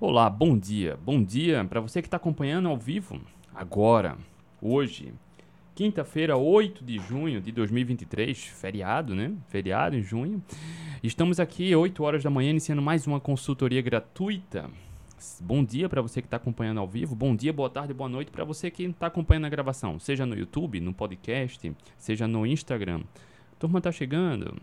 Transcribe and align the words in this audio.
Olá, 0.00 0.30
bom 0.30 0.56
dia. 0.56 0.96
Bom 1.04 1.20
dia 1.20 1.64
para 1.64 1.80
você 1.80 2.00
que 2.00 2.06
está 2.06 2.18
acompanhando 2.18 2.68
ao 2.68 2.76
vivo 2.76 3.20
agora, 3.52 4.16
hoje, 4.62 5.12
quinta-feira, 5.74 6.36
8 6.36 6.84
de 6.84 7.00
junho 7.00 7.40
de 7.40 7.50
2023, 7.50 8.44
feriado, 8.44 9.12
né? 9.12 9.32
Feriado 9.48 9.96
em 9.96 10.02
junho. 10.02 10.40
Estamos 11.02 11.40
aqui 11.40 11.74
8 11.74 12.00
horas 12.04 12.22
da 12.22 12.30
manhã 12.30 12.50
iniciando 12.50 12.80
mais 12.80 13.08
uma 13.08 13.18
consultoria 13.18 13.82
gratuita. 13.82 14.70
Bom 15.40 15.64
dia 15.64 15.88
para 15.88 16.00
você 16.00 16.22
que 16.22 16.28
está 16.28 16.36
acompanhando 16.36 16.78
ao 16.78 16.86
vivo. 16.86 17.16
Bom 17.16 17.34
dia, 17.34 17.52
boa 17.52 17.68
tarde, 17.68 17.92
boa 17.92 18.08
noite 18.08 18.30
para 18.30 18.44
você 18.44 18.70
que 18.70 18.84
está 18.84 19.08
acompanhando 19.08 19.46
a 19.46 19.50
gravação, 19.50 19.98
seja 19.98 20.24
no 20.24 20.36
YouTube, 20.36 20.78
no 20.78 20.94
podcast, 20.94 21.74
seja 21.96 22.28
no 22.28 22.46
Instagram. 22.46 23.00
turma 23.58 23.80
tá 23.80 23.90
chegando. 23.90 24.62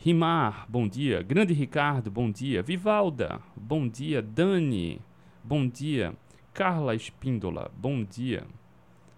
Rimar, 0.00 0.64
bom 0.68 0.86
dia. 0.86 1.22
Grande 1.24 1.52
Ricardo, 1.52 2.08
bom 2.08 2.30
dia. 2.30 2.62
Vivalda, 2.62 3.40
bom 3.56 3.88
dia. 3.88 4.22
Dani, 4.22 5.02
bom 5.42 5.68
dia. 5.68 6.14
Carla 6.54 6.94
Espíndola, 6.94 7.68
bom 7.76 8.04
dia. 8.04 8.46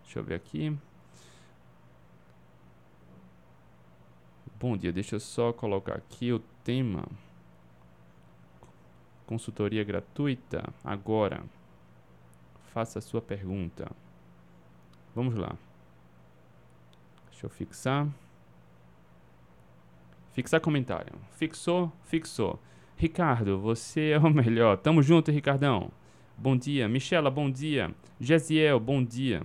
Deixa 0.03 0.19
eu 0.19 0.25
ver 0.25 0.37
aqui. 0.37 0.75
Bom 4.59 4.75
dia, 4.75 4.91
deixa 4.91 5.16
eu 5.16 5.20
só 5.20 5.53
colocar 5.53 5.97
aqui 5.97 6.33
o 6.33 6.39
tema. 6.65 7.06
Consultoria 9.27 9.84
gratuita. 9.84 10.65
Agora, 10.83 11.45
faça 12.73 13.01
a 13.01 13.03
sua 13.03 13.20
pergunta. 13.20 13.91
Vamos 15.15 15.34
lá. 15.34 15.55
Deixa 17.31 17.45
eu 17.45 17.51
fixar. 17.51 18.09
Fixar 20.33 20.61
comentário. 20.61 21.12
Fixou? 21.37 21.93
Fixou. 22.05 22.61
Ricardo, 22.97 23.59
você 23.59 24.11
é 24.11 24.19
o 24.19 24.29
melhor. 24.30 24.77
Tamo 24.77 25.03
junto, 25.03 25.30
Ricardão. 25.30 25.91
Bom 26.37 26.56
dia. 26.56 26.89
Michela, 26.89 27.30
bom 27.30 27.51
dia. 27.51 27.95
Gesiel, 28.20 28.79
bom 28.79 29.03
dia. 29.03 29.42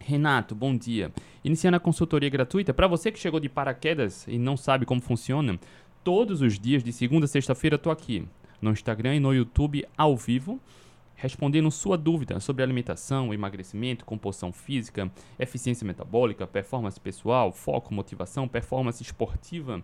Renato, 0.00 0.54
bom 0.54 0.76
dia. 0.76 1.12
Iniciando 1.44 1.76
a 1.76 1.80
consultoria 1.80 2.30
gratuita, 2.30 2.72
para 2.72 2.86
você 2.86 3.10
que 3.10 3.18
chegou 3.18 3.40
de 3.40 3.48
paraquedas 3.48 4.24
e 4.28 4.38
não 4.38 4.56
sabe 4.56 4.86
como 4.86 5.00
funciona, 5.00 5.58
todos 6.02 6.40
os 6.40 6.58
dias, 6.58 6.82
de 6.82 6.92
segunda 6.92 7.24
a 7.24 7.28
sexta-feira, 7.28 7.76
tô 7.76 7.90
aqui 7.90 8.26
no 8.60 8.70
Instagram 8.70 9.16
e 9.16 9.20
no 9.20 9.34
YouTube 9.34 9.84
ao 9.96 10.16
vivo, 10.16 10.60
respondendo 11.16 11.70
sua 11.70 11.96
dúvida 11.96 12.38
sobre 12.38 12.62
alimentação, 12.62 13.32
emagrecimento, 13.32 14.04
composição 14.04 14.52
física, 14.52 15.10
eficiência 15.38 15.86
metabólica, 15.86 16.46
performance 16.46 17.00
pessoal, 17.00 17.50
foco, 17.50 17.92
motivação, 17.92 18.46
performance 18.46 19.02
esportiva. 19.02 19.82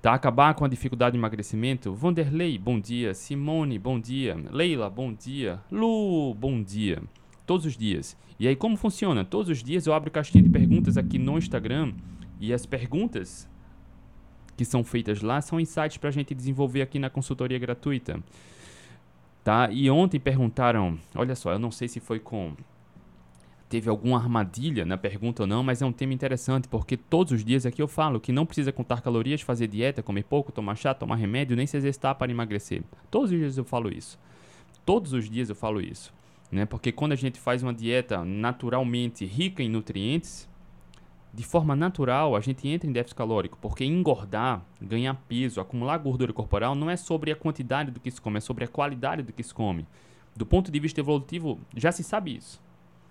Tá? 0.00 0.14
Acabar 0.14 0.54
com 0.54 0.64
a 0.64 0.68
dificuldade 0.68 1.12
de 1.12 1.18
emagrecimento. 1.18 1.94
Vanderlei, 1.94 2.58
bom 2.58 2.80
dia. 2.80 3.14
Simone, 3.14 3.78
bom 3.78 4.00
dia. 4.00 4.36
Leila, 4.50 4.90
bom 4.90 5.12
dia. 5.12 5.60
Lu, 5.70 6.34
bom 6.34 6.60
dia. 6.62 7.00
Todos 7.46 7.66
os 7.66 7.76
dias. 7.76 8.16
E 8.40 8.48
aí, 8.48 8.56
como 8.56 8.76
funciona? 8.76 9.24
Todos 9.24 9.48
os 9.48 9.62
dias 9.62 9.86
eu 9.86 9.92
abro 9.92 10.10
caixinha 10.10 10.42
de 10.42 10.50
perguntas 10.50 10.96
aqui 10.96 11.18
no 11.18 11.38
Instagram 11.38 11.92
e 12.40 12.52
as 12.52 12.66
perguntas 12.66 13.48
que 14.56 14.64
são 14.64 14.82
feitas 14.82 15.22
lá 15.22 15.40
são 15.40 15.60
insights 15.60 15.96
para 15.98 16.08
a 16.08 16.12
gente 16.12 16.34
desenvolver 16.34 16.82
aqui 16.82 16.98
na 16.98 17.08
consultoria 17.08 17.58
gratuita. 17.58 18.20
Tá? 19.44 19.68
E 19.70 19.90
ontem 19.90 20.20
perguntaram, 20.20 20.98
olha 21.14 21.34
só, 21.34 21.52
eu 21.52 21.58
não 21.58 21.70
sei 21.70 21.88
se 21.88 21.98
foi 21.98 22.20
com 22.20 22.54
teve 23.72 23.88
alguma 23.88 24.18
armadilha 24.18 24.84
na 24.84 24.98
pergunta 24.98 25.44
ou 25.44 25.46
não, 25.46 25.62
mas 25.62 25.80
é 25.80 25.86
um 25.86 25.92
tema 25.92 26.12
interessante 26.12 26.68
porque 26.68 26.94
todos 26.94 27.32
os 27.32 27.42
dias 27.42 27.64
aqui 27.64 27.80
eu 27.80 27.88
falo 27.88 28.20
que 28.20 28.30
não 28.30 28.44
precisa 28.44 28.70
contar 28.70 29.00
calorias, 29.00 29.40
fazer 29.40 29.66
dieta, 29.66 30.02
comer 30.02 30.24
pouco, 30.24 30.52
tomar 30.52 30.76
chá, 30.76 30.92
tomar 30.92 31.16
remédio, 31.16 31.56
nem 31.56 31.66
se 31.66 31.78
exercitar 31.78 32.14
para 32.16 32.30
emagrecer. 32.30 32.82
Todos 33.10 33.32
os 33.32 33.38
dias 33.38 33.56
eu 33.56 33.64
falo 33.64 33.88
isso. 33.88 34.18
Todos 34.84 35.14
os 35.14 35.30
dias 35.30 35.48
eu 35.48 35.54
falo 35.54 35.80
isso, 35.80 36.12
né? 36.50 36.66
Porque 36.66 36.92
quando 36.92 37.12
a 37.12 37.16
gente 37.16 37.40
faz 37.40 37.62
uma 37.62 37.72
dieta 37.72 38.22
naturalmente 38.22 39.24
rica 39.24 39.62
em 39.62 39.70
nutrientes, 39.70 40.46
de 41.34 41.42
forma 41.44 41.74
natural, 41.74 42.36
a 42.36 42.40
gente 42.40 42.68
entra 42.68 42.88
em 42.88 42.92
déficit 42.92 43.16
calórico, 43.16 43.56
porque 43.58 43.84
engordar, 43.84 44.62
ganhar 44.78 45.14
peso, 45.26 45.62
acumular 45.62 45.96
gordura 45.96 46.30
corporal 46.30 46.74
não 46.74 46.90
é 46.90 46.96
sobre 46.96 47.32
a 47.32 47.36
quantidade 47.36 47.90
do 47.90 47.98
que 47.98 48.10
se 48.10 48.20
come, 48.20 48.36
é 48.36 48.40
sobre 48.40 48.64
a 48.64 48.68
qualidade 48.68 49.22
do 49.22 49.32
que 49.32 49.42
se 49.42 49.54
come. 49.54 49.86
Do 50.36 50.44
ponto 50.44 50.70
de 50.70 50.78
vista 50.78 51.00
evolutivo, 51.00 51.58
já 51.74 51.90
se 51.90 52.02
sabe 52.02 52.36
isso. 52.36 52.60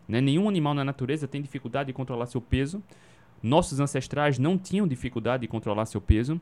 Né? 0.08 0.22
Nenhum 0.22 0.48
animal 0.48 0.76
na 0.76 0.84
natureza 0.84 1.28
tem 1.28 1.42
dificuldade 1.42 1.88
de 1.88 1.94
controlar 1.94 2.28
seu 2.28 2.40
peso. 2.40 2.84
Nossos 3.42 3.80
ancestrais 3.80 4.38
não 4.38 4.56
tinham 4.56 4.88
dificuldade 4.88 5.42
de 5.42 5.48
controlar 5.48 5.88
seu 5.88 6.00
peso. 6.00 6.40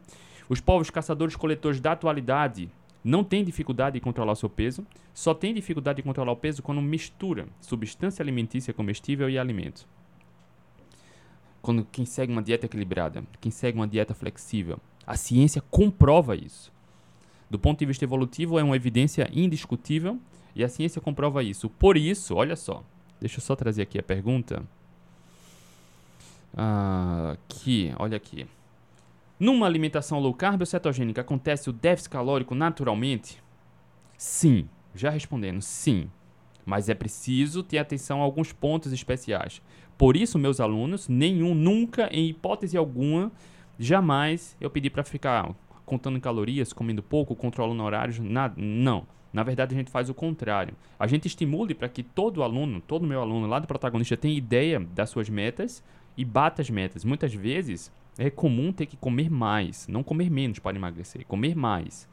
Os 0.49 0.59
povos 0.59 0.89
caçadores-coletores 0.89 1.79
da 1.79 1.93
atualidade 1.93 2.69
não 3.01 3.23
têm 3.23 3.45
dificuldade 3.45 3.93
de 3.93 4.01
controlar 4.01 4.35
seu 4.35 4.49
peso. 4.49 4.85
Só 5.13 5.33
tem 5.33 5.53
dificuldade 5.53 5.97
de 5.97 6.03
controlar 6.03 6.33
o 6.33 6.37
peso 6.37 6.61
quando 6.61 6.81
mistura 6.81 7.47
substância 7.61 8.21
alimentícia 8.21 8.73
comestível 8.73 9.29
e 9.29 9.39
alimento 9.39 9.87
quando 11.61 11.85
quem 11.91 12.05
segue 12.05 12.31
uma 12.31 12.41
dieta 12.41 12.65
equilibrada, 12.65 13.23
quem 13.39 13.51
segue 13.51 13.77
uma 13.77 13.87
dieta 13.87 14.13
flexível. 14.13 14.79
A 15.05 15.17
ciência 15.17 15.61
comprova 15.69 16.35
isso. 16.35 16.71
Do 17.49 17.57
ponto 17.57 17.79
de 17.79 17.85
vista 17.85 18.05
evolutivo, 18.05 18.59
é 18.59 18.63
uma 18.63 18.75
evidência 18.75 19.29
indiscutível 19.33 20.19
e 20.55 20.63
a 20.63 20.69
ciência 20.69 21.01
comprova 21.01 21.43
isso. 21.43 21.69
Por 21.69 21.97
isso, 21.97 22.35
olha 22.35 22.55
só, 22.55 22.83
deixa 23.19 23.37
eu 23.37 23.41
só 23.41 23.55
trazer 23.55 23.81
aqui 23.81 23.97
a 23.97 24.03
pergunta. 24.03 24.63
Ah, 26.55 27.31
aqui, 27.33 27.93
olha 27.97 28.17
aqui. 28.17 28.47
Numa 29.39 29.65
alimentação 29.65 30.19
low 30.19 30.33
carb 30.33 30.61
ou 30.61 30.65
cetogênica 30.65 31.21
acontece 31.21 31.69
o 31.69 31.73
déficit 31.73 32.09
calórico 32.09 32.53
naturalmente? 32.53 33.41
Sim, 34.17 34.67
já 34.93 35.09
respondendo, 35.09 35.61
sim. 35.61 36.09
Mas 36.65 36.89
é 36.89 36.93
preciso 36.93 37.63
ter 37.63 37.77
atenção 37.77 38.21
a 38.21 38.23
alguns 38.23 38.51
pontos 38.51 38.91
especiais. 38.91 39.61
Por 39.99 40.15
isso, 40.15 40.39
meus 40.39 40.61
alunos, 40.61 41.09
nenhum, 41.09 41.53
nunca, 41.53 42.07
em 42.09 42.29
hipótese 42.29 42.77
alguma, 42.77 43.29
jamais 43.77 44.55
eu 44.61 44.69
pedi 44.69 44.89
para 44.89 45.03
ficar 45.03 45.53
contando 45.85 46.21
calorias, 46.21 46.71
comendo 46.71 47.03
pouco, 47.03 47.35
controlando 47.35 47.83
horários, 47.83 48.17
nada. 48.17 48.55
Não. 48.57 49.05
Na 49.33 49.43
verdade, 49.43 49.75
a 49.75 49.77
gente 49.77 49.91
faz 49.91 50.09
o 50.09 50.13
contrário. 50.13 50.73
A 50.97 51.05
gente 51.05 51.27
estimule 51.27 51.75
para 51.75 51.89
que 51.89 52.01
todo 52.01 52.43
aluno, 52.43 52.79
todo 52.79 53.05
meu 53.05 53.19
aluno 53.19 53.45
lá 53.45 53.59
do 53.59 53.67
protagonista 53.67 54.15
tenha 54.15 54.37
ideia 54.37 54.79
das 54.79 55.09
suas 55.09 55.27
metas 55.27 55.83
e 56.15 56.23
bata 56.23 56.61
as 56.61 56.69
metas. 56.69 57.03
Muitas 57.03 57.33
vezes 57.33 57.91
é 58.17 58.29
comum 58.29 58.71
ter 58.71 58.85
que 58.85 58.95
comer 58.95 59.29
mais, 59.29 59.85
não 59.89 60.01
comer 60.01 60.31
menos 60.31 60.59
para 60.59 60.77
emagrecer, 60.77 61.25
comer 61.25 61.57
mais 61.57 62.07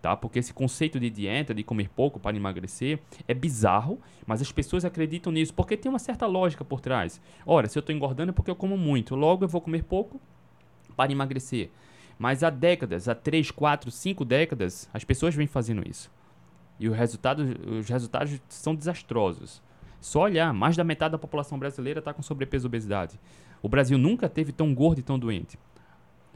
tá? 0.00 0.16
Porque 0.16 0.38
esse 0.38 0.52
conceito 0.52 0.98
de 0.98 1.10
dieta, 1.10 1.54
de 1.54 1.62
comer 1.62 1.88
pouco 1.90 2.18
para 2.18 2.36
emagrecer, 2.36 3.00
é 3.28 3.34
bizarro, 3.34 4.00
mas 4.26 4.40
as 4.40 4.50
pessoas 4.50 4.84
acreditam 4.84 5.32
nisso 5.32 5.54
porque 5.54 5.76
tem 5.76 5.90
uma 5.90 5.98
certa 5.98 6.26
lógica 6.26 6.64
por 6.64 6.80
trás. 6.80 7.20
Ora, 7.44 7.68
se 7.68 7.78
eu 7.78 7.80
estou 7.80 7.94
engordando 7.94 8.30
é 8.30 8.32
porque 8.32 8.50
eu 8.50 8.56
como 8.56 8.76
muito, 8.76 9.14
logo 9.14 9.44
eu 9.44 9.48
vou 9.48 9.60
comer 9.60 9.84
pouco 9.84 10.20
para 10.96 11.12
emagrecer. 11.12 11.70
Mas 12.18 12.42
há 12.42 12.50
décadas, 12.50 13.08
há 13.08 13.14
3, 13.14 13.50
4, 13.50 13.90
5 13.90 14.24
décadas, 14.24 14.88
as 14.92 15.04
pessoas 15.04 15.34
vêm 15.34 15.46
fazendo 15.46 15.88
isso. 15.88 16.10
E 16.78 16.88
os 16.88 16.96
resultados, 16.96 17.46
os 17.66 17.88
resultados 17.88 18.40
são 18.48 18.74
desastrosos. 18.74 19.62
Só 20.00 20.22
olhar, 20.22 20.52
mais 20.52 20.76
da 20.76 20.84
metade 20.84 21.12
da 21.12 21.18
população 21.18 21.58
brasileira 21.58 21.98
está 21.98 22.12
com 22.12 22.22
sobrepeso 22.22 22.66
e 22.66 22.68
obesidade. 22.68 23.20
O 23.62 23.68
Brasil 23.68 23.98
nunca 23.98 24.28
teve 24.28 24.52
tão 24.52 24.74
gordo 24.74 24.98
e 24.98 25.02
tão 25.02 25.18
doente. 25.18 25.58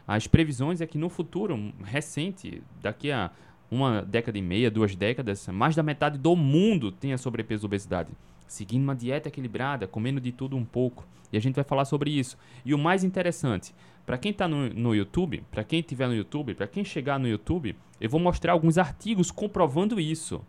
As 0.06 0.26
previsões 0.26 0.82
é 0.82 0.86
que 0.86 0.98
no 0.98 1.08
futuro 1.08 1.72
recente, 1.82 2.62
daqui 2.82 3.10
a 3.10 3.30
uma 3.74 4.02
década 4.02 4.38
e 4.38 4.42
meia, 4.42 4.70
duas 4.70 4.94
décadas, 4.94 5.48
mais 5.48 5.74
da 5.74 5.82
metade 5.82 6.18
do 6.18 6.36
mundo 6.36 6.92
tenha 6.92 7.18
sobrepeso 7.18 7.64
e 7.64 7.66
obesidade. 7.66 8.12
Seguindo 8.46 8.84
uma 8.84 8.94
dieta 8.94 9.28
equilibrada, 9.28 9.86
comendo 9.86 10.20
de 10.20 10.30
tudo 10.30 10.56
um 10.56 10.64
pouco. 10.64 11.06
E 11.32 11.36
a 11.36 11.40
gente 11.40 11.56
vai 11.56 11.64
falar 11.64 11.84
sobre 11.84 12.10
isso. 12.10 12.38
E 12.64 12.72
o 12.72 12.78
mais 12.78 13.02
interessante, 13.02 13.74
para 14.06 14.16
quem 14.16 14.30
está 14.30 14.46
no, 14.46 14.68
no 14.70 14.94
YouTube, 14.94 15.42
para 15.50 15.64
quem 15.64 15.80
estiver 15.80 16.06
no 16.06 16.14
YouTube, 16.14 16.54
para 16.54 16.68
quem 16.68 16.84
chegar 16.84 17.18
no 17.18 17.26
YouTube, 17.26 17.76
eu 18.00 18.08
vou 18.08 18.20
mostrar 18.20 18.52
alguns 18.52 18.78
artigos 18.78 19.30
comprovando 19.30 19.98
isso. 19.98 20.40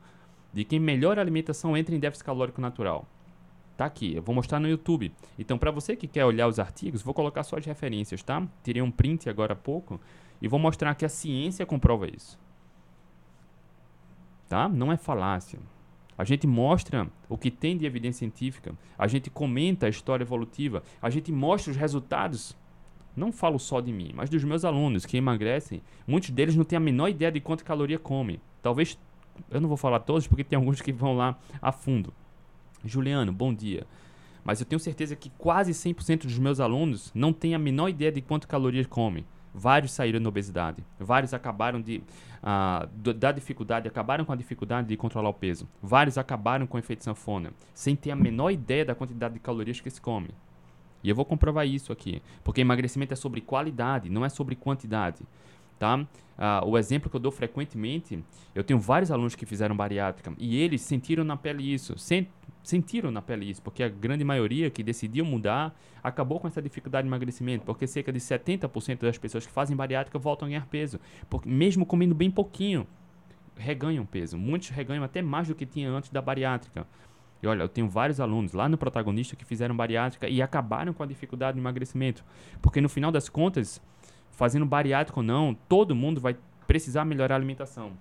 De 0.54 0.64
que 0.64 0.80
melhor 0.80 1.18
alimentação 1.18 1.76
entra 1.76 1.96
em 1.96 2.00
déficit 2.00 2.26
calórico 2.26 2.62
natural. 2.62 3.08
Tá 3.76 3.86
aqui, 3.86 4.16
eu 4.16 4.22
vou 4.22 4.36
mostrar 4.36 4.60
no 4.60 4.70
YouTube. 4.70 5.12
Então, 5.38 5.58
para 5.58 5.72
você 5.72 5.96
que 5.96 6.08
quer 6.08 6.24
olhar 6.24 6.48
os 6.48 6.60
artigos, 6.60 7.02
vou 7.02 7.14
colocar 7.14 7.44
só 7.44 7.58
as 7.58 7.66
referências, 7.66 8.24
tá? 8.24 8.48
Tirei 8.64 8.82
um 8.82 8.92
print 8.92 9.30
agora 9.30 9.54
há 9.54 9.56
pouco 9.56 10.00
e 10.42 10.48
vou 10.48 10.60
mostrar 10.60 10.96
que 10.96 11.04
a 11.04 11.10
ciência 11.10 11.66
comprova 11.66 12.08
isso 12.08 12.38
tá? 14.48 14.68
Não 14.70 14.92
é 14.92 14.98
falácia. 14.98 15.60
A 16.18 16.24
gente 16.24 16.48
mostra 16.48 17.08
o 17.28 17.38
que 17.38 17.52
tem 17.52 17.78
de 17.78 17.86
evidência 17.86 18.20
científica, 18.20 18.74
a 18.98 19.06
gente 19.06 19.30
comenta 19.30 19.86
a 19.86 19.90
história 19.90 20.24
evolutiva, 20.24 20.82
a 21.02 21.10
gente 21.10 21.32
mostra 21.32 21.72
os 21.72 21.78
resultados. 21.78 22.56
Não 23.16 23.32
falo 23.32 23.60
só 23.60 23.82
de 23.82 23.92
mim, 23.92 24.12
mas 24.14 24.30
dos 24.30 24.44
meus 24.44 24.64
alunos 24.66 25.06
que 25.06 25.18
emagrecem. 25.18 25.82
Muitos 26.08 26.30
deles 26.30 26.56
não 26.56 26.64
têm 26.64 26.78
a 26.78 26.82
menor 26.82 27.10
ideia 27.10 27.32
de 27.32 27.42
quanto 27.42 27.66
caloria 27.66 28.00
come. 28.00 28.40
Talvez, 28.62 28.98
eu 29.50 29.60
não 29.60 29.68
vou 29.68 29.78
falar 29.78 30.00
todos 30.00 30.28
porque 30.28 30.44
tem 30.44 30.58
alguns 30.58 30.82
que 30.82 30.92
vão 30.92 31.16
lá 31.16 31.38
a 31.62 31.72
fundo. 31.72 32.14
Juliano, 32.84 33.32
bom 33.32 33.54
dia. 33.54 33.86
Mas 34.44 34.60
eu 34.60 34.66
tenho 34.66 34.80
certeza 34.80 35.16
que 35.16 35.32
quase 35.38 35.72
100% 35.72 36.24
dos 36.24 36.38
meus 36.38 36.60
alunos 36.60 37.12
não 37.16 37.34
têm 37.34 37.56
a 37.56 37.60
menor 37.60 37.90
ideia 37.90 38.12
de 38.12 38.22
quanto 38.22 38.48
calorias 38.48 38.86
come. 38.86 39.26
Vários 39.58 39.94
saíram 39.94 40.22
da 40.22 40.28
obesidade. 40.28 40.84
Vários 41.00 41.34
acabaram 41.34 41.82
de 41.82 42.04
uh, 42.44 43.14
da 43.14 43.32
dificuldade, 43.32 43.88
acabaram 43.88 44.26
com 44.26 44.34
a 44.34 44.36
dificuldade 44.36 44.90
de 44.90 44.98
controlar 44.98 45.30
o 45.30 45.34
peso. 45.34 45.66
Vários 45.82 46.18
acabaram 46.18 46.68
com 46.68 46.76
o 46.76 46.80
efeito 46.80 47.06
sanfona, 47.06 47.54
sem 47.74 47.96
ter 47.96 48.12
a 48.12 48.18
menor 48.18 48.52
ideia 48.52 48.84
da 48.84 48.94
quantidade 48.94 49.36
de 49.36 49.40
calorias 49.40 49.80
que 49.80 49.90
se 49.90 50.02
come. 50.02 50.28
E 51.02 51.10
eu 51.10 51.16
vou 51.16 51.24
comprovar 51.24 51.66
isso 51.66 51.94
aqui, 51.94 52.22
porque 52.44 52.60
emagrecimento 52.60 53.14
é 53.14 53.16
sobre 53.16 53.40
qualidade, 53.40 54.10
não 54.10 54.26
é 54.26 54.30
sobre 54.30 54.58
quantidade. 54.58 55.24
Tá? 55.80 55.96
Uh, 55.96 56.68
o 56.68 56.78
exemplo 56.78 57.10
que 57.10 57.16
eu 57.16 57.20
dou 57.20 57.32
frequentemente, 57.32 58.22
eu 58.54 58.64
tenho 58.64 58.80
vários 58.80 59.10
alunos 59.10 59.36
que 59.36 59.46
fizeram 59.46 59.76
bariátrica 59.76 60.34
e 60.38 60.58
eles 60.58 60.82
sentiram 60.82 61.24
na 61.24 61.38
pele 61.38 61.74
isso, 61.74 61.98
sen 61.98 62.28
sentiram 62.66 63.12
na 63.12 63.22
pele 63.22 63.50
isso, 63.50 63.62
porque 63.62 63.84
a 63.84 63.90
grande 63.90 64.24
maioria 64.24 64.70
que 64.70 64.84
decidiu 64.84 65.24
mudar 65.24 65.78
acabou 66.04 66.40
com 66.40 66.48
essa 66.48 66.62
dificuldade 66.62 67.06
de 67.06 67.10
emagrecimento, 67.10 67.66
porque 67.66 67.86
cerca 67.86 68.12
de 68.12 68.20
70% 68.20 69.00
das 69.00 69.18
pessoas 69.18 69.46
que 69.46 69.52
fazem 69.52 69.76
bariátrica 69.76 70.18
voltam 70.18 70.48
a 70.48 70.50
ganhar 70.50 70.66
peso, 70.66 71.00
porque 71.30 71.48
mesmo 71.48 71.86
comendo 71.86 72.16
bem 72.16 72.32
pouquinho, 72.32 72.88
reganham 73.56 74.06
peso. 74.06 74.38
Muitos 74.38 74.70
reganham 74.70 75.04
até 75.04 75.22
mais 75.22 75.48
do 75.48 75.56
que 75.56 75.66
tinha 75.66 75.90
antes 75.90 76.10
da 76.10 76.22
bariátrica. 76.22 76.88
E 77.42 77.48
olha, 77.48 77.64
eu 77.64 77.70
tenho 77.70 77.88
vários 77.88 78.20
alunos 78.20 78.54
lá 78.54 78.68
no 78.68 78.78
protagonista 78.78 79.36
que 79.36 79.46
fizeram 79.46 79.76
bariátrica 79.76 80.28
e 80.28 80.42
acabaram 80.42 80.94
com 80.94 81.04
a 81.04 81.06
dificuldade 81.06 81.56
de 81.56 81.62
emagrecimento, 81.62 82.24
porque 82.62 82.82
no 82.82 82.90
final 82.90 83.12
das 83.12 83.30
contas, 83.30 83.82
fazendo 84.32 84.66
bariátrico 84.66 85.20
ou 85.20 85.26
não, 85.26 85.54
todo 85.70 85.96
mundo 85.96 86.20
vai 86.20 86.36
precisar 86.66 87.06
melhorar 87.06 87.36
a 87.36 87.38
alimentação. 87.38 87.94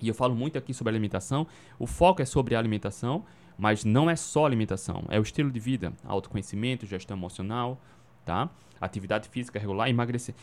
E 0.00 0.08
eu 0.08 0.14
falo 0.14 0.34
muito 0.34 0.58
aqui 0.58 0.74
sobre 0.74 0.90
alimentação. 0.90 1.46
O 1.78 1.86
foco 1.86 2.20
é 2.20 2.24
sobre 2.24 2.54
a 2.54 2.58
alimentação, 2.58 3.24
mas 3.58 3.84
não 3.84 4.08
é 4.10 4.16
só 4.16 4.44
alimentação, 4.44 5.04
é 5.08 5.18
o 5.18 5.22
estilo 5.22 5.50
de 5.50 5.60
vida, 5.60 5.92
autoconhecimento, 6.04 6.86
gestão 6.86 7.16
emocional, 7.16 7.80
tá? 8.24 8.50
Atividade 8.80 9.28
física 9.28 9.58
regular, 9.58 9.88
emagrecer. 9.88 10.34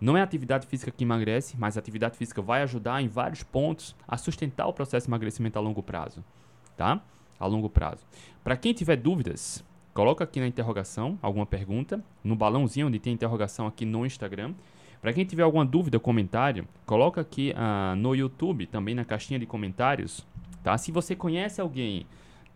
Não 0.00 0.16
é 0.16 0.20
a 0.20 0.24
atividade 0.24 0.66
física 0.66 0.90
que 0.90 1.04
emagrece, 1.04 1.56
mas 1.56 1.76
a 1.76 1.80
atividade 1.80 2.16
física 2.16 2.42
vai 2.42 2.62
ajudar 2.62 3.00
em 3.02 3.08
vários 3.08 3.42
pontos 3.42 3.94
a 4.06 4.16
sustentar 4.16 4.66
o 4.66 4.72
processo 4.72 5.06
de 5.06 5.10
emagrecimento 5.10 5.58
a 5.58 5.62
longo 5.62 5.82
prazo, 5.82 6.24
tá? 6.76 7.00
A 7.38 7.46
longo 7.46 7.70
prazo. 7.70 8.04
Para 8.42 8.56
quem 8.56 8.72
tiver 8.72 8.96
dúvidas, 8.96 9.64
coloca 9.94 10.24
aqui 10.24 10.40
na 10.40 10.46
interrogação 10.46 11.18
alguma 11.22 11.46
pergunta, 11.46 12.02
no 12.22 12.34
balãozinho 12.34 12.88
onde 12.88 12.98
tem 12.98 13.12
interrogação 13.12 13.66
aqui 13.66 13.84
no 13.84 14.04
Instagram. 14.04 14.54
Para 15.00 15.12
quem 15.12 15.24
tiver 15.24 15.42
alguma 15.42 15.64
dúvida 15.64 15.98
comentário, 15.98 16.66
coloca 16.86 17.20
aqui 17.20 17.52
uh, 17.52 17.96
no 17.96 18.14
YouTube, 18.14 18.66
também 18.66 18.94
na 18.94 19.04
caixinha 19.04 19.38
de 19.38 19.46
comentários, 19.46 20.26
tá? 20.62 20.76
Se 20.78 20.90
você 20.90 21.14
conhece 21.14 21.60
alguém 21.60 22.06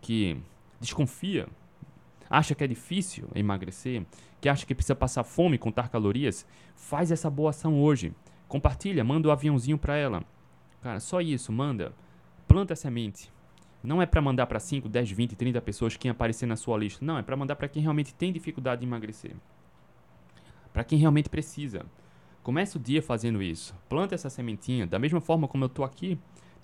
que 0.07 0.41
desconfia, 0.81 1.49
acha 2.31 2.55
que 2.55 2.63
é 2.63 2.67
difícil 2.69 3.29
emagrecer, 3.35 4.07
que 4.41 4.49
acha 4.49 4.65
que 4.65 4.73
precisa 4.73 4.95
passar 4.95 5.25
fome, 5.25 5.59
contar 5.59 5.89
calorias, 5.89 6.47
faz 6.77 7.11
essa 7.11 7.29
boa 7.29 7.51
ação 7.51 7.83
hoje. 7.83 8.15
Compartilha, 8.47 9.03
manda 9.03 9.27
o 9.27 9.31
um 9.31 9.33
aviãozinho 9.33 9.77
para 9.77 9.97
ela. 9.97 10.23
Cara, 10.81 11.01
só 11.01 11.21
isso, 11.21 11.51
manda. 11.51 11.93
Planta 12.47 12.75
a 12.75 12.77
semente. 12.77 13.33
Não 13.83 14.01
é 14.01 14.07
para 14.07 14.23
mandar 14.23 14.47
para 14.47 14.61
5, 14.61 14.89
10, 14.89 15.11
20, 15.11 15.35
30 15.35 15.61
pessoas 15.61 15.97
quem 15.97 16.09
aparecer 16.09 16.47
na 16.47 16.55
sua 16.55 16.79
lista. 16.79 17.05
Não, 17.05 17.19
é 17.19 17.23
para 17.23 17.37
mandar 17.37 17.57
para 17.57 17.67
quem 17.67 17.83
realmente 17.83 18.15
tem 18.15 18.33
dificuldade 18.33 18.83
de 18.83 18.87
emagrecer. 18.87 19.35
Para 20.73 20.85
quem 20.85 21.01
realmente 21.01 21.29
precisa. 21.29 21.85
Comece 22.45 22.77
o 22.77 22.81
dia 22.81 23.03
fazendo 23.03 23.43
isso. 23.43 23.75
Planta 23.89 24.15
essa 24.15 24.31
sementinha, 24.31 24.87
da 24.87 25.01
mesma 25.01 25.21
forma 25.21 25.49
como 25.49 25.65
eu 25.65 25.69
estou 25.69 25.85
aqui 25.85 26.17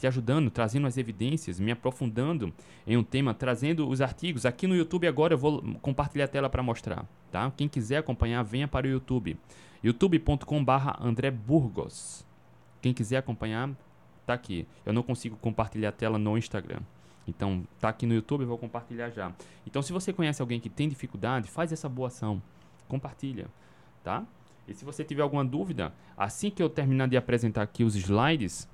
te 0.02 0.06
ajudando, 0.08 0.50
trazendo 0.50 0.88
as 0.88 0.98
evidências, 0.98 1.60
me 1.60 1.70
aprofundando 1.70 2.52
em 2.84 2.96
um 2.96 3.04
tema, 3.04 3.32
trazendo 3.32 3.88
os 3.88 4.00
artigos. 4.00 4.44
Aqui 4.44 4.66
no 4.66 4.74
YouTube 4.74 5.06
agora 5.06 5.34
eu 5.34 5.38
vou 5.38 5.62
compartilhar 5.80 6.24
a 6.24 6.28
tela 6.28 6.50
para 6.50 6.60
mostrar, 6.60 7.06
tá? 7.30 7.52
Quem 7.56 7.68
quiser 7.68 7.98
acompanhar, 7.98 8.42
venha 8.42 8.66
para 8.66 8.84
o 8.84 8.90
YouTube. 8.90 9.38
youtube.com/barra 9.80 10.98
André 11.00 11.30
Burgos. 11.30 12.26
Quem 12.80 12.92
quiser 12.92 13.18
acompanhar, 13.18 13.70
tá 14.26 14.34
aqui. 14.34 14.66
Eu 14.84 14.92
não 14.92 15.04
consigo 15.04 15.36
compartilhar 15.36 15.90
a 15.90 15.92
tela 15.92 16.18
no 16.18 16.36
Instagram. 16.36 16.80
Então, 17.28 17.62
tá 17.78 17.88
aqui 17.88 18.04
no 18.04 18.12
YouTube, 18.12 18.40
eu 18.40 18.48
vou 18.48 18.58
compartilhar 18.58 19.08
já. 19.10 19.32
Então, 19.64 19.82
se 19.82 19.92
você 19.92 20.12
conhece 20.12 20.42
alguém 20.42 20.58
que 20.58 20.68
tem 20.68 20.88
dificuldade, 20.88 21.48
faz 21.48 21.70
essa 21.70 21.88
boa 21.88 22.08
ação. 22.08 22.42
Compartilha, 22.88 23.46
tá? 24.02 24.24
E 24.66 24.74
se 24.74 24.84
você 24.84 25.04
tiver 25.04 25.22
alguma 25.22 25.44
dúvida, 25.44 25.92
assim 26.16 26.50
que 26.50 26.60
eu 26.60 26.68
terminar 26.68 27.06
de 27.06 27.16
apresentar 27.16 27.62
aqui 27.62 27.84
os 27.84 27.94
slides, 27.94 28.68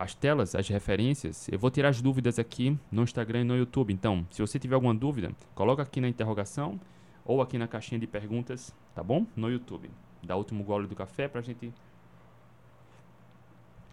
as 0.00 0.14
telas, 0.14 0.54
as 0.54 0.66
referências, 0.66 1.46
eu 1.52 1.58
vou 1.58 1.70
tirar 1.70 1.90
as 1.90 2.00
dúvidas 2.00 2.38
aqui 2.38 2.74
no 2.90 3.02
Instagram 3.02 3.42
e 3.42 3.44
no 3.44 3.54
YouTube. 3.54 3.92
Então, 3.92 4.26
se 4.30 4.40
você 4.40 4.58
tiver 4.58 4.74
alguma 4.74 4.94
dúvida, 4.94 5.30
coloca 5.54 5.82
aqui 5.82 6.00
na 6.00 6.08
interrogação 6.08 6.80
ou 7.22 7.42
aqui 7.42 7.58
na 7.58 7.68
caixinha 7.68 8.00
de 8.00 8.06
perguntas, 8.06 8.74
tá 8.94 9.02
bom? 9.02 9.26
No 9.36 9.50
YouTube. 9.50 9.90
Dá 10.22 10.36
último 10.36 10.64
gole 10.64 10.86
do 10.86 10.96
café 10.96 11.28
pra 11.28 11.42
gente 11.42 11.70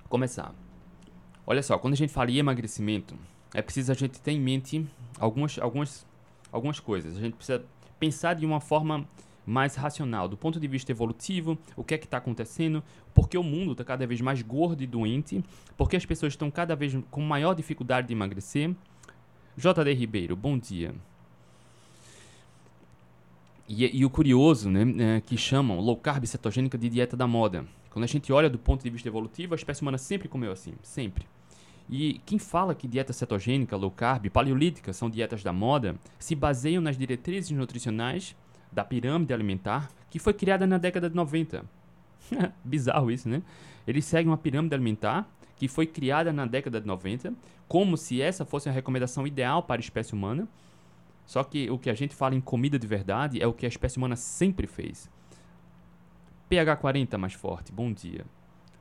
começar. 0.08 0.56
Olha 1.46 1.62
só, 1.62 1.78
quando 1.78 1.96
a 1.96 1.98
gente 1.98 2.14
fala 2.14 2.32
em 2.32 2.38
emagrecimento, 2.38 3.14
é 3.54 3.62
preciso 3.62 3.92
a 3.92 3.96
gente 3.96 4.22
ter 4.22 4.32
em 4.32 4.40
mente 4.40 4.90
algumas, 5.20 5.60
algumas, 5.60 6.08
algumas 6.54 6.80
coisas. 6.80 7.18
A 7.18 7.20
gente 7.20 7.36
precisa 7.36 7.66
pensar 8.00 8.34
de 8.34 8.46
uma 8.46 8.62
forma 8.62 9.06
mais 9.48 9.76
racional, 9.76 10.28
do 10.28 10.36
ponto 10.36 10.60
de 10.60 10.68
vista 10.68 10.92
evolutivo, 10.92 11.58
o 11.74 11.84
que 11.84 11.94
é 11.94 11.98
que 11.98 12.06
está 12.06 12.18
acontecendo, 12.18 12.84
porque 13.14 13.38
o 13.38 13.44
mundo 13.44 13.72
está 13.72 13.86
cada 13.86 14.06
vez 14.06 14.20
mais 14.20 14.42
gordo 14.42 14.84
e 14.84 14.86
doente, 14.86 15.42
porque 15.78 15.96
as 15.96 16.06
pessoas 16.06 16.34
estão 16.34 16.52
cada 16.52 16.76
vez 16.76 16.98
com 17.10 17.22
maior 17.22 17.54
dificuldade 17.54 18.08
de 18.08 18.14
emagrecer. 18.14 18.76
JD 19.56 19.94
Ribeiro, 19.94 20.36
bom 20.36 20.58
dia. 20.58 20.94
E, 23.70 24.00
e 24.00 24.06
o 24.06 24.10
curioso, 24.10 24.70
né, 24.70 25.16
é, 25.16 25.22
que 25.22 25.38
chamam 25.38 25.80
low 25.80 25.96
carb 25.96 26.26
cetogênica 26.26 26.78
de 26.78 26.90
dieta 26.90 27.16
da 27.16 27.26
moda. 27.26 27.66
Quando 27.90 28.04
a 28.04 28.08
gente 28.08 28.32
olha 28.34 28.50
do 28.50 28.60
ponto 28.60 28.84
de 28.84 28.90
vista 28.90 29.08
evolutivo, 29.08 29.54
a 29.54 29.58
espécie 29.58 29.82
humana 29.82 29.98
sempre 29.98 30.28
comeu 30.28 30.52
assim, 30.52 30.74
sempre. 30.84 31.26
E 31.90 32.22
quem 32.26 32.38
fala 32.38 32.76
que 32.76 32.86
dieta 32.86 33.14
cetogênica, 33.14 33.78
low 33.78 33.90
carb, 33.90 34.30
paleolítica 34.30 34.92
são 34.92 35.10
dietas 35.10 35.42
da 35.42 35.54
moda, 35.54 35.96
se 36.20 36.36
baseiam 36.36 36.82
nas 36.82 36.98
diretrizes 36.98 37.52
nutricionais 37.52 38.36
da 38.72 38.84
pirâmide 38.84 39.34
alimentar 39.34 39.90
que 40.10 40.20
foi 40.20 40.34
criada 40.34 40.66
na 40.66 40.78
década 40.78 41.10
de 41.10 41.16
90. 41.16 41.66
Bizarro 42.64 43.12
isso, 43.12 43.28
né? 43.28 43.42
Eles 43.86 44.06
seguem 44.06 44.30
uma 44.30 44.38
pirâmide 44.38 44.74
alimentar 44.74 45.28
que 45.56 45.68
foi 45.68 45.88
criada 45.88 46.32
na 46.32 46.46
década 46.46 46.80
de 46.80 46.88
90, 46.88 47.34
como 47.68 47.98
se 47.98 48.22
essa 48.22 48.46
fosse 48.46 48.70
a 48.70 48.72
recomendação 48.72 49.26
ideal 49.26 49.64
para 49.64 49.80
a 49.80 49.84
espécie 49.84 50.14
humana. 50.14 50.48
Só 51.26 51.44
que 51.44 51.70
o 51.70 51.78
que 51.78 51.90
a 51.90 51.94
gente 51.94 52.16
fala 52.16 52.36
em 52.36 52.42
comida 52.42 52.80
de 52.80 52.88
verdade 52.88 53.42
é 53.42 53.48
o 53.48 53.54
que 53.54 53.66
a 53.66 53.70
espécie 53.70 53.98
humana 53.98 54.16
sempre 54.16 54.68
fez. 54.68 55.10
pH 56.48 56.78
40 56.78 57.18
mais 57.18 57.34
forte, 57.34 57.72
bom 57.72 57.92
dia. 57.92 58.26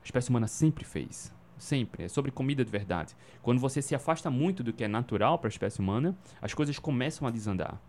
A 0.02 0.04
espécie 0.04 0.30
humana 0.30 0.46
sempre 0.46 0.84
fez. 0.84 1.34
Sempre. 1.58 2.04
É 2.04 2.08
sobre 2.08 2.30
comida 2.30 2.64
de 2.64 2.70
verdade. 2.70 3.16
Quando 3.42 3.58
você 3.58 3.80
se 3.80 3.94
afasta 3.94 4.30
muito 4.30 4.62
do 4.62 4.72
que 4.72 4.84
é 4.84 4.88
natural 4.88 5.38
para 5.38 5.48
a 5.48 5.50
espécie 5.50 5.80
humana, 5.80 6.16
as 6.40 6.54
coisas 6.54 6.78
começam 6.78 7.26
a 7.26 7.30
desandar. 7.30 7.80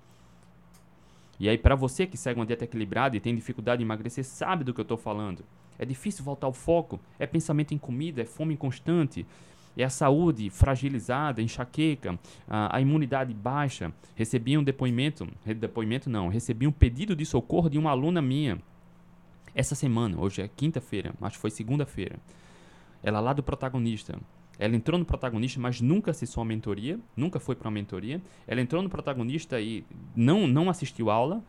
E 1.39 1.48
aí, 1.48 1.58
para 1.58 1.75
você 1.75 2.08
que 2.08 2.17
segue 2.17 2.39
uma 2.39 2.46
dieta 2.46 2.63
equilibrada 2.63 3.15
e 3.15 3.20
tem 3.20 3.36
dificuldade 3.36 3.79
de 3.79 3.86
emagrecer, 3.86 4.24
sabe 4.24 4.63
do 4.63 4.74
que 4.74 4.79
eu 4.79 4.84
estou 4.84 4.98
falando. 4.98 5.44
É 5.77 5.86
difícil 5.86 6.24
voltar 6.24 6.48
ao 6.48 6.53
foco, 6.53 7.00
é 7.20 7.27
pensamento 7.27 7.74
em 7.74 7.77
comida, 7.77 8.22
é 8.22 8.25
fome 8.25 8.58
constante, 8.58 9.25
é 9.77 9.84
a 9.84 9.89
saúde 9.89 10.50
fragilizada, 10.50 11.41
enxaqueca, 11.41 12.17
a, 12.48 12.77
a 12.77 12.82
imunidade 12.82 13.34
baixa. 13.34 13.94
Recebi 14.15 14.58
um 14.58 14.63
depoimento, 14.63 15.27
depoimento 15.56 16.10
não, 16.10 16.27
recebi 16.29 16.65
um 16.65 16.72
pedido 16.72 17.15
de 17.15 17.25
socorro 17.25 17.70
de 17.70 17.77
uma 17.77 17.91
aluna 17.91 18.22
minha 18.22 18.60
essa 19.58 19.74
semana, 19.74 20.20
hoje 20.20 20.44
é 20.44 20.48
quinta-feira, 20.48 21.15
que 21.32 21.38
foi 21.38 21.50
segunda-feira. 21.50 22.20
Ela 23.01 23.20
lá 23.20 23.34
do 23.34 23.41
protagonista. 23.41 24.20
Ela 24.59 24.75
entrou 24.75 24.97
no 24.97 25.05
protagonista, 25.05 25.59
mas 25.59 25.81
nunca 25.81 26.11
acessou 26.11 26.41
a 26.41 26.45
mentoria, 26.45 26.99
nunca 27.15 27.39
foi 27.39 27.55
para 27.55 27.67
uma 27.67 27.73
mentoria. 27.73 28.21
Ela 28.47 28.61
entrou 28.61 28.81
no 28.81 28.89
protagonista 28.89 29.59
e 29.61 29.85
não, 30.15 30.47
não 30.47 30.69
assistiu 30.69 31.09
aula. 31.09 31.43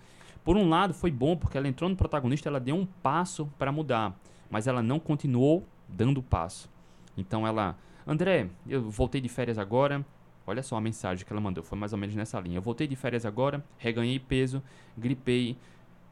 Por 0.45 0.57
um 0.57 0.69
lado, 0.69 0.93
foi 0.95 1.11
bom 1.11 1.37
porque 1.37 1.57
ela 1.57 1.69
entrou 1.69 1.89
no 1.89 1.97
protagonista, 1.97 2.49
ela 2.49 2.61
deu 2.61 2.77
um 2.77 2.87
passo 2.87 3.47
para 3.59 3.73
mudar, 3.73 4.19
mas 4.51 4.67
ela 4.67 4.83
não 4.83 4.99
continuou 4.99 5.67
dando 5.89 6.19
o 6.19 6.23
passo. 6.23 6.71
Então 7.17 7.47
ela, 7.47 7.77
André, 8.07 8.49
eu 8.67 8.89
voltei 8.91 9.21
de 9.21 9.29
férias 9.29 9.59
agora. 9.59 10.05
Olha 10.47 10.63
só 10.63 10.77
a 10.77 10.81
mensagem 10.81 11.27
que 11.27 11.33
ela 11.33 11.43
mandou, 11.43 11.63
foi 11.63 11.77
mais 11.79 11.93
ou 11.93 11.99
menos 11.99 12.15
nessa 12.15 12.41
linha. 12.41 12.57
Eu 12.57 12.63
voltei 12.63 12.87
de 12.87 12.97
férias 12.97 13.27
agora, 13.27 13.63
reganhei 13.77 14.19
peso, 14.19 14.63
gripei, 14.97 15.59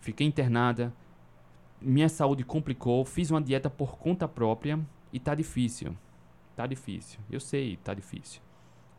fiquei 0.00 0.26
internada, 0.26 0.92
minha 1.80 2.08
saúde 2.08 2.44
complicou, 2.44 3.04
fiz 3.04 3.30
uma 3.30 3.40
dieta 3.40 3.70
por 3.70 3.96
conta 3.96 4.28
própria 4.28 4.78
e 5.10 5.18
tá 5.18 5.34
difícil. 5.34 5.96
Tá 6.56 6.66
difícil. 6.66 7.20
Eu 7.30 7.38
sei, 7.38 7.76
tá 7.76 7.94
difícil. 7.94 8.40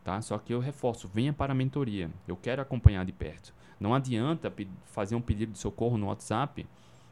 Tá? 0.04 0.22
Só 0.22 0.38
que 0.38 0.54
eu 0.54 0.60
reforço, 0.60 1.10
venha 1.12 1.32
para 1.32 1.52
a 1.52 1.54
mentoria. 1.54 2.10
Eu 2.26 2.36
quero 2.36 2.62
acompanhar 2.62 3.04
de 3.04 3.12
perto. 3.12 3.52
Não 3.78 3.92
adianta 3.92 4.50
fazer 4.86 5.14
um 5.16 5.20
pedido 5.20 5.52
de 5.52 5.58
socorro 5.58 5.98
no 5.98 6.06
WhatsApp, 6.06 6.66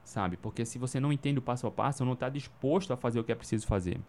sabe? 0.04 0.36
Porque 0.36 0.64
se 0.64 0.78
você 0.78 0.98
não 1.00 1.12
entende 1.12 1.38
o 1.38 1.42
passo 1.42 1.66
a 1.66 1.70
passo, 1.70 2.04
não 2.04 2.12
está 2.12 2.28
disposto 2.28 2.92
a 2.92 2.96
fazer 2.96 3.20
o 3.20 3.24
que 3.24 3.32
é 3.32 3.34
preciso 3.34 3.66
fazer. 3.66 4.00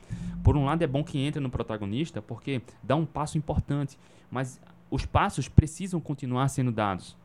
Por 0.44 0.56
um 0.56 0.63
lado, 0.63 0.84
é 0.84 0.88
bom 0.88 1.03
que 1.03 1.20
entre 1.20 1.41
no 1.41 1.50
protagonista, 1.50 2.22
porque 2.22 2.62
dá 2.82 2.96
um 2.96 3.06
passo 3.06 3.38
importante, 3.38 3.98
mas 4.32 4.62
os 4.89 5.06
passos 5.06 5.50
precisam 5.50 6.00
continuar 6.00 6.48
sendo 6.50 6.72
dados. 6.72 7.17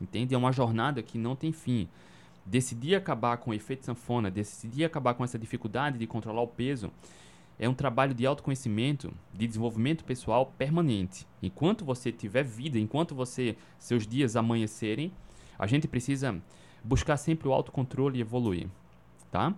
Entende? 0.00 0.34
É 0.34 0.38
uma 0.38 0.52
jornada 0.52 1.02
que 1.02 1.16
não 1.18 1.34
tem 1.34 1.52
fim. 1.52 1.88
decidir 2.44 2.94
acabar 2.94 3.38
com 3.38 3.50
o 3.50 3.54
efeito 3.54 3.84
sanfona, 3.84 4.30
decidir 4.30 4.84
acabar 4.84 5.14
com 5.14 5.24
essa 5.24 5.38
dificuldade 5.38 5.98
de 5.98 6.06
controlar 6.06 6.42
o 6.42 6.46
peso, 6.46 6.92
é 7.58 7.68
um 7.68 7.74
trabalho 7.74 8.14
de 8.14 8.26
autoconhecimento, 8.26 9.12
de 9.32 9.46
desenvolvimento 9.46 10.04
pessoal 10.04 10.52
permanente. 10.58 11.26
Enquanto 11.42 11.84
você 11.84 12.12
tiver 12.12 12.44
vida, 12.44 12.78
enquanto 12.78 13.14
você 13.14 13.56
seus 13.78 14.06
dias 14.06 14.36
amanhecerem, 14.36 15.12
a 15.58 15.66
gente 15.66 15.88
precisa 15.88 16.40
buscar 16.84 17.16
sempre 17.16 17.48
o 17.48 17.52
autocontrole 17.52 18.18
e 18.18 18.20
evoluir, 18.20 18.68
tá? 19.30 19.54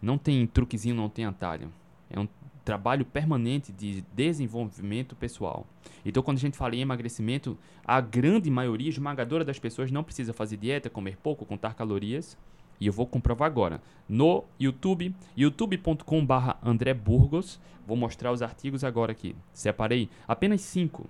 Não 0.00 0.18
tem 0.18 0.46
truquezinho, 0.46 0.94
não 0.94 1.08
tem 1.08 1.24
atalho. 1.24 1.72
É 2.10 2.18
um 2.18 2.26
trabalho 2.64 3.04
permanente 3.04 3.72
de 3.72 4.02
desenvolvimento 4.14 5.14
pessoal. 5.14 5.66
Então, 6.04 6.22
quando 6.22 6.38
a 6.38 6.40
gente 6.40 6.56
fala 6.56 6.74
em 6.74 6.80
emagrecimento, 6.80 7.58
a 7.84 8.00
grande 8.00 8.50
maioria 8.50 8.88
esmagadora 8.88 9.44
das 9.44 9.58
pessoas 9.58 9.90
não 9.90 10.02
precisa 10.04 10.32
fazer 10.32 10.56
dieta, 10.56 10.90
comer 10.90 11.16
pouco, 11.16 11.44
contar 11.44 11.74
calorias. 11.74 12.36
E 12.82 12.86
eu 12.88 12.92
vou 12.92 13.06
comprovar 13.06 13.46
agora. 13.46 13.80
No 14.08 14.42
YouTube, 14.58 15.14
youtube.com.br 15.36 16.50
André 16.64 16.92
Burgos. 16.92 17.60
Vou 17.86 17.96
mostrar 17.96 18.32
os 18.32 18.42
artigos 18.42 18.82
agora 18.82 19.12
aqui. 19.12 19.36
Separei 19.52 20.10
apenas 20.26 20.62
cinco. 20.62 21.08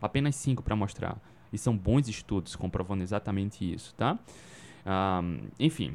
Apenas 0.00 0.34
cinco 0.34 0.62
para 0.62 0.74
mostrar. 0.74 1.20
E 1.52 1.58
são 1.58 1.76
bons 1.76 2.08
estudos 2.08 2.56
comprovando 2.56 3.02
exatamente 3.02 3.70
isso, 3.70 3.94
tá? 3.96 4.18
Um, 5.22 5.40
enfim, 5.58 5.92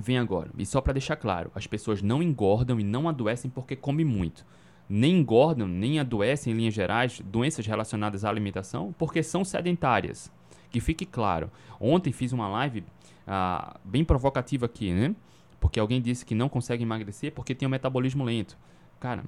vem 0.00 0.16
agora. 0.16 0.48
E 0.56 0.64
só 0.64 0.80
para 0.80 0.94
deixar 0.94 1.16
claro, 1.16 1.52
as 1.54 1.66
pessoas 1.66 2.00
não 2.00 2.22
engordam 2.22 2.80
e 2.80 2.84
não 2.84 3.10
adoecem 3.10 3.50
porque 3.50 3.76
comem 3.76 4.06
muito. 4.06 4.46
Nem 4.88 5.18
engordam, 5.18 5.68
nem 5.68 6.00
adoecem 6.00 6.54
em 6.54 6.56
linhas 6.56 6.72
gerais, 6.72 7.20
doenças 7.22 7.66
relacionadas 7.66 8.24
à 8.24 8.30
alimentação, 8.30 8.94
porque 8.96 9.22
são 9.22 9.44
sedentárias. 9.44 10.32
Que 10.70 10.80
fique 10.80 11.04
claro. 11.04 11.50
Ontem 11.78 12.14
fiz 12.14 12.32
uma 12.32 12.48
live 12.48 12.82
ah, 13.26 13.78
bem 13.84 14.04
provocativa 14.04 14.66
aqui, 14.66 14.92
né? 14.92 15.14
Porque 15.60 15.78
alguém 15.78 16.00
disse 16.00 16.26
que 16.26 16.34
não 16.34 16.48
consegue 16.48 16.82
emagrecer 16.82 17.32
porque 17.32 17.54
tem 17.54 17.66
um 17.66 17.70
metabolismo 17.70 18.24
lento. 18.24 18.58
Cara, 18.98 19.24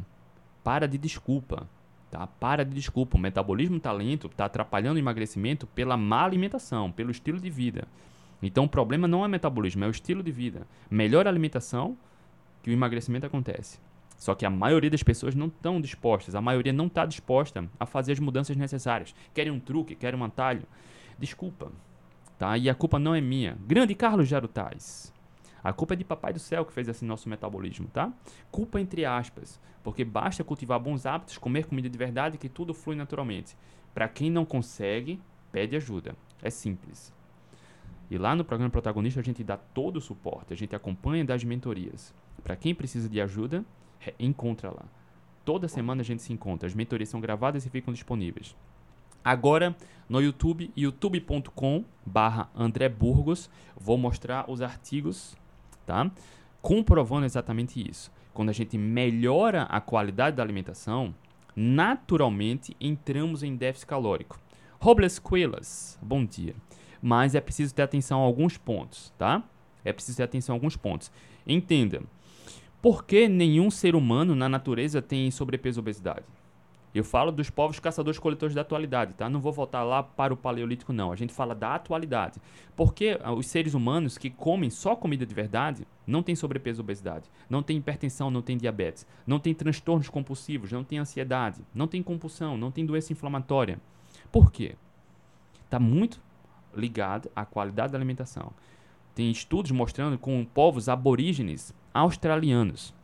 para 0.63 0.89
de 0.89 0.99
desculpa. 0.99 1.69
Tá? 2.11 2.27
Para 2.27 2.65
de 2.65 2.75
desculpa. 2.75 3.17
O 3.17 3.21
metabolismo 3.21 3.77
está 3.77 3.93
lento, 3.93 4.27
está 4.27 4.47
atrapalhando 4.47 4.97
o 4.97 4.99
emagrecimento 4.99 5.67
pela 5.69 5.97
má 5.97 6.25
alimentação, 6.25 6.91
pelo 6.91 7.11
estilo 7.11 7.41
de 7.41 7.51
vida. 7.51 7.87
Então 8.43 8.65
o 8.65 8.69
problema 8.69 9.09
não 9.09 9.25
é 9.25 9.29
metabolismo, 9.29 9.85
é 9.85 9.87
o 9.87 9.91
estilo 9.91 10.23
de 10.23 10.31
vida. 10.31 10.67
Melhor 10.91 11.27
alimentação 11.27 11.97
que 12.63 12.71
o 12.71 12.73
emagrecimento 12.73 13.27
acontece. 13.27 13.79
Só 14.17 14.35
que 14.35 14.47
a 14.47 14.51
maioria 14.51 14.91
das 14.91 15.03
pessoas 15.03 15.35
não 15.35 15.47
estão 15.47 15.81
dispostas, 15.81 16.35
a 16.35 16.41
maioria 16.41 16.73
não 16.73 16.87
está 16.87 17.05
disposta 17.05 17.69
a 17.79 17.87
fazer 17.87 18.13
as 18.13 18.21
mudanças 18.21 18.57
necessárias. 18.57 19.15
Querem 19.35 19.53
um 19.53 19.61
truque, 19.61 19.95
querem 19.95 20.19
um 20.19 20.25
atalho. 20.25 20.63
Desculpa, 21.19 21.71
tá? 22.39 22.57
E 22.57 22.69
a 22.69 22.75
culpa 22.75 22.99
não 22.99 23.15
é 23.15 23.21
minha. 23.21 23.57
Grande 23.67 23.95
Carlos 23.95 24.29
Jarutais. 24.29 25.13
A 25.63 25.73
culpa 25.73 25.95
é 25.95 25.97
de 25.97 26.05
Papai 26.05 26.33
do 26.33 26.39
Céu 26.39 26.65
que 26.65 26.73
fez 26.73 26.89
esse 26.89 27.05
nosso 27.05 27.29
metabolismo, 27.29 27.89
tá? 27.89 28.13
Culpa 28.51 28.81
entre 28.81 29.05
aspas, 29.05 29.59
porque 29.83 30.05
basta 30.05 30.45
cultivar 30.45 30.79
bons 30.79 31.07
hábitos, 31.07 31.39
comer 31.39 31.67
comida 31.67 31.89
de 31.89 31.97
verdade 31.97 32.37
que 32.37 32.49
tudo 32.49 32.75
flui 32.75 32.95
naturalmente. 32.95 33.57
Para 33.95 34.09
quem 34.09 34.31
não 34.31 34.45
consegue, 34.45 35.21
pede 35.51 35.75
ajuda. 35.75 36.15
É 36.43 36.51
simples. 36.51 37.15
E 38.11 38.19
lá 38.19 38.37
no 38.37 38.45
programa 38.45 38.71
Protagonista 38.71 39.21
a 39.21 39.23
gente 39.23 39.43
dá 39.43 39.57
todo 39.57 39.97
o 39.97 40.01
suporte, 40.01 40.53
a 40.53 40.57
gente 40.57 40.77
acompanha 40.77 41.25
das 41.25 41.43
mentorias. 41.43 42.15
Para 42.43 42.57
quem 42.57 42.75
precisa 42.75 43.09
de 43.09 43.21
ajuda, 43.21 43.65
encontra 44.19 44.71
lá. 44.71 44.85
Toda 45.45 45.69
semana 45.69 46.03
a 46.03 46.05
gente 46.05 46.23
se 46.23 46.33
encontra. 46.33 46.67
As 46.67 46.75
mentorias 46.75 47.09
são 47.09 47.21
gravadas 47.21 47.65
e 47.65 47.71
ficam 47.71 47.93
disponíveis. 47.93 48.55
Agora 49.25 49.75
no 50.09 50.21
YouTube, 50.21 50.71
youtube.com 50.77 51.85
barra 52.05 52.51
André 52.55 52.89
Burgos, 52.89 53.49
vou 53.75 53.97
mostrar 53.97 54.51
os 54.51 54.61
artigos, 54.61 55.37
tá? 55.87 56.11
Comprovando 56.61 57.25
exatamente 57.25 57.81
isso. 57.89 58.13
Quando 58.35 58.51
a 58.51 58.53
gente 58.53 58.77
melhora 58.77 59.63
a 59.63 59.81
qualidade 59.81 60.37
da 60.37 60.43
alimentação, 60.43 61.15
naturalmente 61.57 62.77
entramos 62.81 63.43
em 63.43 63.57
déficit 63.57 63.87
calórico. 63.87 64.39
Robles 64.79 65.19
Quilas, 65.19 65.99
bom 66.03 66.25
dia 66.25 66.55
mas 67.07 67.35
é 67.35 67.41
preciso 67.43 67.75
ter 67.75 67.83
atenção 67.83 68.23
a 68.23 68.25
alguns 68.25 68.57
pontos, 68.57 69.13
tá? 69.19 69.43
É 69.85 69.93
preciso 69.93 70.17
ter 70.17 70.23
atenção 70.23 70.55
a 70.55 70.57
alguns 70.57 70.75
pontos. 70.75 71.13
Entenda, 71.47 72.03
por 72.81 73.05
que 73.05 73.29
nenhum 73.29 73.71
ser 73.71 73.95
humano 73.95 74.35
na 74.35 74.49
natureza 74.49 75.03
tem 75.03 75.31
sobrepeso 75.31 75.81
e 75.81 75.83
obesidade? 75.83 76.25
Eu 76.95 77.03
falo 77.03 77.33
dos 77.33 77.51
povos 77.51 77.81
caçadores-coletores 77.81 78.55
da 78.55 78.61
atualidade, 78.61 79.15
tá? 79.15 79.29
Não 79.29 79.41
vou 79.41 79.53
voltar 79.53 79.83
lá 79.83 80.01
para 80.01 80.33
o 80.33 80.37
paleolítico, 80.37 80.93
não. 80.93 81.11
A 81.11 81.17
gente 81.17 81.33
fala 81.33 81.53
da 81.53 81.75
atualidade. 81.75 82.41
Porque 82.77 83.19
ah, 83.21 83.33
os 83.33 83.49
seres 83.49 83.75
humanos 83.75 84.17
que 84.17 84.31
comem 84.31 84.71
só 84.71 84.95
comida 84.95 85.27
de 85.27 85.35
verdade 85.35 85.85
não 86.07 86.23
têm 86.23 86.37
sobrepeso 86.37 86.83
obesidade, 86.83 87.29
não 87.51 87.65
tem 87.65 87.79
hipertensão, 87.79 88.31
não 88.31 88.43
tem 88.43 88.57
diabetes, 88.57 89.07
não 89.27 89.41
tem 89.41 89.53
transtornos 89.53 90.09
compulsivos, 90.09 90.71
não 90.71 90.85
tem 90.85 90.99
ansiedade, 90.99 91.65
não 91.75 91.89
tem 91.89 92.01
compulsão, 92.01 92.57
não 92.57 92.71
tem 92.71 92.87
doença 92.87 93.13
inflamatória. 93.13 93.81
Por 94.31 94.53
quê? 94.53 94.77
Está 95.65 95.81
muito 95.81 96.21
ligado 96.73 97.29
à 97.35 97.45
qualidade 97.45 97.91
da 97.91 97.99
alimentação. 97.99 98.53
Tem 99.17 99.31
estudos 99.31 99.73
mostrando 99.73 100.17
com 100.17 100.45
povos 100.45 100.89
aborígenes 100.89 101.75
australianos 101.93 102.95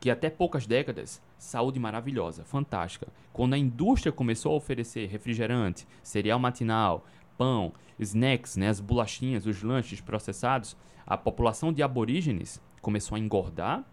que 0.00 0.10
até 0.10 0.28
poucas 0.28 0.66
décadas, 0.66 1.22
saúde 1.42 1.80
maravilhosa, 1.80 2.44
fantástica. 2.44 3.08
Quando 3.32 3.54
a 3.54 3.58
indústria 3.58 4.12
começou 4.12 4.52
a 4.52 4.56
oferecer 4.56 5.08
refrigerante, 5.08 5.86
cereal 6.02 6.38
matinal, 6.38 7.04
pão, 7.36 7.72
snacks, 7.98 8.56
né, 8.56 8.68
as 8.68 8.80
bolachinhas, 8.80 9.44
os 9.46 9.62
lanches 9.62 10.00
processados, 10.00 10.76
a 11.04 11.16
população 11.16 11.72
de 11.72 11.82
aborígenes 11.82 12.62
começou 12.80 13.16
a 13.16 13.18
engordar 13.18 13.84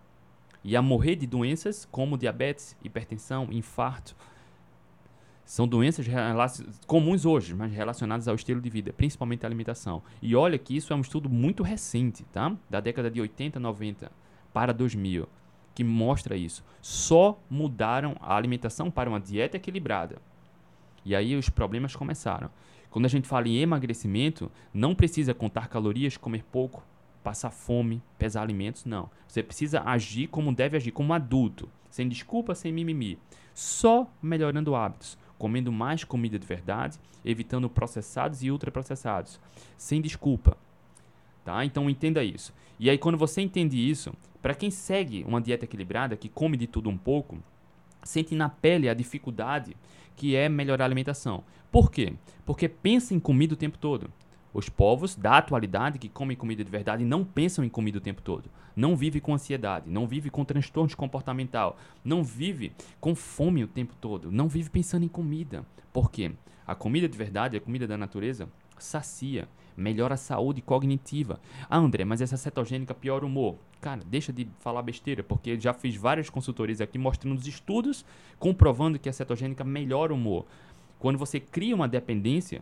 e 0.63 0.75
a 0.75 0.81
morrer 0.81 1.15
de 1.15 1.25
doenças 1.25 1.87
como 1.91 2.17
diabetes, 2.17 2.77
hipertensão, 2.83 3.47
infarto, 3.51 4.15
são 5.43 5.67
doenças 5.67 6.05
comuns 6.85 7.25
hoje, 7.25 7.55
mas 7.55 7.73
relacionadas 7.73 8.27
ao 8.27 8.35
estilo 8.35 8.61
de 8.61 8.69
vida, 8.69 8.93
principalmente 8.93 9.43
à 9.43 9.47
alimentação. 9.47 10.03
E 10.21 10.35
olha 10.35 10.59
que 10.59 10.77
isso 10.77 10.93
é 10.93 10.95
um 10.95 11.01
estudo 11.01 11.27
muito 11.27 11.63
recente, 11.63 12.23
tá? 12.25 12.55
Da 12.69 12.79
década 12.79 13.09
de 13.09 13.19
80, 13.19 13.59
90 13.59 14.11
para 14.53 14.71
2000, 14.71 15.27
que 15.79 15.83
mostra 15.85 16.35
isso. 16.35 16.61
Só 16.81 17.39
mudaram 17.49 18.17
a 18.19 18.35
alimentação 18.35 18.91
para 18.91 19.09
uma 19.09 19.17
dieta 19.17 19.55
equilibrada. 19.55 20.21
E 21.05 21.15
aí 21.15 21.37
os 21.37 21.49
problemas 21.49 21.95
começaram. 21.95 22.49
Quando 22.89 23.05
a 23.05 23.07
gente 23.07 23.29
fala 23.29 23.47
em 23.47 23.59
emagrecimento, 23.59 24.51
não 24.73 24.93
precisa 24.93 25.33
contar 25.33 25.69
calorias, 25.69 26.17
comer 26.17 26.43
pouco, 26.51 26.83
passar 27.23 27.49
fome, 27.49 28.03
pesar 28.17 28.41
alimentos, 28.41 28.83
não. 28.83 29.09
Você 29.25 29.41
precisa 29.41 29.81
agir 29.85 30.27
como 30.27 30.53
deve 30.53 30.75
agir, 30.75 30.91
como 30.91 31.13
adulto, 31.13 31.69
sem 31.89 32.09
desculpa, 32.09 32.53
sem 32.53 32.73
mimimi, 32.73 33.17
só 33.53 34.05
melhorando 34.21 34.75
hábitos 34.75 35.17
comendo 35.37 35.71
mais 35.71 36.03
comida 36.03 36.37
de 36.37 36.45
verdade, 36.45 36.99
evitando 37.23 37.69
processados 37.69 38.43
e 38.43 38.51
ultraprocessados, 38.51 39.39
sem 39.77 40.01
desculpa. 40.01 40.57
Tá? 41.43 41.63
Então 41.65 41.89
entenda 41.89 42.23
isso. 42.23 42.53
E 42.79 42.89
aí 42.89 42.97
quando 42.97 43.17
você 43.17 43.41
entende 43.41 43.77
isso, 43.77 44.13
para 44.41 44.53
quem 44.53 44.71
segue 44.71 45.23
uma 45.27 45.41
dieta 45.41 45.65
equilibrada, 45.65 46.15
que 46.15 46.29
come 46.29 46.55
de 46.55 46.67
tudo 46.67 46.89
um 46.89 46.97
pouco, 46.97 47.37
sente 48.03 48.35
na 48.35 48.49
pele 48.49 48.87
a 48.89 48.93
dificuldade 48.93 49.75
que 50.15 50.35
é 50.35 50.49
melhorar 50.49 50.83
a 50.83 50.87
alimentação. 50.87 51.43
Por 51.71 51.91
quê? 51.91 52.13
Porque 52.45 52.67
pensa 52.67 53.13
em 53.13 53.19
comida 53.19 53.53
o 53.53 53.57
tempo 53.57 53.77
todo. 53.77 54.09
Os 54.53 54.67
povos 54.67 55.15
da 55.15 55.37
atualidade 55.37 55.99
que 55.99 56.09
comem 56.09 56.35
comida 56.35 56.63
de 56.63 56.71
verdade 56.71 57.05
não 57.05 57.23
pensam 57.23 57.63
em 57.63 57.69
comida 57.69 57.99
o 57.99 58.01
tempo 58.01 58.21
todo. 58.21 58.49
Não 58.75 58.95
vive 58.95 59.21
com 59.21 59.33
ansiedade, 59.33 59.89
não 59.89 60.07
vive 60.07 60.29
com 60.29 60.43
transtorno 60.43 60.95
comportamental, 60.97 61.77
não 62.03 62.23
vive 62.23 62.73
com 62.99 63.13
fome 63.13 63.63
o 63.63 63.67
tempo 63.67 63.93
todo, 64.01 64.31
não 64.31 64.49
vive 64.49 64.69
pensando 64.69 65.05
em 65.05 65.09
comida. 65.09 65.63
Por 65.93 66.09
quê? 66.09 66.31
A 66.65 66.73
comida 66.73 67.07
de 67.07 67.17
verdade, 67.17 67.57
a 67.57 67.61
comida 67.61 67.87
da 67.87 67.97
natureza, 67.97 68.49
sacia, 68.77 69.47
melhora 69.79 70.13
a 70.13 70.17
saúde 70.17 70.61
cognitiva. 70.61 71.39
Ah, 71.69 71.77
André, 71.77 72.05
mas 72.05 72.21
essa 72.21 72.37
cetogênica 72.37 72.93
piora 72.93 73.23
o 73.23 73.27
humor. 73.27 73.55
Cara, 73.81 74.01
deixa 74.05 74.33
de 74.33 74.47
falar 74.59 74.81
besteira, 74.81 75.23
porque 75.23 75.59
já 75.59 75.73
fiz 75.73 75.95
várias 75.95 76.29
consultorias 76.29 76.81
aqui 76.81 76.97
mostrando 76.97 77.37
os 77.37 77.47
estudos 77.47 78.05
comprovando 78.37 78.99
que 78.99 79.09
a 79.09 79.13
cetogênica 79.13 79.63
melhora 79.63 80.13
o 80.13 80.15
humor. 80.15 80.45
Quando 80.99 81.17
você 81.17 81.39
cria 81.39 81.75
uma 81.75 81.87
dependência, 81.87 82.61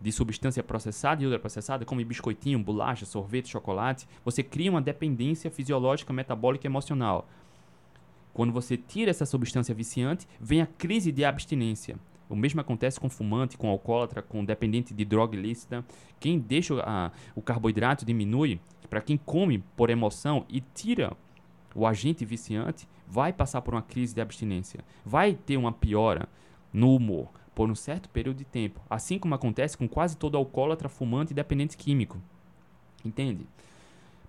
de 0.00 0.12
substância 0.12 0.62
processada 0.62 1.22
e 1.22 1.26
ultraprocessada, 1.26 1.84
como 1.84 2.04
biscoitinho, 2.04 2.58
bolacha, 2.58 3.06
sorvete, 3.06 3.48
chocolate, 3.48 4.06
você 4.24 4.42
cria 4.42 4.70
uma 4.70 4.80
dependência 4.80 5.50
fisiológica, 5.50 6.12
metabólica 6.12 6.66
e 6.66 6.68
emocional. 6.68 7.26
Quando 8.32 8.52
você 8.52 8.76
tira 8.76 9.10
essa 9.10 9.24
substância 9.24 9.74
viciante, 9.74 10.28
vem 10.38 10.60
a 10.60 10.66
crise 10.66 11.10
de 11.10 11.24
abstinência. 11.24 11.96
O 12.28 12.36
mesmo 12.36 12.60
acontece 12.60 12.98
com 12.98 13.08
fumante, 13.08 13.56
com 13.56 13.68
alcoólatra, 13.68 14.22
com 14.22 14.44
dependente 14.44 14.92
de 14.92 15.04
droga 15.04 15.36
ilícita. 15.36 15.84
Quem 16.18 16.38
deixa 16.38 16.80
a, 16.84 17.12
o 17.34 17.42
carboidrato 17.42 18.04
diminui, 18.04 18.60
para 18.90 19.00
quem 19.00 19.16
come 19.16 19.58
por 19.76 19.90
emoção 19.90 20.44
e 20.48 20.60
tira 20.60 21.16
o 21.74 21.86
agente 21.86 22.24
viciante, 22.24 22.88
vai 23.06 23.32
passar 23.32 23.60
por 23.62 23.74
uma 23.74 23.82
crise 23.82 24.14
de 24.14 24.20
abstinência. 24.20 24.80
Vai 25.04 25.34
ter 25.34 25.56
uma 25.56 25.72
piora 25.72 26.28
no 26.72 26.94
humor 26.94 27.28
por 27.54 27.70
um 27.70 27.74
certo 27.74 28.08
período 28.10 28.38
de 28.38 28.44
tempo, 28.44 28.80
assim 28.88 29.18
como 29.18 29.34
acontece 29.34 29.78
com 29.78 29.88
quase 29.88 30.16
todo 30.16 30.36
alcoólatra, 30.36 30.88
fumante 30.88 31.32
e 31.32 31.34
dependente 31.34 31.76
químico. 31.76 32.20
Entende? 33.04 33.46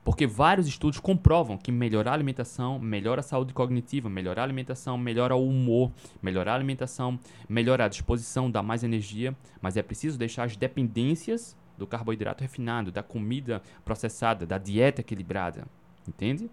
Porque 0.08 0.26
vários 0.26 0.68
estudos 0.68 1.02
comprovam 1.02 1.58
que 1.58 1.70
melhorar 1.70 2.12
a 2.12 2.14
alimentação 2.14 2.80
melhora 2.80 3.20
a 3.20 3.24
saúde 3.24 3.54
cognitiva, 3.54 4.10
melhorar 4.10 4.44
a 4.44 4.46
alimentação 4.46 4.98
melhora 4.98 5.36
o 5.36 5.46
humor, 5.46 5.92
melhorar 6.22 6.54
a 6.54 6.56
alimentação 6.56 7.20
melhora 7.50 7.84
a 7.84 7.88
disposição, 7.90 8.50
dá 8.50 8.64
mais 8.64 8.86
energia, 8.86 9.36
mas 9.62 9.76
é 9.76 9.84
preciso 9.84 10.18
deixar 10.18 10.46
as 10.46 10.56
dependências 10.56 11.58
do 11.78 11.86
carboidrato 11.86 12.42
refinado, 12.42 12.90
da 12.90 13.04
comida 13.04 13.62
processada, 13.84 14.46
da 14.46 14.58
dieta 14.58 15.02
equilibrada. 15.02 15.68
Entende? 16.08 16.50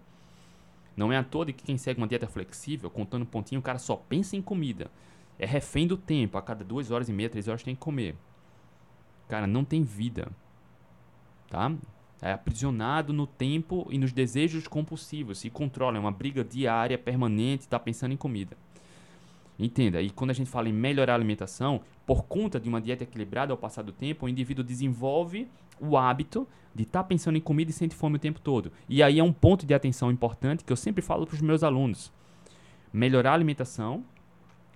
Não 0.93 1.13
é 1.13 1.15
à 1.15 1.23
toa 1.23 1.45
de 1.45 1.53
que 1.53 1.63
quem 1.63 1.77
segue 1.77 2.01
uma 2.01 2.07
dieta 2.07 2.27
flexível, 2.27 2.89
contando 2.89 3.25
pontinho, 3.25 3.59
o 3.59 3.63
cara 3.63 3.79
só 3.79 3.95
pensa 3.95 4.35
em 4.35 4.41
comida. 4.41 4.91
É 5.39 5.45
refém 5.45 5.87
do 5.87 5.95
tempo, 5.95 6.37
a 6.37 6.41
cada 6.41 6.65
duas 6.65 6.91
horas 6.91 7.07
e 7.07 7.13
meia, 7.13 7.29
três 7.29 7.47
horas 7.47 7.63
tem 7.63 7.73
que 7.73 7.79
comer. 7.79 8.17
Cara, 9.29 9.47
não 9.47 9.63
tem 9.63 9.81
vida. 9.81 10.29
Tá? 11.49 11.71
É 12.21 12.31
aprisionado 12.31 13.13
no 13.13 13.27
tempo 13.27 13.87
e 13.89 13.97
nos 13.97 14.11
desejos 14.11 14.67
compulsivos, 14.67 15.39
se 15.39 15.49
controla, 15.49 15.97
é 15.97 15.99
uma 15.99 16.11
briga 16.11 16.43
diária, 16.43 16.97
permanente, 16.97 17.63
está 17.63 17.79
pensando 17.79 18.13
em 18.13 18.17
comida. 18.17 18.57
Entenda, 19.57 20.01
e 20.01 20.09
quando 20.09 20.31
a 20.31 20.33
gente 20.33 20.49
fala 20.49 20.67
em 20.67 20.73
melhorar 20.73 21.13
a 21.13 21.15
alimentação, 21.15 21.81
por 22.05 22.23
conta 22.23 22.59
de 22.59 22.67
uma 22.67 22.81
dieta 22.81 23.03
equilibrada 23.03 23.53
ao 23.53 23.57
passar 23.57 23.83
do 23.83 23.91
tempo, 23.91 24.25
o 24.25 24.29
indivíduo 24.29 24.63
desenvolve 24.63 25.47
o 25.79 25.97
hábito 25.97 26.47
de 26.73 26.83
estar 26.83 27.03
tá 27.03 27.07
pensando 27.07 27.37
em 27.37 27.41
comida 27.41 27.71
e 27.71 27.73
sente 27.73 27.95
fome 27.95 28.17
o 28.17 28.19
tempo 28.19 28.39
todo. 28.39 28.71
E 28.89 29.01
aí 29.01 29.17
é 29.17 29.23
um 29.23 29.31
ponto 29.31 29.65
de 29.65 29.73
atenção 29.73 30.11
importante 30.11 30.63
que 30.63 30.73
eu 30.73 30.77
sempre 30.77 31.01
falo 31.01 31.25
para 31.25 31.35
os 31.35 31.41
meus 31.41 31.63
alunos. 31.63 32.11
Melhorar 32.91 33.31
a 33.31 33.33
alimentação, 33.33 34.03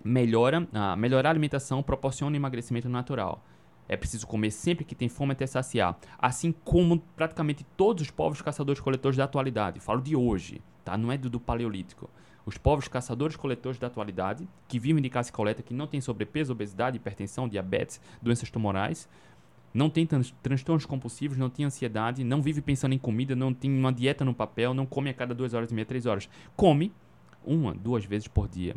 melhora, 0.04 0.66
ah, 0.74 0.96
melhorar 0.96 1.30
a 1.30 1.32
alimentação 1.32 1.84
proporciona 1.84 2.36
emagrecimento 2.36 2.88
natural. 2.88 3.44
É 3.90 3.98
preciso 3.98 4.28
comer 4.28 4.52
sempre 4.52 4.86
que 4.86 4.94
tem 4.94 5.10
fome 5.10 5.32
até 5.32 5.48
saciar. 5.48 5.98
Assim 6.20 6.52
como 6.52 7.00
praticamente 7.16 7.66
todos 7.76 8.04
os 8.04 8.12
povos 8.12 8.40
caçadores-coletores 8.40 9.18
da 9.18 9.24
atualidade. 9.24 9.80
Falo 9.80 10.00
de 10.00 10.16
hoje, 10.16 10.62
tá? 10.86 10.96
Não 10.96 11.12
é 11.12 11.18
do, 11.18 11.28
do 11.28 11.40
paleolítico. 11.40 12.08
Os 12.46 12.56
povos 12.58 12.88
caçadores-coletores 12.88 13.80
da 13.80 13.88
atualidade, 13.88 14.48
que 14.68 14.80
vivem 14.80 15.02
de 15.02 15.10
caça 15.10 15.30
e 15.30 15.34
coleta, 15.34 15.64
que 15.64 15.74
não 15.74 15.88
têm 15.88 16.00
sobrepeso, 16.00 16.54
obesidade, 16.54 16.98
hipertensão, 16.98 17.50
diabetes, 17.50 18.00
doenças 18.22 18.50
tumorais, 18.50 19.10
não 19.74 19.90
tem 19.90 20.08
transtornos 20.42 20.86
compulsivos, 20.86 21.38
não 21.38 21.50
tem 21.50 21.66
ansiedade, 21.66 22.24
não 22.24 22.42
vive 22.42 22.62
pensando 22.62 22.94
em 22.94 22.98
comida, 22.98 23.36
não 23.36 23.54
tem 23.54 23.72
uma 23.72 23.94
dieta 23.94 24.26
no 24.26 24.34
papel, 24.34 24.74
não 24.74 24.86
come 24.86 25.10
a 25.10 25.14
cada 25.14 25.34
duas 25.34 25.54
horas 25.54 25.72
e 25.72 25.74
meia, 25.74 25.86
três 25.86 26.06
horas. 26.06 26.30
Come 26.56 26.92
uma, 27.46 27.74
duas 27.74 28.06
vezes 28.06 28.28
por 28.28 28.48
dia. 28.48 28.76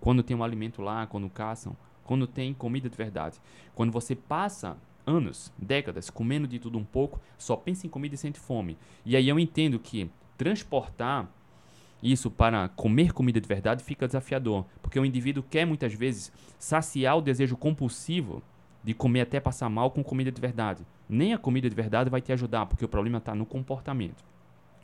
Quando 0.00 0.22
tem 0.22 0.36
um 0.36 0.42
alimento 0.42 0.82
lá, 0.82 1.06
quando 1.06 1.30
caçam, 1.30 1.76
quando 2.06 2.26
tem 2.26 2.54
comida 2.54 2.88
de 2.88 2.96
verdade. 2.96 3.38
Quando 3.74 3.92
você 3.92 4.14
passa 4.14 4.76
anos, 5.06 5.52
décadas, 5.58 6.08
comendo 6.10 6.48
de 6.48 6.58
tudo 6.58 6.78
um 6.78 6.84
pouco, 6.84 7.20
só 7.36 7.56
pensa 7.56 7.86
em 7.86 7.90
comida 7.90 8.14
e 8.14 8.18
sente 8.18 8.40
fome. 8.40 8.78
E 9.04 9.16
aí 9.16 9.28
eu 9.28 9.38
entendo 9.38 9.78
que 9.78 10.10
transportar 10.36 11.30
isso 12.02 12.30
para 12.30 12.68
comer 12.70 13.12
comida 13.12 13.40
de 13.40 13.48
verdade 13.48 13.82
fica 13.82 14.06
desafiador, 14.06 14.64
porque 14.82 14.98
o 14.98 15.04
indivíduo 15.04 15.44
quer 15.48 15.64
muitas 15.64 15.94
vezes 15.94 16.32
saciar 16.58 17.16
o 17.16 17.22
desejo 17.22 17.56
compulsivo 17.56 18.42
de 18.84 18.94
comer 18.94 19.22
até 19.22 19.40
passar 19.40 19.68
mal 19.68 19.90
com 19.90 20.04
comida 20.04 20.30
de 20.30 20.40
verdade. 20.40 20.86
Nem 21.08 21.32
a 21.32 21.38
comida 21.38 21.68
de 21.68 21.74
verdade 21.74 22.10
vai 22.10 22.20
te 22.20 22.32
ajudar, 22.32 22.66
porque 22.66 22.84
o 22.84 22.88
problema 22.88 23.18
está 23.18 23.34
no 23.34 23.46
comportamento. 23.46 24.24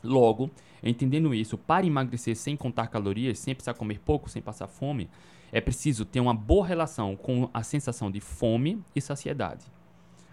Logo, 0.03 0.51
entendendo 0.83 1.33
isso, 1.33 1.57
para 1.57 1.85
emagrecer 1.85 2.35
sem 2.35 2.57
contar 2.57 2.87
calorias, 2.87 3.39
sem 3.39 3.55
precisar 3.55 3.73
comer 3.75 3.99
pouco, 3.99 4.29
sem 4.29 4.41
passar 4.41 4.67
fome, 4.67 5.09
é 5.53 5.61
preciso 5.61 6.03
ter 6.03 6.19
uma 6.19 6.33
boa 6.33 6.65
relação 6.65 7.15
com 7.15 7.47
a 7.53 7.61
sensação 7.61 8.09
de 8.09 8.19
fome 8.19 8.83
e 8.95 8.99
saciedade. 8.99 9.67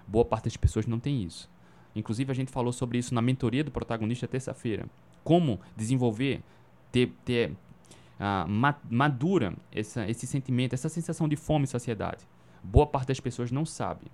Boa 0.09 0.25
parte 0.25 0.45
das 0.45 0.57
pessoas 0.57 0.87
não 0.87 0.99
tem 0.99 1.23
isso. 1.23 1.49
Inclusive, 1.95 2.33
a 2.33 2.35
gente 2.35 2.51
falou 2.51 2.73
sobre 2.73 2.97
isso 2.97 3.15
na 3.15 3.21
mentoria 3.21 3.63
do 3.63 3.71
protagonista 3.71 4.27
terça-feira. 4.27 4.87
Como 5.23 5.61
desenvolver, 5.77 6.43
ter, 6.91 7.13
ter 7.23 7.51
uh, 7.51 8.49
madura 8.89 9.55
essa, 9.71 10.09
esse 10.09 10.27
sentimento, 10.27 10.73
essa 10.73 10.89
sensação 10.89 11.29
de 11.29 11.37
fome 11.37 11.65
e 11.65 11.69
saciedade. 11.69 12.27
Boa 12.65 12.87
parte 12.87 13.09
das 13.09 13.21
pessoas 13.21 13.51
não 13.51 13.67
sabe. 13.67 14.07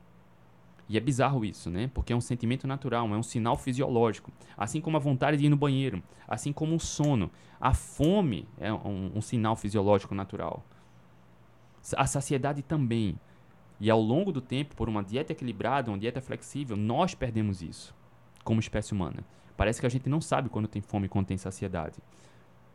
E 0.89 0.97
é 0.97 1.01
bizarro 1.01 1.45
isso, 1.45 1.71
né? 1.71 1.89
Porque 1.95 2.13
é 2.13 2.17
um 2.17 2.21
sentimento 2.21 2.67
natural, 2.67 3.07
é 3.15 3.17
um 3.17 3.23
sinal 3.23 3.57
fisiológico. 3.57 4.33
Assim 4.57 4.81
como 4.81 4.97
a 4.97 5.01
vontade 5.01 5.37
de 5.37 5.47
ir 5.47 5.51
no 5.51 5.57
banheiro, 5.57 6.03
assim 6.27 6.53
como 6.53 6.75
o 6.75 6.81
sono. 6.81 7.31
A 7.61 7.73
fome 7.73 8.49
é 8.59 8.73
um, 8.73 9.13
um 9.15 9.21
sinal 9.21 9.55
fisiológico 9.55 10.13
natural. 10.13 10.65
A 11.97 12.07
saciedade 12.07 12.63
também. 12.63 13.19
E 13.79 13.91
ao 13.91 14.01
longo 14.01 14.33
do 14.33 14.41
tempo, 14.41 14.75
por 14.75 14.89
uma 14.89 15.05
dieta 15.05 15.33
equilibrada, 15.33 15.91
uma 15.91 15.99
dieta 15.99 16.21
flexível, 16.21 16.77
nós 16.77 17.15
perdemos 17.15 17.63
isso 17.63 17.95
como 18.43 18.61
espécie 18.61 18.93
humana. 18.93 19.25
Parece 19.57 19.81
que 19.81 19.87
a 19.87 19.91
gente 19.91 20.09
não 20.09 20.21
sabe 20.21 20.49
quando 20.49 20.69
tem 20.69 20.81
fome 20.81 21.07
e 21.07 21.09
quando 21.09 21.27
tem 21.27 21.37
saciedade. 21.37 21.99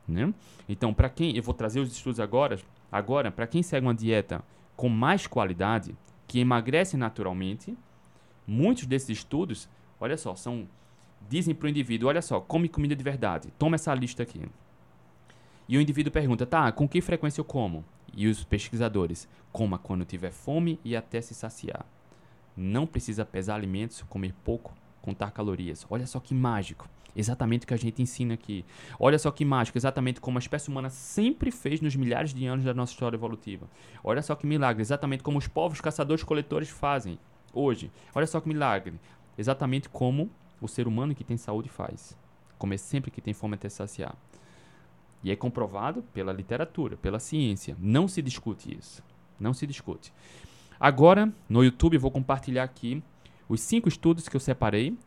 Né? 0.08 0.34
Então, 0.68 0.94
para 0.94 1.10
quem 1.10 1.36
eu 1.36 1.42
vou 1.42 1.54
trazer 1.54 1.80
os 1.80 1.92
estudos 1.92 2.20
agora, 2.20 2.60
agora 2.92 3.32
para 3.32 3.48
quem 3.48 3.64
segue 3.64 3.86
uma 3.86 3.96
dieta 3.96 4.44
com 4.76 4.90
mais 4.90 5.28
qualidade, 5.28 5.96
que 6.28 6.40
emagrece 6.40 6.98
naturalmente, 6.98 7.78
muitos 8.46 8.86
desses 8.86 9.10
estudos, 9.10 9.70
olha 10.00 10.18
só, 10.18 10.36
são 10.36 10.68
dizem 11.30 11.54
para 11.54 11.68
o 11.68 11.70
indivíduo, 11.70 12.10
olha 12.10 12.22
só, 12.22 12.42
come 12.42 12.68
comida 12.68 12.96
de 12.96 13.04
verdade. 13.04 13.50
Toma 13.58 13.76
essa 13.76 13.94
lista 13.94 14.24
aqui. 14.24 14.42
E 15.68 15.78
o 15.78 15.82
indivíduo 15.82 16.12
pergunta, 16.12 16.46
tá, 16.46 16.72
com 16.72 16.88
que 16.88 17.02
frequência 17.02 17.42
eu 17.42 17.46
como? 17.46 17.86
E 18.14 18.28
os 18.28 18.44
pesquisadores, 18.44 19.28
coma 19.52 19.78
quando 19.78 20.06
tiver 20.06 20.32
fome 20.32 20.80
e 20.84 20.96
até 20.96 21.22
se 21.22 21.34
saciar. 21.34 21.86
Não 22.56 22.86
precisa 22.86 23.26
pesar 23.26 23.56
alimentos, 23.56 24.02
comer 24.04 24.34
pouco, 24.44 24.74
contar 25.02 25.32
calorias. 25.32 25.86
Olha 25.90 26.06
só 26.06 26.20
que 26.20 26.34
mágico. 26.34 26.90
Exatamente 27.16 27.64
o 27.64 27.68
que 27.68 27.74
a 27.74 27.78
gente 27.78 28.02
ensina 28.02 28.34
aqui. 28.34 28.64
Olha 29.00 29.20
só 29.20 29.32
que 29.32 29.44
mágico, 29.44 29.78
exatamente 29.78 30.22
como 30.22 30.38
a 30.38 30.40
espécie 30.40 30.70
humana 30.70 30.90
sempre 30.90 31.52
fez 31.52 31.82
nos 31.82 31.96
milhares 31.96 32.34
de 32.34 32.46
anos 32.46 32.64
da 32.64 32.74
nossa 32.74 32.94
história 32.94 33.18
evolutiva. 33.18 33.70
Olha 34.04 34.22
só 34.22 34.36
que 34.36 34.48
milagre, 34.48 34.82
exatamente 34.82 35.24
como 35.24 35.38
os 35.38 35.48
povos 35.48 35.82
caçadores-coletores 35.82 36.70
fazem 36.70 37.20
hoje. 37.54 37.92
Olha 38.16 38.28
só 38.28 38.40
que 38.40 38.48
milagre, 38.48 39.00
exatamente 39.38 39.90
como 39.90 40.30
o 40.62 40.68
ser 40.68 40.88
humano 40.88 41.14
que 41.14 41.24
tem 41.24 41.36
saúde 41.36 41.68
faz. 41.68 42.18
Comer 42.58 42.78
sempre 42.78 43.12
que 43.12 43.22
tem 43.22 43.34
fome 43.34 43.56
até 43.56 43.68
saciar. 43.68 44.16
E 45.24 45.32
é 45.32 45.36
comprovado 45.36 46.02
pela 46.14 46.34
literatura, 46.34 46.98
pela 46.98 47.20
ciência. 47.20 47.76
Não 47.80 48.08
se 48.08 48.22
discute 48.22 48.76
isso. 48.78 49.04
Não 49.40 49.54
se 49.54 49.68
discute. 49.68 50.12
Agora, 50.80 51.32
no 51.48 51.64
YouTube, 51.64 51.98
vou 51.98 52.10
compartilhar 52.10 52.64
aqui 52.64 53.04
os 53.48 53.62
cinco 53.62 53.88
estudos 53.88 54.28
que 54.28 54.36
eu 54.36 54.40
separei. 54.40 54.98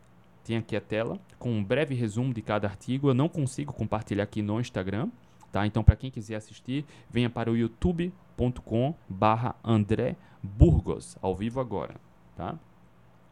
Tem 0.44 0.57
aqui 0.57 0.77
a 0.77 0.81
tela, 0.81 1.18
com 1.38 1.50
um 1.50 1.64
breve 1.64 1.94
resumo 1.94 2.33
de 2.33 2.42
cada 2.42 2.68
artigo. 2.68 3.09
Eu 3.09 3.14
não 3.14 3.29
consigo 3.29 3.72
compartilhar 3.72 4.24
aqui 4.24 4.42
no 4.42 4.61
Instagram. 4.61 5.09
Tá? 5.50 5.66
Então, 5.66 5.83
para 5.83 5.96
quem 5.96 6.11
quiser 6.11 6.37
assistir, 6.37 6.85
venha 7.09 7.31
para 7.31 7.50
o 7.50 7.57
youtube.com 7.57 8.94
barra 9.09 9.55
André 9.64 10.16
Burgos, 10.42 11.16
ao 11.22 11.35
vivo 11.35 11.61
agora. 11.61 11.94
Tá? 12.37 12.59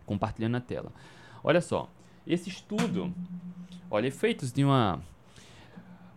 Compartilhando 0.06 0.56
a 0.56 0.60
tela. 0.60 0.92
Olha 1.44 1.60
só, 1.60 1.90
esse 2.26 2.48
estudo, 2.48 3.12
olha, 3.90 4.06
efeitos 4.06 4.52
de 4.52 4.64
uma 4.64 5.00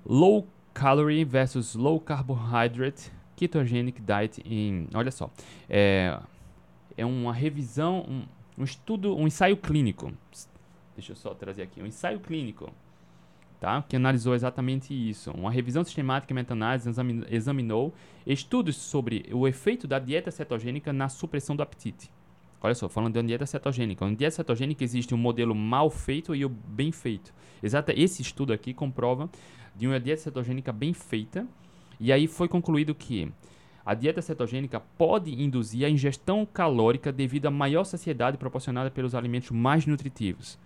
low 0.06 0.48
Calorie 0.76 1.24
versus 1.24 1.74
Low 1.74 2.02
Carbohydrate 2.02 3.10
Ketogenic 3.38 4.02
Diet 4.02 4.42
em... 4.46 4.88
Olha 4.94 5.10
só, 5.10 5.32
é, 5.70 6.20
é 6.98 7.06
uma 7.06 7.34
revisão, 7.34 8.06
um, 8.08 8.24
um 8.58 8.64
estudo, 8.64 9.16
um 9.16 9.26
ensaio 9.26 9.56
clínico. 9.56 10.12
Deixa 10.94 11.14
eu 11.14 11.16
só 11.16 11.34
trazer 11.34 11.62
aqui. 11.62 11.82
Um 11.82 11.86
ensaio 11.86 12.20
clínico, 12.20 12.70
tá? 13.60 13.84
Que 13.88 13.96
analisou 13.96 14.36
exatamente 14.36 14.94
isso. 14.94 15.32
Uma 15.32 15.50
revisão 15.50 15.82
sistemática 15.84 16.34
e 16.34 16.36
meta-análise 16.36 16.90
examinou 17.30 17.94
estudos 18.28 18.76
sobre 18.76 19.26
o 19.32 19.48
efeito 19.48 19.88
da 19.88 19.98
dieta 19.98 20.30
cetogênica 20.30 20.92
na 20.92 21.08
supressão 21.08 21.56
do 21.56 21.64
apetite. 21.64 22.12
Olha 22.62 22.76
só, 22.76 22.90
falando 22.90 23.14
de 23.14 23.20
uma 23.20 23.28
dieta 23.28 23.46
cetogênica. 23.46 24.06
Na 24.06 24.14
dieta 24.14 24.36
cetogênica 24.36 24.84
existe 24.84 25.14
um 25.14 25.18
modelo 25.18 25.56
mal 25.56 25.90
feito 25.90 26.36
e 26.36 26.44
o 26.44 26.50
bem 26.50 26.92
feito. 26.92 27.34
Exato, 27.64 27.94
esse 27.96 28.22
estudo 28.22 28.52
aqui 28.52 28.74
comprova 28.74 29.30
de 29.76 29.88
uma 29.88 30.00
dieta 30.00 30.22
cetogênica 30.22 30.72
bem 30.72 30.94
feita. 30.94 31.46
E 32.00 32.12
aí 32.12 32.28
foi 32.28 32.48
concluído 32.48 32.94
que 32.94 33.32
a 33.86 33.94
dieta 33.94 34.22
cetogênica 34.22 34.80
pode 34.98 35.32
induzir 35.42 35.86
a 35.86 35.90
ingestão 35.90 36.46
calórica 36.46 37.12
devido 37.12 37.46
à 37.46 37.52
maior 37.52 37.84
saciedade 37.84 38.38
proporcionada 38.38 38.90
pelos 38.90 39.14
alimentos 39.14 39.52
mais 39.52 39.86
nutritivos. 39.86 40.58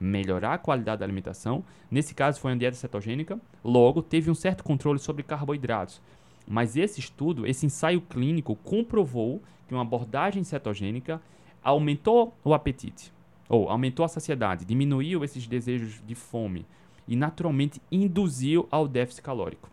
Melhorar 0.00 0.54
a 0.54 0.58
qualidade 0.58 1.00
da 1.00 1.04
alimentação, 1.04 1.62
nesse 1.90 2.14
caso 2.14 2.40
foi 2.40 2.52
uma 2.52 2.58
dieta 2.58 2.76
cetogênica, 2.76 3.38
logo 3.62 4.02
teve 4.02 4.30
um 4.30 4.34
certo 4.34 4.64
controle 4.64 4.98
sobre 4.98 5.22
carboidratos. 5.22 6.00
Mas 6.46 6.76
esse 6.76 7.00
estudo, 7.00 7.46
esse 7.46 7.66
ensaio 7.66 8.00
clínico, 8.00 8.56
comprovou 8.56 9.42
que 9.66 9.74
uma 9.74 9.82
abordagem 9.82 10.42
cetogênica 10.42 11.20
aumentou 11.62 12.36
o 12.44 12.52
apetite, 12.52 13.12
ou 13.48 13.68
aumentou 13.68 14.04
a 14.04 14.08
saciedade, 14.08 14.64
diminuiu 14.64 15.24
esses 15.24 15.46
desejos 15.46 16.02
de 16.06 16.14
fome, 16.14 16.66
e 17.06 17.16
naturalmente 17.16 17.80
induziu 17.90 18.66
ao 18.70 18.88
déficit 18.88 19.22
calórico. 19.22 19.70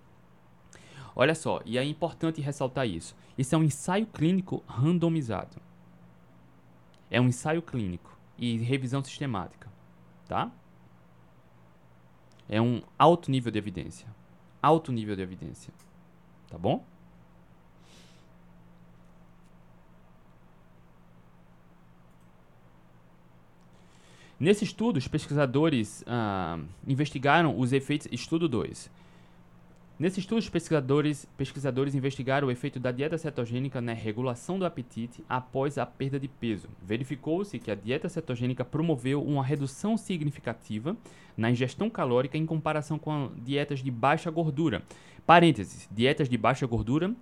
Olha 1.15 1.35
só, 1.35 1.61
e 1.65 1.77
é 1.77 1.83
importante 1.83 2.41
ressaltar 2.41 2.87
isso. 2.87 3.15
Isso 3.37 3.53
é 3.53 3.57
um 3.57 3.63
ensaio 3.63 4.07
clínico 4.07 4.63
randomizado. 4.67 5.57
É 7.09 7.19
um 7.19 7.27
ensaio 7.27 7.61
clínico 7.61 8.17
e 8.37 8.57
revisão 8.57 9.03
sistemática. 9.03 9.69
tá? 10.27 10.51
É 12.47 12.61
um 12.61 12.81
alto 12.97 13.29
nível 13.29 13.51
de 13.51 13.57
evidência. 13.57 14.07
Alto 14.61 14.91
nível 14.91 15.15
de 15.15 15.21
evidência. 15.21 15.73
Tá 16.49 16.57
bom? 16.57 16.83
Nesse 24.41 24.63
estudo, 24.63 24.97
os 24.97 25.07
pesquisadores 25.07 26.03
ah, 26.07 26.57
investigaram 26.87 27.59
os 27.59 27.71
efeitos. 27.71 28.07
Estudo 28.11 28.49
2. 28.49 28.89
Nesse 29.99 30.19
estudo, 30.19 30.39
os 30.39 30.49
pesquisadores, 30.49 31.27
pesquisadores 31.37 31.93
investigaram 31.93 32.47
o 32.47 32.51
efeito 32.51 32.79
da 32.79 32.91
dieta 32.91 33.19
cetogênica 33.19 33.79
na 33.79 33.93
regulação 33.93 34.57
do 34.57 34.65
apetite 34.65 35.23
após 35.29 35.77
a 35.77 35.85
perda 35.85 36.19
de 36.19 36.27
peso. 36.27 36.67
Verificou-se 36.81 37.59
que 37.59 37.69
a 37.69 37.75
dieta 37.75 38.09
cetogênica 38.09 38.65
promoveu 38.65 39.23
uma 39.23 39.43
redução 39.43 39.95
significativa 39.95 40.97
na 41.37 41.51
ingestão 41.51 41.87
calórica 41.87 42.35
em 42.35 42.47
comparação 42.47 42.97
com 42.97 43.29
dietas 43.43 43.83
de 43.83 43.91
baixa 43.91 44.31
gordura. 44.31 44.81
Parênteses: 45.23 45.87
dietas 45.91 46.27
de 46.27 46.35
baixa 46.35 46.65
gordura 46.65 47.13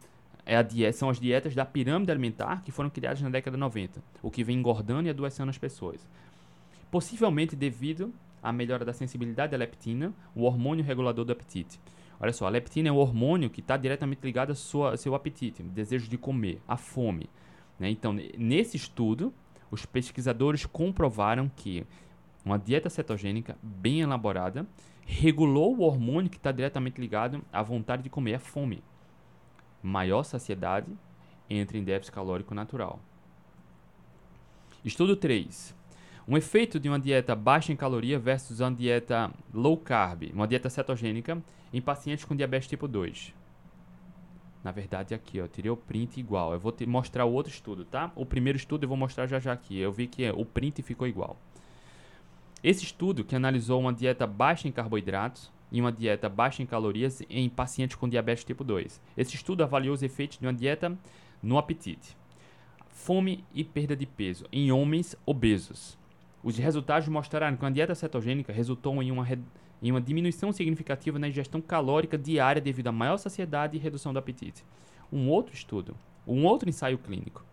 é 0.45 0.55
a 0.55 0.61
dieta, 0.61 0.97
são 0.97 1.09
as 1.09 1.19
dietas 1.19 1.53
da 1.53 1.65
pirâmide 1.65 2.11
alimentar 2.11 2.63
que 2.63 2.71
foram 2.71 2.89
criadas 2.89 3.21
na 3.21 3.29
década 3.29 3.57
de 3.57 3.59
90, 3.59 4.01
o 4.23 4.31
que 4.31 4.41
vem 4.41 4.57
engordando 4.57 5.07
e 5.07 5.09
adoecendo 5.09 5.49
as 5.49 5.57
pessoas 5.57 6.07
possivelmente 6.91 7.55
devido 7.55 8.13
à 8.41 8.51
melhora 8.51 8.85
da 8.85 8.93
sensibilidade 8.93 9.53
à 9.53 9.57
leptina, 9.57 10.13
o 10.35 10.43
hormônio 10.43 10.83
regulador 10.83 11.25
do 11.25 11.31
apetite. 11.31 11.79
Olha 12.19 12.33
só, 12.33 12.45
a 12.45 12.49
leptina 12.49 12.89
é 12.89 12.91
um 12.91 12.97
hormônio 12.97 13.49
que 13.49 13.61
está 13.61 13.77
diretamente 13.77 14.21
ligado 14.23 14.49
ao 14.49 14.55
sua, 14.55 14.97
seu 14.97 15.15
apetite, 15.15 15.63
desejo 15.63 16.09
de 16.09 16.17
comer, 16.17 16.61
a 16.67 16.75
fome. 16.75 17.29
Né? 17.79 17.89
Então, 17.89 18.13
nesse 18.37 18.75
estudo, 18.75 19.33
os 19.71 19.85
pesquisadores 19.85 20.65
comprovaram 20.65 21.49
que 21.55 21.85
uma 22.43 22.57
dieta 22.57 22.89
cetogênica 22.89 23.57
bem 23.61 24.01
elaborada 24.01 24.67
regulou 25.05 25.77
o 25.77 25.81
hormônio 25.81 26.29
que 26.29 26.37
está 26.37 26.51
diretamente 26.51 26.99
ligado 26.99 27.41
à 27.51 27.63
vontade 27.63 28.03
de 28.03 28.09
comer, 28.09 28.35
a 28.35 28.39
fome. 28.39 28.83
Maior 29.81 30.23
saciedade 30.23 30.87
entra 31.49 31.77
em 31.77 31.83
déficit 31.83 32.13
calórico 32.13 32.53
natural. 32.53 32.99
Estudo 34.83 35.15
3. 35.15 35.78
Um 36.29 36.37
efeito 36.37 36.79
de 36.79 36.87
uma 36.87 36.99
dieta 36.99 37.35
baixa 37.35 37.73
em 37.73 37.75
caloria 37.75 38.19
versus 38.19 38.59
uma 38.59 38.71
dieta 38.71 39.31
low 39.51 39.75
carb, 39.75 40.29
uma 40.31 40.47
dieta 40.47 40.69
cetogênica, 40.69 41.41
em 41.73 41.81
pacientes 41.81 42.23
com 42.23 42.35
diabetes 42.35 42.69
tipo 42.69 42.87
2. 42.87 43.33
Na 44.63 44.71
verdade, 44.71 45.15
aqui, 45.15 45.41
ó, 45.41 45.45
eu 45.45 45.47
tirei 45.47 45.71
o 45.71 45.75
print 45.75 46.19
igual. 46.19 46.53
Eu 46.53 46.59
vou 46.59 46.71
te 46.71 46.85
mostrar 46.85 47.25
o 47.25 47.33
outro 47.33 47.51
estudo, 47.51 47.83
tá? 47.83 48.11
O 48.15 48.27
primeiro 48.27 48.57
estudo 48.57 48.83
eu 48.83 48.87
vou 48.87 48.95
mostrar 48.95 49.25
já 49.25 49.39
já 49.39 49.51
aqui. 49.51 49.79
Eu 49.79 49.91
vi 49.91 50.05
que 50.05 50.29
o 50.29 50.45
print 50.45 50.83
ficou 50.83 51.07
igual. 51.07 51.35
Esse 52.63 52.83
estudo, 52.83 53.23
que 53.23 53.35
analisou 53.35 53.79
uma 53.79 53.91
dieta 53.91 54.27
baixa 54.27 54.67
em 54.67 54.71
carboidratos 54.71 55.51
e 55.71 55.81
uma 55.81 55.91
dieta 55.91 56.29
baixa 56.29 56.61
em 56.61 56.67
calorias 56.67 57.23
em 57.27 57.49
pacientes 57.49 57.95
com 57.95 58.07
diabetes 58.07 58.43
tipo 58.43 58.63
2. 58.63 59.01
Esse 59.17 59.33
estudo 59.33 59.63
avaliou 59.63 59.95
os 59.95 60.03
efeitos 60.03 60.37
de 60.37 60.45
uma 60.45 60.53
dieta 60.53 60.95
no 61.41 61.57
apetite, 61.57 62.15
fome 62.87 63.43
e 63.51 63.63
perda 63.63 63.95
de 63.95 64.05
peso 64.05 64.45
em 64.51 64.71
homens 64.71 65.15
obesos. 65.25 65.97
Os 66.43 66.57
resultados 66.57 67.07
mostraram 67.07 67.55
que 67.55 67.63
uma 67.63 67.71
dieta 67.71 67.93
cetogênica 67.93 68.53
resultou 68.53 69.01
em 69.03 69.11
uma, 69.11 69.27
em 69.81 69.91
uma 69.91 69.99
diminuição 69.99 70.51
significativa 70.51 71.19
na 71.19 71.27
ingestão 71.27 71.61
calórica 71.61 72.17
diária 72.17 72.61
devido 72.61 72.87
a 72.87 72.91
maior 72.91 73.17
saciedade 73.17 73.75
e 73.75 73.79
redução 73.79 74.13
do 74.13 74.19
apetite. 74.19 74.63
Um 75.11 75.29
outro 75.29 75.53
estudo, 75.53 75.95
um 76.25 76.45
outro 76.45 76.69
ensaio 76.69 76.97
clínico, 76.97 77.43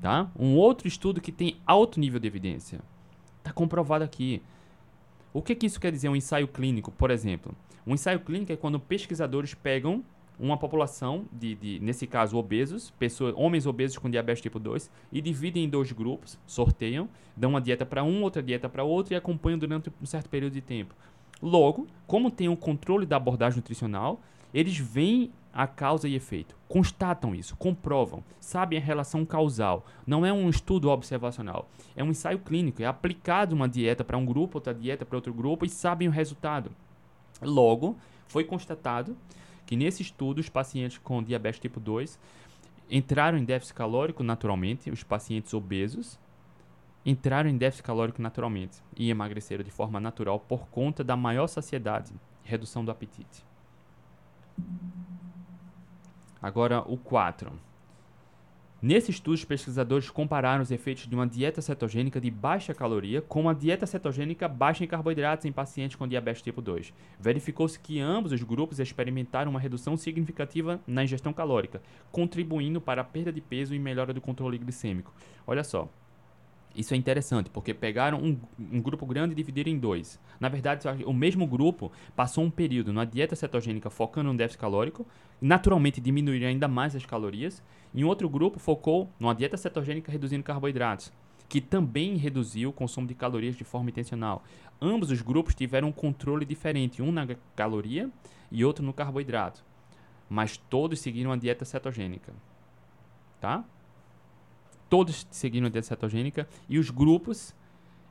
tá? 0.00 0.30
Um 0.36 0.56
outro 0.56 0.88
estudo 0.88 1.20
que 1.20 1.30
tem 1.30 1.56
alto 1.66 2.00
nível 2.00 2.18
de 2.18 2.26
evidência. 2.26 2.80
Está 3.38 3.52
comprovado 3.52 4.02
aqui. 4.02 4.42
O 5.32 5.42
que, 5.42 5.54
que 5.54 5.66
isso 5.66 5.80
quer 5.80 5.92
dizer, 5.92 6.08
um 6.08 6.16
ensaio 6.16 6.48
clínico, 6.48 6.90
por 6.90 7.10
exemplo? 7.10 7.54
Um 7.86 7.94
ensaio 7.94 8.18
clínico 8.20 8.52
é 8.52 8.56
quando 8.56 8.80
pesquisadores 8.80 9.52
pegam 9.54 10.02
uma 10.38 10.56
população 10.56 11.26
de, 11.32 11.54
de, 11.54 11.80
nesse 11.80 12.06
caso, 12.06 12.36
obesos, 12.36 12.90
pessoas, 12.98 13.34
homens 13.36 13.66
obesos 13.66 13.98
com 13.98 14.10
diabetes 14.10 14.42
tipo 14.42 14.58
2, 14.58 14.90
e 15.12 15.20
dividem 15.20 15.64
em 15.64 15.68
dois 15.68 15.92
grupos, 15.92 16.38
sorteiam, 16.46 17.08
dão 17.36 17.50
uma 17.50 17.60
dieta 17.60 17.86
para 17.86 18.02
um, 18.02 18.22
outra 18.22 18.42
dieta 18.42 18.68
para 18.68 18.84
outro 18.84 19.14
e 19.14 19.16
acompanham 19.16 19.58
durante 19.58 19.90
um 20.02 20.06
certo 20.06 20.28
período 20.28 20.54
de 20.54 20.60
tempo. 20.60 20.94
Logo, 21.40 21.86
como 22.06 22.30
tem 22.30 22.48
o 22.48 22.56
controle 22.56 23.06
da 23.06 23.16
abordagem 23.16 23.56
nutricional, 23.56 24.20
eles 24.52 24.76
veem 24.76 25.30
a 25.52 25.68
causa 25.68 26.08
e 26.08 26.16
efeito, 26.16 26.56
constatam 26.66 27.32
isso, 27.32 27.56
comprovam, 27.56 28.24
sabem 28.40 28.78
a 28.78 28.82
relação 28.82 29.24
causal. 29.24 29.86
Não 30.04 30.26
é 30.26 30.32
um 30.32 30.48
estudo 30.48 30.90
observacional, 30.90 31.68
é 31.94 32.02
um 32.02 32.10
ensaio 32.10 32.40
clínico, 32.40 32.82
é 32.82 32.86
aplicado 32.86 33.54
uma 33.54 33.68
dieta 33.68 34.02
para 34.02 34.18
um 34.18 34.24
grupo, 34.24 34.58
outra 34.58 34.74
dieta 34.74 35.06
para 35.06 35.16
outro 35.16 35.32
grupo 35.32 35.64
e 35.64 35.68
sabem 35.68 36.08
o 36.08 36.10
resultado. 36.10 36.72
Logo, 37.40 37.96
foi 38.26 38.42
constatado 38.42 39.16
que 39.66 39.76
nesse 39.76 40.02
estudo 40.02 40.38
os 40.38 40.48
pacientes 40.48 40.98
com 40.98 41.22
diabetes 41.22 41.60
tipo 41.60 41.80
2 41.80 42.18
entraram 42.90 43.38
em 43.38 43.44
déficit 43.44 43.74
calórico 43.74 44.22
naturalmente, 44.22 44.90
os 44.90 45.02
pacientes 45.02 45.54
obesos 45.54 46.18
entraram 47.04 47.50
em 47.50 47.56
déficit 47.56 47.84
calórico 47.84 48.22
naturalmente 48.22 48.82
e 48.96 49.10
emagreceram 49.10 49.62
de 49.62 49.70
forma 49.70 50.00
natural 50.00 50.40
por 50.40 50.68
conta 50.68 51.04
da 51.04 51.16
maior 51.16 51.46
saciedade 51.46 52.12
redução 52.42 52.84
do 52.84 52.90
apetite. 52.90 53.44
Agora 56.40 56.80
o 56.80 56.96
4. 56.96 57.52
Nesse 58.86 59.10
estudo, 59.10 59.32
os 59.32 59.44
pesquisadores 59.46 60.10
compararam 60.10 60.62
os 60.62 60.70
efeitos 60.70 61.06
de 61.06 61.14
uma 61.14 61.26
dieta 61.26 61.62
cetogênica 61.62 62.20
de 62.20 62.30
baixa 62.30 62.74
caloria 62.74 63.22
com 63.22 63.40
uma 63.40 63.54
dieta 63.54 63.86
cetogênica 63.86 64.46
baixa 64.46 64.84
em 64.84 64.86
carboidratos 64.86 65.46
em 65.46 65.52
pacientes 65.52 65.96
com 65.96 66.06
diabetes 66.06 66.42
tipo 66.42 66.60
2. 66.60 66.92
Verificou-se 67.18 67.80
que 67.80 67.98
ambos 67.98 68.30
os 68.30 68.42
grupos 68.42 68.78
experimentaram 68.80 69.50
uma 69.50 69.58
redução 69.58 69.96
significativa 69.96 70.82
na 70.86 71.02
ingestão 71.02 71.32
calórica, 71.32 71.80
contribuindo 72.12 72.78
para 72.78 73.00
a 73.00 73.04
perda 73.04 73.32
de 73.32 73.40
peso 73.40 73.74
e 73.74 73.78
melhora 73.78 74.12
do 74.12 74.20
controle 74.20 74.58
glicêmico. 74.58 75.14
Olha 75.46 75.64
só, 75.64 75.88
isso 76.74 76.92
é 76.92 76.96
interessante, 76.96 77.48
porque 77.50 77.72
pegaram 77.72 78.18
um, 78.18 78.38
um, 78.58 78.80
grupo 78.80 79.06
grande 79.06 79.32
e 79.32 79.36
dividiram 79.36 79.70
em 79.70 79.78
dois. 79.78 80.18
Na 80.40 80.48
verdade, 80.48 80.86
o 81.04 81.12
mesmo 81.12 81.46
grupo 81.46 81.92
passou 82.16 82.42
um 82.42 82.50
período 82.50 82.92
na 82.92 83.04
dieta 83.04 83.36
cetogênica 83.36 83.88
focando 83.90 84.32
no 84.32 84.36
déficit 84.36 84.60
calórico, 84.60 85.06
naturalmente 85.40 86.00
diminuiria 86.00 86.48
ainda 86.48 86.66
mais 86.66 86.96
as 86.96 87.06
calorias, 87.06 87.62
e 87.94 88.04
um 88.04 88.08
outro 88.08 88.28
grupo 88.28 88.58
focou 88.58 89.08
numa 89.20 89.34
dieta 89.34 89.56
cetogênica 89.56 90.10
reduzindo 90.10 90.42
carboidratos, 90.42 91.12
que 91.48 91.60
também 91.60 92.16
reduziu 92.16 92.70
o 92.70 92.72
consumo 92.72 93.06
de 93.06 93.14
calorias 93.14 93.54
de 93.54 93.62
forma 93.62 93.90
intencional. 93.90 94.42
Ambos 94.80 95.12
os 95.12 95.22
grupos 95.22 95.54
tiveram 95.54 95.88
um 95.88 95.92
controle 95.92 96.44
diferente, 96.44 97.00
um 97.00 97.12
na 97.12 97.26
caloria 97.54 98.10
e 98.50 98.64
outro 98.64 98.84
no 98.84 98.92
carboidrato, 98.92 99.64
mas 100.28 100.56
todos 100.56 100.98
seguiram 100.98 101.30
a 101.30 101.36
dieta 101.36 101.64
cetogênica. 101.64 102.32
Tá? 103.40 103.64
Todos 104.94 105.26
seguindo 105.28 105.66
a 105.66 105.68
dieta 105.68 105.88
cetogênica 105.88 106.46
e 106.68 106.78
os 106.78 106.88
grupos 106.88 107.52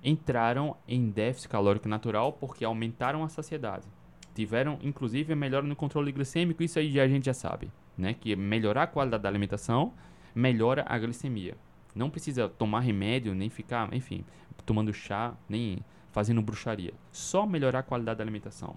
entraram 0.04 0.76
em 0.86 1.10
déficit 1.10 1.48
calórico 1.48 1.88
natural 1.88 2.34
porque 2.34 2.66
aumentaram 2.66 3.24
a 3.24 3.30
saciedade. 3.30 3.88
Tiveram, 4.36 4.78
inclusive, 4.82 5.34
melhora 5.34 5.66
no 5.66 5.78
controle 5.78 6.12
glicêmico, 6.12 6.62
isso 6.62 6.78
aí 6.78 7.00
a 7.00 7.08
gente 7.08 7.28
já 7.28 7.34
sabe, 7.34 7.72
né? 7.98 8.14
Que 8.14 8.36
melhorar 8.36 8.84
a 8.84 8.88
qualidade 8.88 9.24
da 9.24 9.30
alimentação 9.30 9.94
melhora 10.36 10.84
a 10.86 11.00
glicemia. 11.00 11.56
Não 11.96 12.10
precisa 12.10 12.50
tomar 12.50 12.82
remédio, 12.82 13.34
nem 13.34 13.50
ficar, 13.50 13.94
enfim, 13.94 14.26
tomando 14.66 14.94
chá, 14.94 15.34
nem 15.48 15.80
fazendo 16.12 16.42
bruxaria. 16.42 16.94
Só 17.14 17.46
melhorar 17.46 17.80
a 17.80 17.84
qualidade 17.84 18.18
da 18.18 18.26
alimentação. 18.26 18.76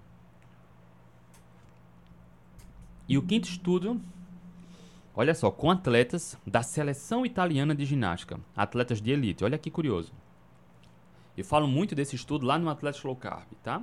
E 3.05 3.17
o 3.17 3.21
quinto 3.21 3.49
estudo 3.49 3.99
Olha 5.19 5.33
só, 5.33 5.49
com 5.49 5.71
atletas 5.71 6.37
da 6.45 6.61
seleção 6.61 7.25
italiana 7.25 7.73
de 7.73 7.83
ginástica, 7.85 8.39
atletas 8.55 9.01
de 9.01 9.09
elite. 9.09 9.43
Olha 9.43 9.57
que 9.57 9.71
curioso. 9.71 10.13
Eu 11.35 11.43
falo 11.43 11.67
muito 11.67 11.95
desse 11.95 12.15
estudo 12.15 12.45
lá 12.45 12.59
no 12.59 12.69
Atletas 12.69 13.01
Low 13.01 13.15
Carb, 13.15 13.47
tá? 13.63 13.81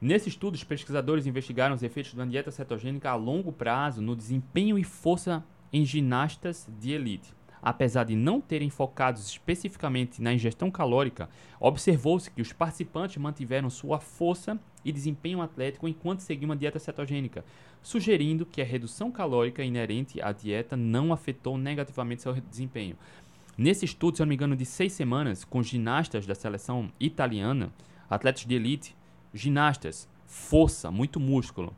Nesse 0.00 0.30
estudo, 0.30 0.54
os 0.54 0.64
pesquisadores 0.64 1.26
investigaram 1.26 1.74
os 1.74 1.82
efeitos 1.82 2.14
da 2.14 2.24
dieta 2.24 2.50
cetogênica 2.50 3.10
a 3.10 3.14
longo 3.14 3.52
prazo 3.52 4.00
no 4.00 4.16
desempenho 4.16 4.78
e 4.78 4.84
força 4.84 5.44
em 5.70 5.84
ginastas 5.84 6.66
de 6.80 6.92
elite. 6.92 7.34
Apesar 7.60 8.04
de 8.04 8.16
não 8.16 8.40
terem 8.40 8.70
focados 8.70 9.26
especificamente 9.28 10.22
na 10.22 10.32
ingestão 10.32 10.70
calórica, 10.70 11.28
observou-se 11.60 12.30
que 12.30 12.40
os 12.40 12.54
participantes 12.54 13.18
mantiveram 13.18 13.68
sua 13.68 14.00
força 14.00 14.58
e 14.86 14.92
desempenho 14.92 15.42
atlético 15.42 15.88
enquanto 15.88 16.20
seguiam 16.20 16.50
uma 16.50 16.56
dieta 16.56 16.78
cetogênica, 16.78 17.44
sugerindo 17.82 18.46
que 18.46 18.62
a 18.62 18.64
redução 18.64 19.10
calórica 19.10 19.64
inerente 19.64 20.22
à 20.22 20.30
dieta 20.30 20.76
não 20.76 21.12
afetou 21.12 21.58
negativamente 21.58 22.22
seu 22.22 22.32
desempenho. 22.32 22.96
Nesse 23.58 23.84
estudo, 23.84 24.16
se 24.16 24.22
eu 24.22 24.26
não 24.26 24.28
me 24.28 24.36
engano, 24.36 24.54
de 24.54 24.64
seis 24.64 24.92
semanas, 24.92 25.44
com 25.44 25.60
ginastas 25.62 26.24
da 26.24 26.34
seleção 26.36 26.92
italiana, 27.00 27.72
atletas 28.08 28.44
de 28.46 28.54
elite, 28.54 28.94
ginastas, 29.34 30.08
força, 30.24 30.90
muito 30.90 31.18
músculo. 31.18 31.74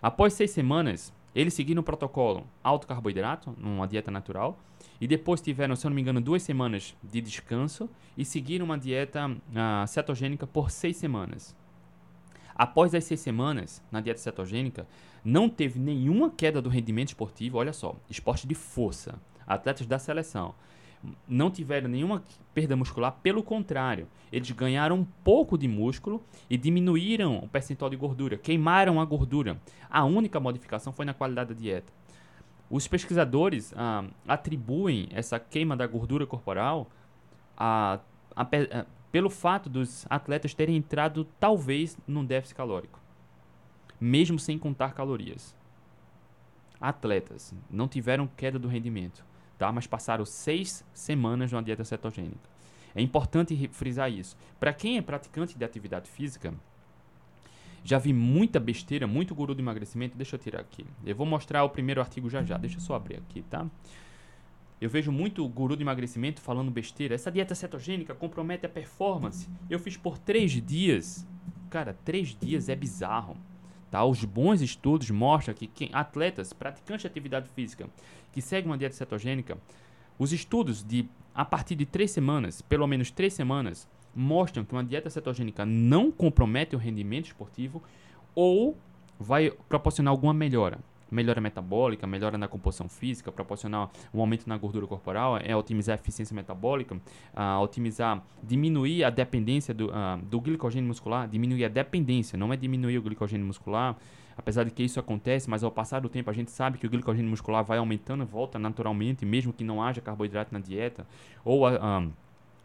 Após 0.00 0.34
seis 0.34 0.52
semanas, 0.52 1.12
Eles 1.36 1.52
seguiram 1.52 1.82
o 1.82 1.84
protocolo 1.84 2.46
alto 2.64 2.86
carboidrato, 2.86 3.54
numa 3.58 3.86
dieta 3.86 4.10
natural, 4.10 4.58
e 4.98 5.06
depois 5.06 5.42
tiveram, 5.42 5.76
se 5.76 5.86
eu 5.86 5.90
não 5.90 5.94
me 5.94 6.00
engano, 6.00 6.18
duas 6.18 6.42
semanas 6.42 6.96
de 7.02 7.20
descanso 7.20 7.90
e 8.16 8.24
seguiram 8.24 8.64
uma 8.64 8.78
dieta 8.78 9.28
uh, 9.28 9.86
cetogênica 9.86 10.46
por 10.46 10.70
seis 10.70 10.96
semanas. 10.96 11.54
Após 12.56 12.94
as 12.94 13.04
seis 13.04 13.20
semanas 13.20 13.82
na 13.90 14.00
dieta 14.00 14.20
cetogênica, 14.20 14.86
não 15.24 15.48
teve 15.48 15.78
nenhuma 15.78 16.30
queda 16.30 16.62
do 16.62 16.68
rendimento 16.68 17.08
esportivo. 17.08 17.58
Olha 17.58 17.72
só, 17.72 17.96
esporte 18.08 18.46
de 18.46 18.54
força, 18.54 19.20
atletas 19.46 19.86
da 19.86 19.98
seleção 19.98 20.54
não 21.28 21.50
tiveram 21.50 21.88
nenhuma 21.88 22.22
perda 22.54 22.76
muscular, 22.76 23.12
pelo 23.22 23.42
contrário, 23.42 24.08
eles 24.32 24.50
ganharam 24.50 24.96
um 24.96 25.04
pouco 25.22 25.56
de 25.58 25.68
músculo 25.68 26.22
e 26.48 26.56
diminuíram 26.56 27.38
o 27.38 27.48
percentual 27.48 27.90
de 27.90 27.96
gordura, 27.96 28.36
queimaram 28.36 29.00
a 29.00 29.04
gordura. 29.04 29.60
A 29.90 30.04
única 30.04 30.40
modificação 30.40 30.92
foi 30.92 31.04
na 31.04 31.14
qualidade 31.14 31.54
da 31.54 31.60
dieta. 31.60 31.92
Os 32.68 32.88
pesquisadores 32.88 33.72
ah, 33.76 34.04
atribuem 34.26 35.08
essa 35.12 35.38
queima 35.38 35.76
da 35.76 35.86
gordura 35.86 36.26
corporal 36.26 36.90
a, 37.56 38.00
a, 38.34 38.42
a, 38.42 38.86
pelo 39.10 39.30
fato 39.30 39.68
dos 39.68 40.06
atletas 40.10 40.54
terem 40.54 40.76
entrado 40.76 41.26
talvez 41.38 41.96
num 42.06 42.24
déficit 42.24 42.56
calórico, 42.56 43.00
mesmo 44.00 44.38
sem 44.38 44.58
contar 44.58 44.92
calorias. 44.94 45.54
Atletas 46.80 47.54
não 47.70 47.88
tiveram 47.88 48.26
queda 48.26 48.58
do 48.58 48.68
rendimento 48.68 49.24
tá? 49.58 49.72
mas 49.72 49.86
passaram 49.86 50.24
seis 50.24 50.84
semanas 50.92 51.52
numa 51.52 51.62
dieta 51.62 51.84
cetogênica. 51.84 52.56
É 52.94 53.02
importante 53.02 53.68
frisar 53.72 54.10
isso. 54.10 54.36
Para 54.58 54.72
quem 54.72 54.96
é 54.96 55.02
praticante 55.02 55.56
de 55.56 55.64
atividade 55.64 56.08
física, 56.08 56.54
já 57.84 57.98
vi 57.98 58.12
muita 58.12 58.58
besteira, 58.58 59.06
muito 59.06 59.34
guru 59.34 59.54
do 59.54 59.60
emagrecimento. 59.60 60.16
Deixa 60.16 60.36
eu 60.36 60.40
tirar 60.40 60.60
aqui. 60.60 60.84
Eu 61.04 61.14
vou 61.14 61.26
mostrar 61.26 61.62
o 61.62 61.70
primeiro 61.70 62.00
artigo 62.00 62.30
já 62.30 62.42
já. 62.42 62.56
Deixa 62.56 62.76
eu 62.76 62.80
só 62.80 62.94
abrir 62.94 63.16
aqui, 63.16 63.42
tá? 63.42 63.66
Eu 64.78 64.90
vejo 64.90 65.10
muito 65.10 65.46
guru 65.48 65.74
de 65.74 65.82
emagrecimento 65.82 66.40
falando 66.40 66.70
besteira. 66.70 67.14
Essa 67.14 67.30
dieta 67.30 67.54
cetogênica 67.54 68.14
compromete 68.14 68.66
a 68.66 68.68
performance. 68.68 69.48
Eu 69.70 69.78
fiz 69.78 69.96
por 69.96 70.18
três 70.18 70.52
dias. 70.52 71.26
Cara, 71.70 71.96
três 72.04 72.36
dias 72.38 72.68
é 72.68 72.76
bizarro. 72.76 73.36
Tá? 73.90 74.04
Os 74.04 74.22
bons 74.24 74.60
estudos 74.60 75.10
mostram 75.10 75.54
que 75.54 75.66
quem, 75.66 75.88
atletas, 75.94 76.52
praticantes 76.52 77.02
de 77.02 77.06
atividade 77.06 77.48
física, 77.54 77.88
que 78.32 78.42
seguem 78.42 78.70
uma 78.70 78.76
dieta 78.76 78.94
cetogênica, 78.94 79.56
os 80.18 80.32
estudos 80.32 80.82
de 80.82 81.08
a 81.34 81.44
partir 81.44 81.74
de 81.74 81.86
três 81.86 82.10
semanas, 82.10 82.62
pelo 82.62 82.86
menos 82.86 83.10
três 83.10 83.32
semanas, 83.32 83.88
mostram 84.14 84.64
que 84.64 84.72
uma 84.72 84.84
dieta 84.84 85.08
cetogênica 85.08 85.64
não 85.64 86.10
compromete 86.10 86.74
o 86.74 86.78
rendimento 86.78 87.26
esportivo 87.26 87.82
ou 88.34 88.76
vai 89.18 89.50
proporcionar 89.68 90.10
alguma 90.10 90.32
melhora 90.34 90.78
melhora 91.10 91.40
metabólica, 91.40 92.06
melhora 92.06 92.36
na 92.36 92.48
composição 92.48 92.88
física, 92.88 93.30
proporcionar 93.30 93.90
um 94.12 94.20
aumento 94.20 94.48
na 94.48 94.56
gordura 94.56 94.86
corporal, 94.86 95.38
é 95.38 95.54
otimizar 95.54 95.96
a 95.96 96.00
eficiência 96.00 96.34
metabólica, 96.34 96.94
uh, 96.94 97.60
otimizar, 97.62 98.22
diminuir 98.42 99.04
a 99.04 99.10
dependência 99.10 99.72
do, 99.72 99.88
uh, 99.88 100.18
do 100.22 100.40
glicogênio 100.40 100.88
muscular, 100.88 101.28
diminuir 101.28 101.64
a 101.64 101.68
dependência, 101.68 102.36
não 102.36 102.52
é 102.52 102.56
diminuir 102.56 102.98
o 102.98 103.02
glicogênio 103.02 103.46
muscular, 103.46 103.96
apesar 104.36 104.64
de 104.64 104.70
que 104.70 104.82
isso 104.82 105.00
acontece, 105.00 105.48
mas 105.48 105.64
ao 105.64 105.70
passar 105.70 106.00
do 106.00 106.08
tempo 106.08 106.28
a 106.28 106.32
gente 106.32 106.50
sabe 106.50 106.78
que 106.78 106.86
o 106.86 106.90
glicogênio 106.90 107.30
muscular 107.30 107.64
vai 107.64 107.78
aumentando, 107.78 108.24
volta 108.26 108.58
naturalmente, 108.58 109.24
mesmo 109.24 109.52
que 109.52 109.64
não 109.64 109.82
haja 109.82 110.00
carboidrato 110.00 110.52
na 110.52 110.60
dieta, 110.60 111.06
ou 111.44 111.66
a, 111.66 112.00
uh, 112.02 112.12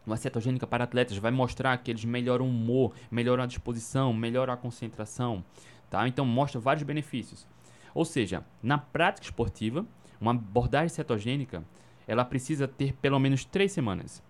uma 0.04 0.16
cetogênica 0.16 0.66
para 0.66 0.84
atletas 0.84 1.16
vai 1.16 1.30
mostrar 1.30 1.76
que 1.78 1.90
eles 1.90 2.04
melhoram 2.04 2.44
o 2.44 2.48
humor, 2.48 2.92
melhoram 3.10 3.44
a 3.44 3.46
disposição, 3.46 4.12
melhoram 4.12 4.52
a 4.52 4.56
concentração, 4.56 5.44
tá? 5.88 6.06
Então 6.08 6.26
mostra 6.26 6.60
vários 6.60 6.82
benefícios. 6.82 7.46
Ou 7.94 8.04
seja, 8.04 8.44
na 8.62 8.78
prática 8.78 9.26
esportiva, 9.26 9.84
uma 10.20 10.30
abordagem 10.30 10.88
cetogênica 10.88 11.62
ela 12.06 12.24
precisa 12.24 12.66
ter 12.66 12.94
pelo 12.94 13.18
menos 13.18 13.44
três 13.44 13.72
semanas. 13.72 14.22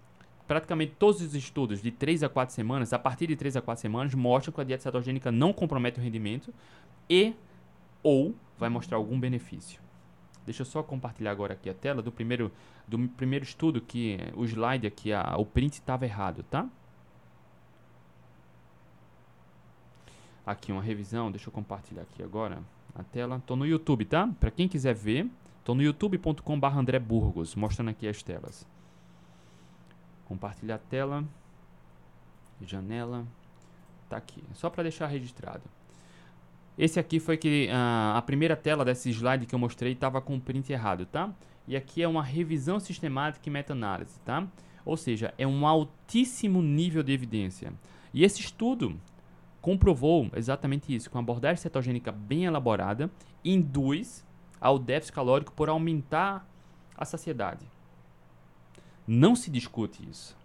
Praticamente 0.47 0.95
todos 0.99 1.21
os 1.23 1.35
estudos 1.35 1.81
de 1.81 1.91
3 1.91 2.25
a 2.25 2.29
4 2.29 2.55
semanas, 2.55 2.93
a 2.93 2.99
partir 2.99 3.27
de 3.27 3.37
3 3.37 3.57
a 3.57 3.63
4 3.63 3.81
semanas, 3.81 4.15
mostram 4.15 4.53
que 4.53 4.61
a 4.61 4.65
dieta 4.65 4.83
cetogênica 4.83 5.31
não 5.33 5.53
compromete 5.53 5.99
o 5.99 6.03
rendimento 6.03 6.53
e 7.09 7.35
ou 8.03 8.35
vai 8.59 8.69
mostrar 8.69 8.97
algum 8.97 9.19
benefício. 9.19 9.81
Deixa 10.45 10.63
eu 10.63 10.67
só 10.67 10.83
compartilhar 10.83 11.31
agora 11.31 11.55
aqui 11.55 11.71
a 11.71 11.75
tela 11.75 12.03
do 12.03 12.11
primeiro, 12.11 12.51
do 12.87 13.09
primeiro 13.11 13.45
estudo 13.45 13.81
que 13.81 14.19
o 14.35 14.45
slide 14.45 14.87
aqui, 14.87 15.13
a, 15.13 15.37
o 15.39 15.47
print 15.47 15.75
estava 15.75 16.05
errado, 16.05 16.43
tá? 16.43 16.69
Aqui 20.45 20.73
uma 20.73 20.83
revisão, 20.83 21.31
deixa 21.31 21.49
eu 21.49 21.53
compartilhar 21.53 22.03
aqui 22.03 22.23
agora 22.23 22.61
a 22.95 23.03
tela. 23.03 23.43
Tô 23.47 23.57
no 23.57 23.67
YouTube, 23.67 24.05
tá? 24.05 24.29
Para 24.39 24.51
quem 24.51 24.69
quiser 24.69 24.95
ver, 24.95 25.29
tô 25.65 25.75
no 25.75 25.83
youtube.com.br 25.83 26.67
André 26.67 26.99
Burgos, 26.99 27.55
mostrando 27.55 27.91
aqui 27.91 28.07
as 28.07 28.23
telas. 28.23 28.67
Compartilhar 30.27 30.77
a 30.77 30.79
tela. 30.79 31.25
Janela. 32.61 33.27
Tá 34.09 34.17
aqui. 34.17 34.43
Só 34.55 34.71
para 34.71 34.85
deixar 34.85 35.07
registrado. 35.07 35.63
Esse 36.77 36.99
aqui 36.99 37.21
foi 37.21 37.37
que 37.37 37.69
uh, 37.69 38.17
a 38.17 38.23
primeira 38.23 38.57
tela 38.57 38.85
desse 38.85 39.11
slide 39.11 39.47
que 39.47 39.55
eu 39.55 39.59
mostrei 39.59 39.93
estava 39.93 40.21
com 40.21 40.37
o 40.37 40.41
print 40.41 40.73
errado, 40.73 41.05
tá? 41.05 41.31
E 41.69 41.77
aqui 41.77 42.03
é 42.03 42.09
uma 42.09 42.23
revisão 42.23 42.81
sistemática 42.81 43.49
e 43.49 43.53
meta-análise, 43.53 44.19
tá? 44.25 44.47
Ou 44.85 44.97
seja, 44.97 45.33
é 45.39 45.47
um 45.47 45.67
altíssimo 45.67 46.63
nível 46.63 47.03
de 47.03 47.13
evidência. 47.13 47.73
E 48.13 48.25
esse 48.25 48.41
estudo 48.41 48.99
comprovou 49.63 50.29
exatamente 50.35 50.95
isso, 50.95 51.09
que 51.09 51.17
uma 51.17 51.23
abordagem 51.23 51.57
cetogênica 51.57 52.11
bem 52.11 52.45
elaborada 52.45 53.09
induz 53.45 54.27
ao 54.61 54.79
déficit 54.79 55.15
calórico 55.15 55.53
por 55.53 55.69
aumentar 55.69 56.47
a 56.99 57.05
saciedade. 57.05 57.65
Não 59.07 59.35
se 59.35 59.51
discute 59.51 60.07
isso. 60.09 60.37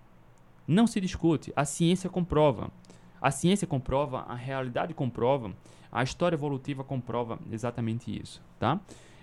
Não 0.68 0.86
se 0.86 1.02
discute. 1.02 1.52
A 1.56 1.66
ciência 1.66 2.10
comprova. 2.10 2.72
A 3.20 3.32
ciência 3.32 3.66
comprova, 3.66 4.20
a 4.22 4.36
realidade 4.36 4.94
comprova, 4.94 5.52
a 5.92 6.04
história 6.04 6.36
evolutiva 6.36 6.84
comprova 6.84 7.40
exatamente 7.52 8.16
isso, 8.16 8.40
tá? 8.60 8.80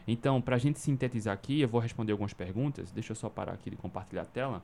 Então, 0.07 0.40
para 0.42 0.57
a 0.57 0.59
gente 0.59 0.80
sintetizar 0.80 1.33
aqui, 1.33 1.61
eu 1.61 1.68
vou 1.68 1.80
responder 1.80 2.11
algumas 2.11 2.35
perguntas. 2.35 2.90
Deixa 2.90 3.12
eu 3.12 3.16
só 3.16 3.28
parar 3.28 3.52
aqui 3.52 3.70
de 3.70 3.76
compartilhar 3.76 4.22
a 4.22 4.26
tela. 4.26 4.62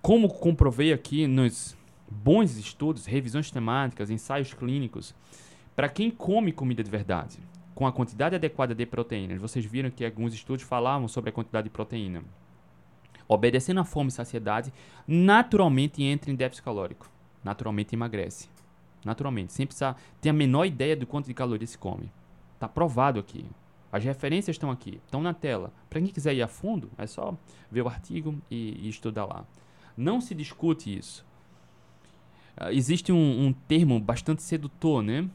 Como 0.00 0.28
comprovei 0.28 0.92
aqui 0.92 1.26
nos 1.26 1.76
bons 2.12 2.56
estudos, 2.56 3.06
revisões 3.06 3.50
temáticas, 3.50 4.10
ensaios 4.10 4.52
clínicos, 4.52 5.14
para 5.74 5.88
quem 5.88 6.10
come 6.10 6.52
comida 6.52 6.82
de 6.82 6.90
verdade, 6.90 7.38
com 7.74 7.86
a 7.86 7.92
quantidade 7.92 8.34
adequada 8.34 8.74
de 8.74 8.84
proteínas. 8.84 9.40
Vocês 9.40 9.64
viram 9.64 9.90
que 9.90 10.04
alguns 10.04 10.34
estudos 10.34 10.64
falavam 10.64 11.08
sobre 11.08 11.30
a 11.30 11.32
quantidade 11.32 11.64
de 11.64 11.70
proteína. 11.70 12.22
Obedecendo 13.26 13.80
a 13.80 13.84
fome 13.84 14.08
e 14.08 14.12
saciedade, 14.12 14.72
naturalmente 15.06 16.02
entra 16.02 16.30
em 16.30 16.34
déficit 16.34 16.64
calórico. 16.64 17.10
Naturalmente 17.42 17.94
emagrece. 17.94 18.48
Naturalmente, 19.04 19.52
sem 19.52 19.66
precisar 19.66 20.00
ter 20.20 20.28
a 20.28 20.34
menor 20.34 20.66
ideia 20.66 20.94
do 20.94 21.06
quanto 21.06 21.26
de 21.26 21.34
calorias 21.34 21.70
se 21.70 21.78
come. 21.78 22.12
Está 22.54 22.68
provado 22.68 23.18
aqui. 23.18 23.46
As 23.90 24.04
referências 24.04 24.54
estão 24.54 24.70
aqui, 24.70 25.00
estão 25.04 25.20
na 25.20 25.34
tela. 25.34 25.72
Para 25.90 26.00
quem 26.00 26.08
quiser 26.08 26.34
ir 26.34 26.42
a 26.42 26.48
fundo, 26.48 26.90
é 26.96 27.06
só 27.06 27.36
ver 27.70 27.82
o 27.82 27.88
artigo 27.88 28.38
e, 28.50 28.78
e 28.80 28.88
estudar 28.88 29.24
lá. 29.24 29.44
Não 29.96 30.20
se 30.20 30.34
discute 30.34 30.96
isso. 30.96 31.24
Uh, 32.60 32.70
existe 32.70 33.12
um, 33.12 33.46
um, 33.46 33.52
termo 33.52 33.98
bastante 33.98 34.42
sedutor, 34.42 35.02
né? 35.02 35.28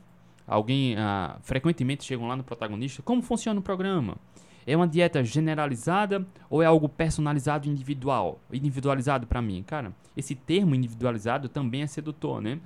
Alguém 0.46 0.96
uh, 0.96 1.38
frequentemente 1.42 2.04
chegam 2.04 2.28
lá 2.28 2.36
no 2.36 2.44
protagonista. 2.44 3.02
Como 3.02 3.22
funciona 3.22 3.60
o 3.60 3.64
programa? 3.64 4.18
É 4.66 4.76
uma 4.76 4.88
dieta 4.88 5.24
generalizada 5.24 6.26
ou 6.50 6.62
é 6.62 6.66
algo 6.66 6.90
personalizado 6.90 7.70
individual? 7.70 8.40
Individualizado 8.52 9.26
para 9.26 9.42
mim, 9.42 9.64
cara. 9.66 9.94
Esse 10.16 10.36
termo 10.36 10.76
individualizado 10.76 11.48
também 11.48 11.84
é 11.84 11.88
sedutor, 11.88 12.42
né? 12.42 12.60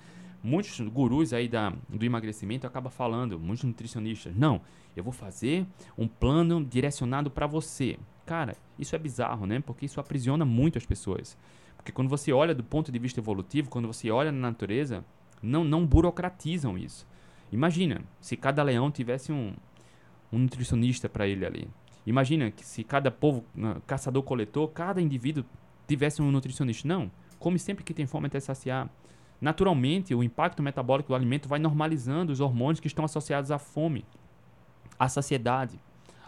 Muitos 0.43 0.79
gurus 0.79 1.33
aí 1.33 1.47
da, 1.47 1.71
do 1.87 2.03
emagrecimento 2.03 2.65
acabam 2.65 2.91
falando, 2.91 3.39
muitos 3.39 3.63
nutricionistas, 3.63 4.35
não, 4.35 4.59
eu 4.95 5.03
vou 5.03 5.13
fazer 5.13 5.67
um 5.95 6.07
plano 6.07 6.65
direcionado 6.65 7.29
para 7.29 7.45
você. 7.45 7.97
Cara, 8.25 8.55
isso 8.79 8.95
é 8.95 8.99
bizarro, 8.99 9.45
né? 9.45 9.59
Porque 9.59 9.85
isso 9.85 9.99
aprisiona 9.99 10.43
muito 10.43 10.77
as 10.77 10.85
pessoas. 10.85 11.37
Porque 11.81 11.91
quando 11.91 12.09
você 12.09 12.31
olha 12.31 12.53
do 12.53 12.63
ponto 12.63 12.91
de 12.91 12.99
vista 12.99 13.19
evolutivo, 13.19 13.67
quando 13.67 13.87
você 13.87 14.11
olha 14.11 14.31
na 14.31 14.37
natureza, 14.37 15.03
não, 15.41 15.63
não 15.63 15.83
burocratizam 15.83 16.77
isso. 16.77 17.07
Imagina 17.51 18.03
se 18.21 18.37
cada 18.37 18.61
leão 18.61 18.91
tivesse 18.91 19.31
um, 19.31 19.53
um 20.31 20.37
nutricionista 20.37 21.09
para 21.09 21.27
ele 21.27 21.43
ali. 21.43 21.67
Imagina 22.05 22.51
que 22.51 22.63
se 22.63 22.83
cada 22.83 23.09
povo, 23.09 23.43
caçador-coletor, 23.87 24.67
cada 24.69 25.01
indivíduo 25.01 25.43
tivesse 25.87 26.21
um 26.21 26.31
nutricionista. 26.31 26.87
Não, 26.87 27.11
come 27.39 27.57
sempre 27.57 27.83
que 27.83 27.95
tem 27.95 28.05
fome 28.05 28.27
até 28.27 28.39
saciar. 28.39 28.87
Naturalmente, 29.39 30.13
o 30.13 30.23
impacto 30.23 30.61
metabólico 30.61 31.09
do 31.09 31.15
alimento 31.15 31.49
vai 31.49 31.57
normalizando 31.57 32.31
os 32.31 32.39
hormônios 32.39 32.79
que 32.79 32.85
estão 32.85 33.03
associados 33.03 33.49
à 33.49 33.57
fome, 33.57 34.05
à 34.99 35.09
saciedade, 35.09 35.79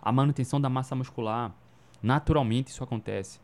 à 0.02 0.12
manutenção 0.12 0.60
da 0.60 0.68
massa 0.68 0.96
muscular. 0.96 1.54
Naturalmente 2.02 2.70
isso 2.70 2.84
acontece. 2.84 3.40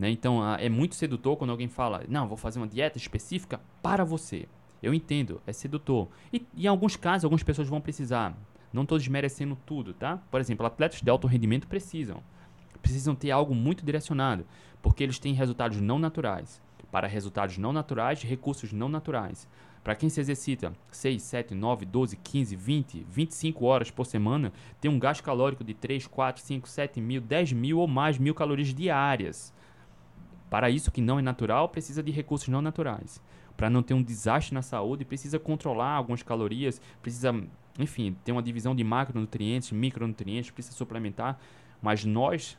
Né? 0.00 0.08
Então 0.08 0.42
é 0.56 0.70
muito 0.70 0.94
sedutor 0.94 1.36
quando 1.36 1.50
alguém 1.50 1.68
fala, 1.68 2.02
não, 2.08 2.26
vou 2.26 2.38
fazer 2.38 2.58
uma 2.58 2.66
dieta 2.66 2.96
específica 2.96 3.60
para 3.82 4.02
você. 4.02 4.48
Eu 4.82 4.94
entendo, 4.94 5.42
é 5.46 5.52
sedutor. 5.52 6.08
E 6.32 6.46
em 6.56 6.66
alguns 6.66 6.96
casos, 6.96 7.24
algumas 7.24 7.42
pessoas 7.42 7.68
vão 7.68 7.82
precisar 7.82 8.34
Não 8.72 8.84
estou 8.84 8.96
desmerecendo 8.96 9.58
tudo, 9.66 9.92
tá? 9.92 10.16
Por 10.30 10.40
exemplo, 10.40 10.64
atletas 10.64 11.02
de 11.02 11.10
alto 11.10 11.26
rendimento 11.26 11.66
precisam. 11.66 12.22
Precisam 12.80 13.14
ter 13.14 13.30
algo 13.30 13.54
muito 13.54 13.84
direcionado, 13.84 14.46
porque 14.80 15.04
eles 15.04 15.18
têm 15.18 15.34
resultados 15.34 15.78
não 15.82 15.98
naturais. 15.98 16.62
Para 16.90 17.06
resultados 17.06 17.58
não 17.58 17.70
naturais, 17.70 18.22
recursos 18.22 18.72
não 18.72 18.88
naturais. 18.88 19.46
Para 19.84 19.94
quem 19.94 20.08
se 20.08 20.18
exercita 20.18 20.72
6, 20.90 21.22
7, 21.22 21.54
9, 21.54 21.84
12, 21.84 22.16
15, 22.16 22.56
20, 22.56 23.06
25 23.06 23.66
horas 23.66 23.90
por 23.90 24.06
semana, 24.06 24.50
tem 24.80 24.90
um 24.90 24.98
gasto 24.98 25.22
calórico 25.22 25.62
de 25.62 25.74
3, 25.74 26.06
4, 26.06 26.42
5, 26.42 26.66
7 26.66 27.00
mil, 27.02 27.20
10 27.20 27.52
mil 27.52 27.78
ou 27.78 27.86
mais 27.86 28.16
mil 28.16 28.34
calorias 28.34 28.72
diárias. 28.72 29.52
Para 30.50 30.68
isso 30.68 30.90
que 30.90 31.00
não 31.00 31.20
é 31.20 31.22
natural, 31.22 31.68
precisa 31.68 32.02
de 32.02 32.10
recursos 32.10 32.48
não 32.48 32.60
naturais. 32.60 33.22
Para 33.56 33.70
não 33.70 33.84
ter 33.84 33.94
um 33.94 34.02
desastre 34.02 34.52
na 34.52 34.62
saúde, 34.62 35.04
precisa 35.04 35.38
controlar 35.38 35.92
algumas 35.92 36.24
calorias, 36.24 36.80
precisa, 37.00 37.32
enfim, 37.78 38.16
ter 38.24 38.32
uma 38.32 38.42
divisão 38.42 38.74
de 38.74 38.82
macronutrientes, 38.82 39.70
micronutrientes, 39.70 40.50
precisa 40.50 40.76
suplementar. 40.76 41.38
Mas 41.80 42.04
nós, 42.04 42.58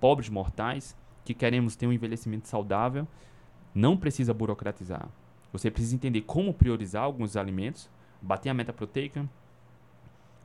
pobres 0.00 0.28
mortais, 0.28 0.96
que 1.24 1.32
queremos 1.32 1.76
ter 1.76 1.86
um 1.86 1.92
envelhecimento 1.92 2.48
saudável, 2.48 3.06
não 3.72 3.96
precisa 3.96 4.34
burocratizar. 4.34 5.08
Você 5.52 5.70
precisa 5.70 5.94
entender 5.94 6.22
como 6.22 6.52
priorizar 6.52 7.04
alguns 7.04 7.36
alimentos, 7.36 7.88
bater 8.20 8.48
a 8.50 8.54
meta 8.54 8.72
proteica, 8.72 9.28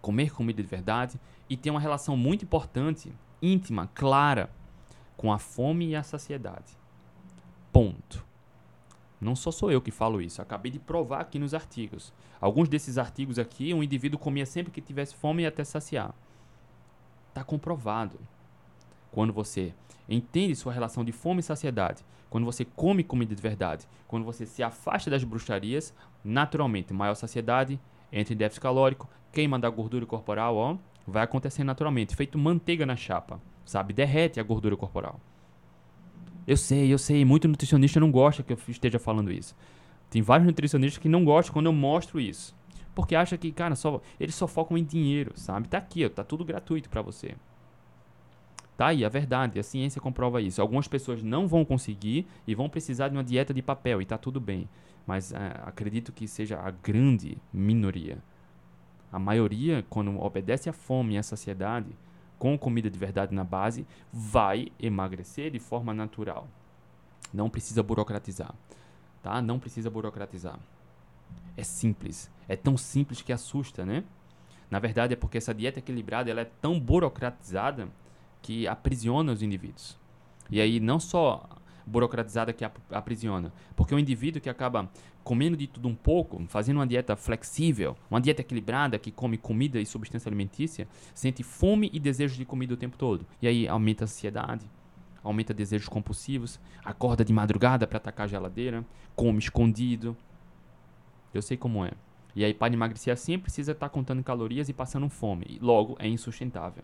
comer 0.02 0.32
comida 0.32 0.62
de 0.62 0.69
verdade 0.69 1.19
e 1.50 1.58
ter 1.58 1.71
uma 1.71 1.80
relação 1.80 2.15
muito 2.15 2.45
importante, 2.45 3.12
íntima, 3.41 3.89
clara 3.95 4.52
com 5.17 5.32
a 5.32 5.39
fome 5.39 5.89
e 5.89 5.95
a 5.95 6.04
saciedade. 6.04 6.78
Ponto. 7.71 8.25
Não 9.19 9.36
só 9.36 9.49
sou 9.51 9.71
eu 9.71 9.82
que 9.82 9.91
falo 9.91 10.21
isso, 10.21 10.41
acabei 10.41 10.71
de 10.71 10.80
provar 10.80 11.21
aqui 11.21 11.39
nos 11.39 11.54
artigos. 11.54 12.13
Alguns 12.39 12.67
desses 12.67 12.97
artigos 12.97 13.39
aqui, 13.39 13.73
um 13.73 13.82
indivíduo 13.82 14.19
comia 14.19 14.45
sempre 14.45 14.71
que 14.71 14.82
tivesse 14.82 15.15
fome 15.15 15.45
até 15.45 15.63
saciar. 15.63 16.13
Está 17.30 17.43
comprovado. 17.43 18.19
Quando 19.12 19.32
você 19.32 19.73
entende 20.08 20.56
sua 20.56 20.73
relação 20.73 21.04
de 21.04 21.12
fome 21.12 21.39
e 21.39 21.43
saciedade, 21.43 22.04
quando 22.30 22.45
você 22.45 22.65
come 22.65 23.04
comida 23.04 23.34
de 23.34 23.41
verdade, 23.41 23.88
quando 24.08 24.25
você 24.25 24.45
se 24.45 24.62
afasta 24.62 25.10
das 25.10 25.23
bruxarias, 25.23 25.93
naturalmente, 26.23 26.93
maior 26.93 27.15
saciedade, 27.15 27.80
entra 28.12 28.34
em 28.34 28.38
déficit 28.38 28.62
calórico, 28.62 29.10
queima 29.32 29.58
da 29.58 29.69
gordura 29.69 30.06
corporal, 30.06 30.56
ó, 30.56 30.78
vai 31.08 31.23
acontecer 31.23 31.63
naturalmente, 31.63 32.15
feito 32.15 32.38
manteiga 32.38 32.86
na 32.86 32.95
chapa 32.95 33.39
sabe? 33.65 33.93
Derrete 33.93 34.39
a 34.39 34.43
gordura 34.43 34.78
corporal. 34.78 35.19
Eu 36.47 36.56
sei, 36.56 36.93
eu 36.93 36.97
sei, 36.97 37.25
muito 37.25 37.47
nutricionista 37.47 37.99
não 37.99 38.12
gosta 38.12 38.43
que 38.43 38.54
eu 38.54 38.58
esteja 38.67 38.99
falando 38.99 39.32
isso. 39.32 39.56
Tem 40.10 40.21
vários 40.21 40.45
nutricionistas 40.45 41.01
que 41.01 41.10
não 41.10 41.25
gostam 41.25 41.54
quando 41.54 41.65
eu 41.65 41.73
mostro 41.73 42.19
isso. 42.19 42.56
Porque 42.93 43.15
acha 43.15 43.38
que, 43.38 43.51
cara, 43.51 43.75
só, 43.75 43.99
eles 44.19 44.36
só 44.36 44.47
focam 44.47 44.78
em 44.78 44.84
dinheiro, 44.84 45.34
sabe? 45.36 45.67
Tá 45.67 45.80
aqui, 45.80 46.06
ó, 46.06 46.10
tá 46.10 46.23
tudo 46.23 46.45
gratuito 46.45 46.89
para 46.89 47.01
você. 47.01 47.36
Tá 48.78 48.88
aí, 48.88 49.04
a 49.04 49.10
verdade, 49.10 49.60
a 49.60 49.63
ciência 49.63 50.01
comprova 50.01 50.41
isso. 50.41 50.62
Algumas 50.62 50.88
pessoas 50.88 51.23
não 51.23 51.47
vão 51.47 51.65
conseguir 51.65 52.28
e 52.45 52.54
vão 52.54 52.69
precisar 52.69 53.08
de 53.08 53.15
uma 53.15 53.23
dieta 53.23 53.54
de 53.54 53.62
papel 53.62 54.01
e 54.01 54.06
tá 54.06 54.17
tudo 54.17 54.39
bem. 54.39 54.69
Mas 55.08 55.32
é, 55.34 55.38
acredito 55.65 56.12
que 56.12 56.28
seja 56.28 56.60
a 56.60 56.71
grande 56.71 57.38
minoria. 57.54 58.17
A 59.12 59.19
maioria, 59.19 59.86
quando 59.89 60.17
obedece 60.19 60.69
à 60.69 60.73
fome 60.73 61.13
e 61.15 61.17
à 61.17 61.23
saciedade, 61.23 61.88
com 62.38 62.58
comida 62.58 62.89
de 62.89 62.98
verdade 62.98 63.34
na 63.34 63.43
base, 63.43 63.86
vai 64.12 64.71
emagrecer 64.80 65.52
de 65.52 65.60
forma 65.60 65.93
natural. 65.93 66.48
Não 67.34 67.50
precisa 67.50 67.82
burocratizar, 67.82 68.54
tá? 69.21 69.41
Não 69.41 69.60
precisa 69.60 69.89
burocratizar. 69.89 70.60
É 71.58 71.63
simples, 71.63 72.30
é 72.48 72.56
tão 72.56 72.78
simples 72.78 73.21
que 73.21 73.34
assusta, 73.34 73.86
né? 73.86 74.04
Na 74.69 74.80
verdade 74.80 75.13
é 75.13 75.15
porque 75.15 75.38
essa 75.38 75.54
dieta 75.54 75.80
equilibrada 75.80 76.30
ela 76.30 76.41
é 76.41 76.52
tão 76.62 76.80
burocratizada 76.80 77.88
que 78.41 78.67
aprisiona 78.67 79.32
os 79.32 79.41
indivíduos. 79.41 79.98
E 80.50 80.62
aí 80.62 80.80
não 80.80 81.00
só 81.00 81.48
burocratizada 81.86 82.52
que 82.52 82.65
aprisiona. 82.91 83.52
Porque 83.76 83.93
o 83.93 84.00
indivíduo 84.00 84.41
que 84.41 84.50
acaba 84.50 84.89
comendo 85.24 85.58
de 85.58 85.67
tudo 85.67 85.88
um 85.88 85.95
pouco, 85.95 86.43
fazendo 86.48 86.78
uma 86.78 86.88
dieta 86.88 87.15
flexível, 87.15 87.95
uma 88.10 88.21
dieta 88.21 88.41
equilibrada 88.41 89.00
que 89.00 89.12
come 89.12 89.38
comida 89.38 89.80
e 89.80 89.86
substância 89.86 90.30
alimentícia, 90.30 90.88
sente 91.13 91.43
fome 91.43 91.89
e 91.93 92.00
desejo 92.00 92.36
de 92.36 92.45
comida 92.45 92.74
o 92.74 92.78
tempo 92.78 92.98
todo. 92.98 93.26
E 93.41 93.48
aí 93.48 93.67
aumenta 93.67 94.04
a 94.04 94.06
ansiedade, 94.06 94.69
aumenta 95.24 95.54
desejos 95.54 95.89
compulsivos, 95.89 96.60
acorda 96.84 97.26
de 97.26 97.34
madrugada 97.34 97.88
para 97.88 97.98
atacar 97.98 98.26
a 98.26 98.30
geladeira, 98.30 98.86
come 99.15 99.39
escondido. 99.39 100.15
Eu 101.34 101.41
sei 101.41 101.58
como 101.58 101.84
é. 101.84 101.91
E 102.36 102.43
aí 102.43 102.54
para 102.54 102.74
emagrecer 102.74 103.12
assim 103.12 103.39
precisa 103.39 103.71
estar 103.71 103.88
tá 103.88 103.93
contando 103.93 104.24
calorias 104.24 104.69
e 104.69 104.74
passando 104.74 105.10
fome. 105.10 105.45
E 105.50 105.60
logo 105.60 105.95
é 106.00 106.08
insustentável. 106.08 106.84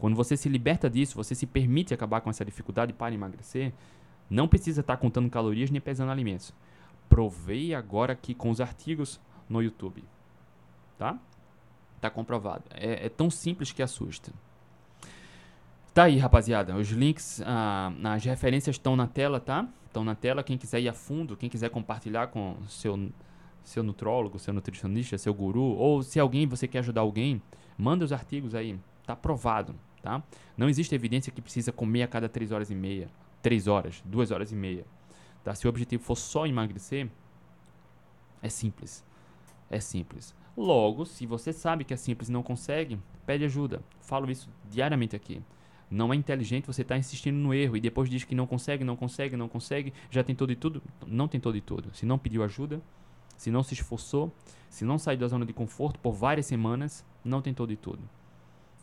Quando 0.00 0.16
você 0.16 0.36
se 0.36 0.48
liberta 0.48 0.88
disso, 0.88 1.14
você 1.14 1.34
se 1.34 1.46
permite 1.46 1.92
acabar 1.92 2.22
com 2.22 2.30
essa 2.30 2.44
dificuldade 2.44 2.92
para 2.92 3.14
emagrecer, 3.14 3.72
não 4.30 4.48
precisa 4.48 4.80
estar 4.80 4.96
contando 4.96 5.28
calorias 5.28 5.70
nem 5.70 5.80
pesando 5.80 6.10
alimentos. 6.10 6.54
Provei 7.08 7.74
agora 7.74 8.14
aqui 8.14 8.32
com 8.34 8.48
os 8.48 8.60
artigos 8.60 9.20
no 9.48 9.62
YouTube. 9.62 10.02
Tá? 10.96 11.18
Tá 12.00 12.08
comprovado. 12.08 12.64
É, 12.70 13.06
é 13.06 13.08
tão 13.10 13.28
simples 13.28 13.72
que 13.72 13.82
assusta. 13.82 14.32
Tá 15.92 16.04
aí, 16.04 16.16
rapaziada. 16.16 16.74
Os 16.76 16.88
links, 16.88 17.42
ah, 17.44 17.92
as 18.04 18.24
referências 18.24 18.76
estão 18.76 18.96
na 18.96 19.06
tela, 19.06 19.38
tá? 19.38 19.68
Estão 19.86 20.02
na 20.02 20.14
tela. 20.14 20.42
Quem 20.42 20.56
quiser 20.56 20.80
ir 20.80 20.88
a 20.88 20.94
fundo, 20.94 21.36
quem 21.36 21.50
quiser 21.50 21.68
compartilhar 21.68 22.28
com 22.28 22.56
seu, 22.68 23.10
seu 23.62 23.82
nutrólogo, 23.82 24.38
seu 24.38 24.54
nutricionista, 24.54 25.18
seu 25.18 25.34
guru, 25.34 25.62
ou 25.62 26.02
se 26.02 26.18
alguém, 26.18 26.46
você 26.46 26.66
quer 26.66 26.78
ajudar 26.78 27.02
alguém, 27.02 27.42
manda 27.76 28.02
os 28.04 28.12
artigos 28.12 28.54
aí. 28.54 28.78
Tá 29.04 29.14
provado 29.14 29.74
tá? 30.02 30.22
Não 30.56 30.68
existe 30.68 30.94
evidência 30.94 31.32
que 31.32 31.40
precisa 31.40 31.72
comer 31.72 32.02
a 32.02 32.08
cada 32.08 32.28
3 32.28 32.52
horas 32.52 32.70
e 32.70 32.74
meia, 32.74 33.08
3 33.42 33.66
horas, 33.66 34.02
2 34.04 34.30
horas 34.30 34.52
e 34.52 34.56
meia. 34.56 34.84
Tá? 35.44 35.54
Se 35.54 35.66
o 35.66 35.70
objetivo 35.70 36.02
for 36.02 36.16
só 36.16 36.46
emagrecer, 36.46 37.08
é 38.42 38.48
simples. 38.48 39.04
É 39.70 39.80
simples. 39.80 40.34
Logo, 40.56 41.06
se 41.06 41.26
você 41.26 41.52
sabe 41.52 41.84
que 41.84 41.94
é 41.94 41.96
simples 41.96 42.28
e 42.28 42.32
não 42.32 42.42
consegue, 42.42 42.98
pede 43.24 43.44
ajuda. 43.44 43.82
Falo 44.00 44.30
isso 44.30 44.48
diariamente 44.68 45.14
aqui. 45.14 45.40
Não 45.90 46.12
é 46.12 46.16
inteligente 46.16 46.66
você 46.66 46.82
estar 46.82 46.94
tá 46.94 46.98
insistindo 46.98 47.36
no 47.36 47.52
erro 47.52 47.76
e 47.76 47.80
depois 47.80 48.08
diz 48.08 48.24
que 48.24 48.34
não 48.34 48.46
consegue, 48.46 48.84
não 48.84 48.96
consegue, 48.96 49.36
não 49.36 49.48
consegue, 49.48 49.92
já 50.10 50.22
tentou 50.22 50.46
de 50.46 50.54
tudo. 50.54 50.82
Não 51.06 51.26
tentou 51.26 51.52
de 51.52 51.60
tudo. 51.60 51.94
Se 51.94 52.06
não 52.06 52.18
pediu 52.18 52.44
ajuda, 52.44 52.80
se 53.36 53.50
não 53.50 53.62
se 53.62 53.74
esforçou, 53.74 54.32
se 54.68 54.84
não 54.84 54.98
saiu 54.98 55.18
da 55.18 55.26
zona 55.26 55.46
de 55.46 55.52
conforto 55.52 55.98
por 55.98 56.12
várias 56.12 56.46
semanas, 56.46 57.04
não 57.24 57.42
tentou 57.42 57.66
de 57.66 57.76
tudo. 57.76 58.02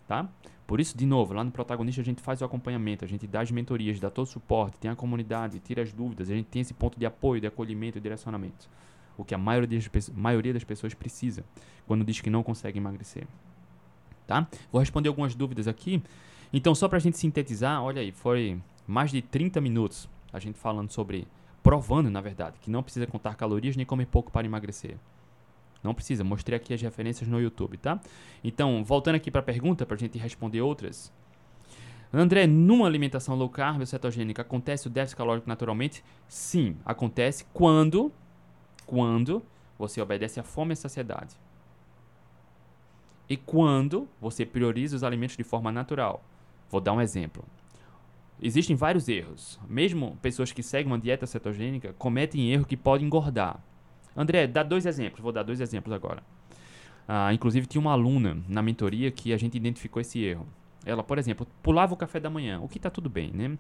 Tá? 0.08 0.30
Por 0.66 0.80
isso, 0.80 0.98
de 0.98 1.06
novo, 1.06 1.34
lá 1.34 1.44
no 1.44 1.52
protagonista 1.52 2.02
a 2.02 2.04
gente 2.04 2.22
faz 2.22 2.42
o 2.42 2.46
acompanhamento, 2.46 3.04
a 3.04 3.08
gente 3.08 3.28
dá 3.28 3.42
as 3.42 3.52
mentorias, 3.52 4.00
dá 4.00 4.10
todo 4.10 4.26
o 4.26 4.30
suporte, 4.30 4.78
tem 4.78 4.90
a 4.90 4.96
comunidade, 4.96 5.60
tira 5.60 5.82
as 5.82 5.92
dúvidas, 5.92 6.30
a 6.30 6.34
gente 6.34 6.48
tem 6.48 6.62
esse 6.62 6.74
ponto 6.74 6.98
de 6.98 7.06
apoio, 7.06 7.42
de 7.42 7.48
acolhimento 7.48 7.98
e 7.98 8.02
direcionamento. 8.02 8.70
O 9.18 9.24
que 9.24 9.34
a 9.34 9.38
maioria 9.38 9.80
das, 9.80 10.10
maioria 10.10 10.54
das 10.54 10.64
pessoas 10.64 10.94
precisa 10.94 11.44
quando 11.86 12.04
diz 12.04 12.22
que 12.22 12.30
não 12.30 12.44
consegue 12.44 12.78
emagrecer. 12.78 13.28
Tá? 14.26 14.48
Vou 14.72 14.80
responder 14.80 15.10
algumas 15.10 15.36
dúvidas 15.36 15.68
aqui. 15.68 16.02
Então, 16.52 16.76
só 16.76 16.88
para 16.88 16.98
a 16.98 17.02
gente 17.02 17.18
sintetizar, 17.18 17.82
olha 17.82 18.02
aí, 18.02 18.12
foi 18.12 18.60
mais 18.86 19.12
de 19.12 19.22
30 19.22 19.60
minutos 19.60 20.10
a 20.32 20.40
gente 20.40 20.58
falando 20.58 20.92
sobre, 20.92 21.28
provando, 21.64 22.10
na 22.10 22.22
verdade, 22.22 22.58
que 22.62 22.70
não 22.70 22.84
precisa 22.84 23.08
contar 23.08 23.36
calorias 23.36 23.76
nem 23.76 23.86
comer 23.86 24.06
pouco 24.06 24.32
para 24.32 24.46
emagrecer. 24.46 24.98
Não 25.84 25.94
precisa, 25.94 26.24
mostrei 26.24 26.58
aqui 26.58 26.74
as 26.74 26.82
referências 26.82 27.30
no 27.30 27.40
YouTube, 27.40 27.78
tá? 27.78 28.00
Então, 28.44 28.84
voltando 28.84 29.16
aqui 29.16 29.30
para 29.30 29.42
a 29.42 29.44
pergunta, 29.44 29.86
para 29.86 29.96
a 29.96 30.00
gente 30.00 30.18
responder 30.18 30.62
outras. 30.62 31.12
André, 32.12 32.48
numa 32.48 32.88
alimentação 32.88 33.36
low 33.36 33.50
carb 33.50 33.82
ou 33.82 33.86
cetogênica, 33.86 34.42
acontece 34.42 34.88
o 34.88 34.90
déficit 34.90 35.18
calórico 35.18 35.48
naturalmente? 35.48 36.04
Sim, 36.28 36.78
acontece 36.86 37.46
quando, 37.54 38.12
quando 38.86 39.44
você 39.78 40.02
obedece 40.02 40.40
à 40.40 40.44
fome 40.44 40.72
e 40.72 40.74
à 40.74 40.76
saciedade. 40.78 41.36
E 43.30 43.36
quando 43.36 44.08
você 44.22 44.46
prioriza 44.46 44.96
os 44.96 45.04
alimentos 45.04 45.36
de 45.36 45.44
forma 45.44 45.72
natural. 45.72 46.24
Vou 46.70 46.80
dar 46.80 46.94
um 46.94 47.02
exemplo. 47.02 47.44
Existem 48.42 48.76
vários 48.76 49.10
erros. 49.10 49.60
Mesmo 49.68 50.18
pessoas 50.22 50.52
que 50.52 50.64
seguem 50.64 50.92
uma 50.92 51.00
dieta 51.00 51.26
cetogênica 51.26 51.94
cometem 51.98 52.52
erro 52.52 52.66
que 52.66 52.78
pode 52.78 53.04
engordar. 53.04 53.60
André, 54.18 54.48
dá 54.48 54.64
dois 54.64 54.88
exemplos. 54.88 55.22
Vou 55.22 55.32
dar 55.32 55.44
dois 55.44 55.62
exemplos 55.62 55.94
agora. 55.94 56.24
Ah, 57.08 57.32
inclusive, 57.32 57.68
tinha 57.68 57.80
uma 57.80 57.92
aluna 57.92 58.38
na 58.50 58.64
mentoria 58.64 59.12
que 59.12 59.32
a 59.32 59.38
gente 59.38 59.56
identificou 59.56 60.02
esse 60.02 60.20
erro. 60.24 60.48
Ela, 60.84 61.04
por 61.04 61.20
exemplo, 61.20 61.48
pulava 61.62 61.94
o 61.94 61.98
café 61.98 62.20
da 62.20 62.30
manhã, 62.30 62.60
o 62.60 62.68
que 62.68 62.78
está 62.78 62.90
tudo 62.90 63.10
bem, 63.10 63.32
né? 63.32 63.58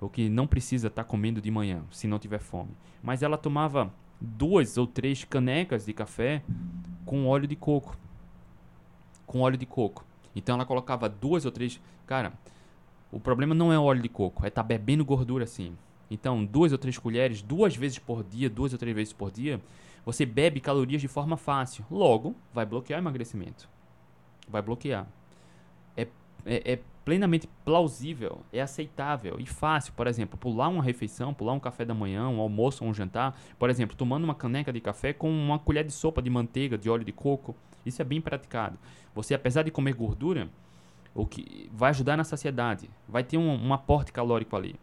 O 0.00 0.08
que 0.08 0.28
não 0.28 0.46
precisa 0.46 0.88
estar 0.88 1.04
tá 1.04 1.08
comendo 1.08 1.40
de 1.40 1.50
manhã, 1.50 1.82
se 1.90 2.08
não 2.08 2.18
tiver 2.18 2.40
fome. 2.40 2.70
Mas 3.02 3.22
ela 3.22 3.38
tomava 3.38 3.92
duas 4.20 4.76
ou 4.76 4.86
três 4.86 5.24
canecas 5.24 5.86
de 5.86 5.92
café 5.92 6.42
com 7.06 7.26
óleo 7.26 7.46
de 7.46 7.54
coco. 7.54 7.96
Com 9.26 9.40
óleo 9.40 9.56
de 9.56 9.66
coco. 9.66 10.04
Então 10.34 10.56
ela 10.56 10.66
colocava 10.66 11.08
duas 11.08 11.44
ou 11.44 11.52
três. 11.52 11.80
Cara, 12.06 12.32
o 13.12 13.20
problema 13.20 13.54
não 13.54 13.72
é 13.72 13.78
óleo 13.78 14.02
de 14.02 14.08
coco, 14.08 14.44
é 14.44 14.50
tá 14.50 14.62
bebendo 14.62 15.04
gordura 15.04 15.44
assim. 15.44 15.76
Então, 16.10 16.44
duas 16.44 16.72
ou 16.72 16.78
três 16.78 16.98
colheres, 16.98 17.40
duas 17.40 17.76
vezes 17.76 17.98
por 17.98 18.24
dia, 18.24 18.50
duas 18.50 18.72
ou 18.72 18.78
três 18.78 18.94
vezes 18.94 19.12
por 19.12 19.30
dia, 19.30 19.60
você 20.04 20.24
bebe 20.24 20.60
calorias 20.60 21.00
de 21.00 21.08
forma 21.08 21.36
fácil. 21.36 21.84
Logo, 21.90 22.34
vai 22.52 22.64
bloquear 22.66 22.98
o 22.98 23.02
emagrecimento. 23.02 23.68
vai 24.48 24.62
bloquear. 24.62 25.06
É, 25.96 26.06
é, 26.44 26.72
é 26.72 26.78
plenamente 27.04 27.48
plausível, 27.64 28.40
é 28.52 28.60
aceitável 28.60 29.36
e 29.38 29.46
fácil. 29.46 29.92
Por 29.94 30.06
exemplo, 30.06 30.38
pular 30.38 30.68
uma 30.68 30.82
refeição, 30.82 31.34
pular 31.34 31.52
um 31.52 31.60
café 31.60 31.84
da 31.84 31.94
manhã, 31.94 32.28
um 32.28 32.40
almoço 32.40 32.84
ou 32.84 32.90
um 32.90 32.94
jantar. 32.94 33.38
Por 33.58 33.70
exemplo, 33.70 33.96
tomando 33.96 34.24
uma 34.24 34.34
caneca 34.34 34.72
de 34.72 34.80
café 34.80 35.12
com 35.12 35.30
uma 35.30 35.58
colher 35.58 35.84
de 35.84 35.92
sopa 35.92 36.20
de 36.22 36.30
manteiga, 36.30 36.76
de 36.76 36.88
óleo 36.90 37.04
de 37.04 37.12
coco. 37.12 37.54
Isso 37.84 38.02
é 38.02 38.04
bem 38.04 38.20
praticado. 38.20 38.78
Você, 39.14 39.34
apesar 39.34 39.62
de 39.62 39.70
comer 39.70 39.94
gordura, 39.94 40.48
o 41.14 41.26
que 41.26 41.68
vai 41.72 41.90
ajudar 41.90 42.16
na 42.16 42.24
saciedade, 42.24 42.88
vai 43.08 43.24
ter 43.24 43.36
um, 43.36 43.66
um 43.66 43.72
aporte 43.72 44.12
calórico 44.12 44.54
ali. 44.56 44.76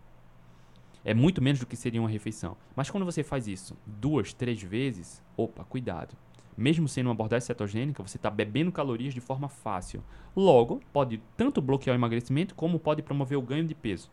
É 1.07 1.13
muito 1.13 1.41
menos 1.41 1.59
do 1.61 1.65
que 1.65 1.77
seria 1.77 2.01
uma 2.01 2.09
refeição. 2.09 2.57
Mas 2.75 2.89
quando 2.89 3.05
você 3.05 3.23
faz 3.23 3.47
isso 3.47 3.77
duas, 3.85 4.33
três 4.33 4.61
vezes, 4.61 5.23
opa, 5.37 5.63
cuidado 5.63 6.17
mesmo 6.57 6.87
sendo 6.87 7.05
uma 7.05 7.13
abordagem 7.13 7.45
cetogênica, 7.45 8.01
você 8.01 8.17
está 8.17 8.31
bebendo 8.31 8.71
calorias 8.71 9.13
de 9.13 9.21
forma 9.21 9.47
fácil. 9.47 10.03
Logo, 10.35 10.81
pode 10.91 11.21
tanto 11.37 11.61
bloquear 11.61 11.95
o 11.95 11.99
emagrecimento 11.99 12.55
como 12.55 12.79
pode 12.79 13.03
promover 13.03 13.37
o 13.37 13.41
ganho 13.43 13.63
de 13.63 13.75
peso. 13.75 14.09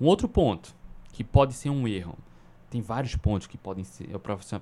Um 0.00 0.06
outro 0.06 0.26
ponto 0.26 0.74
que 1.12 1.22
pode 1.22 1.52
ser 1.52 1.68
um 1.68 1.86
erro, 1.86 2.16
tem 2.70 2.80
vários 2.80 3.14
pontos 3.14 3.46
que 3.46 3.58
podem 3.58 3.84
ser, 3.84 4.08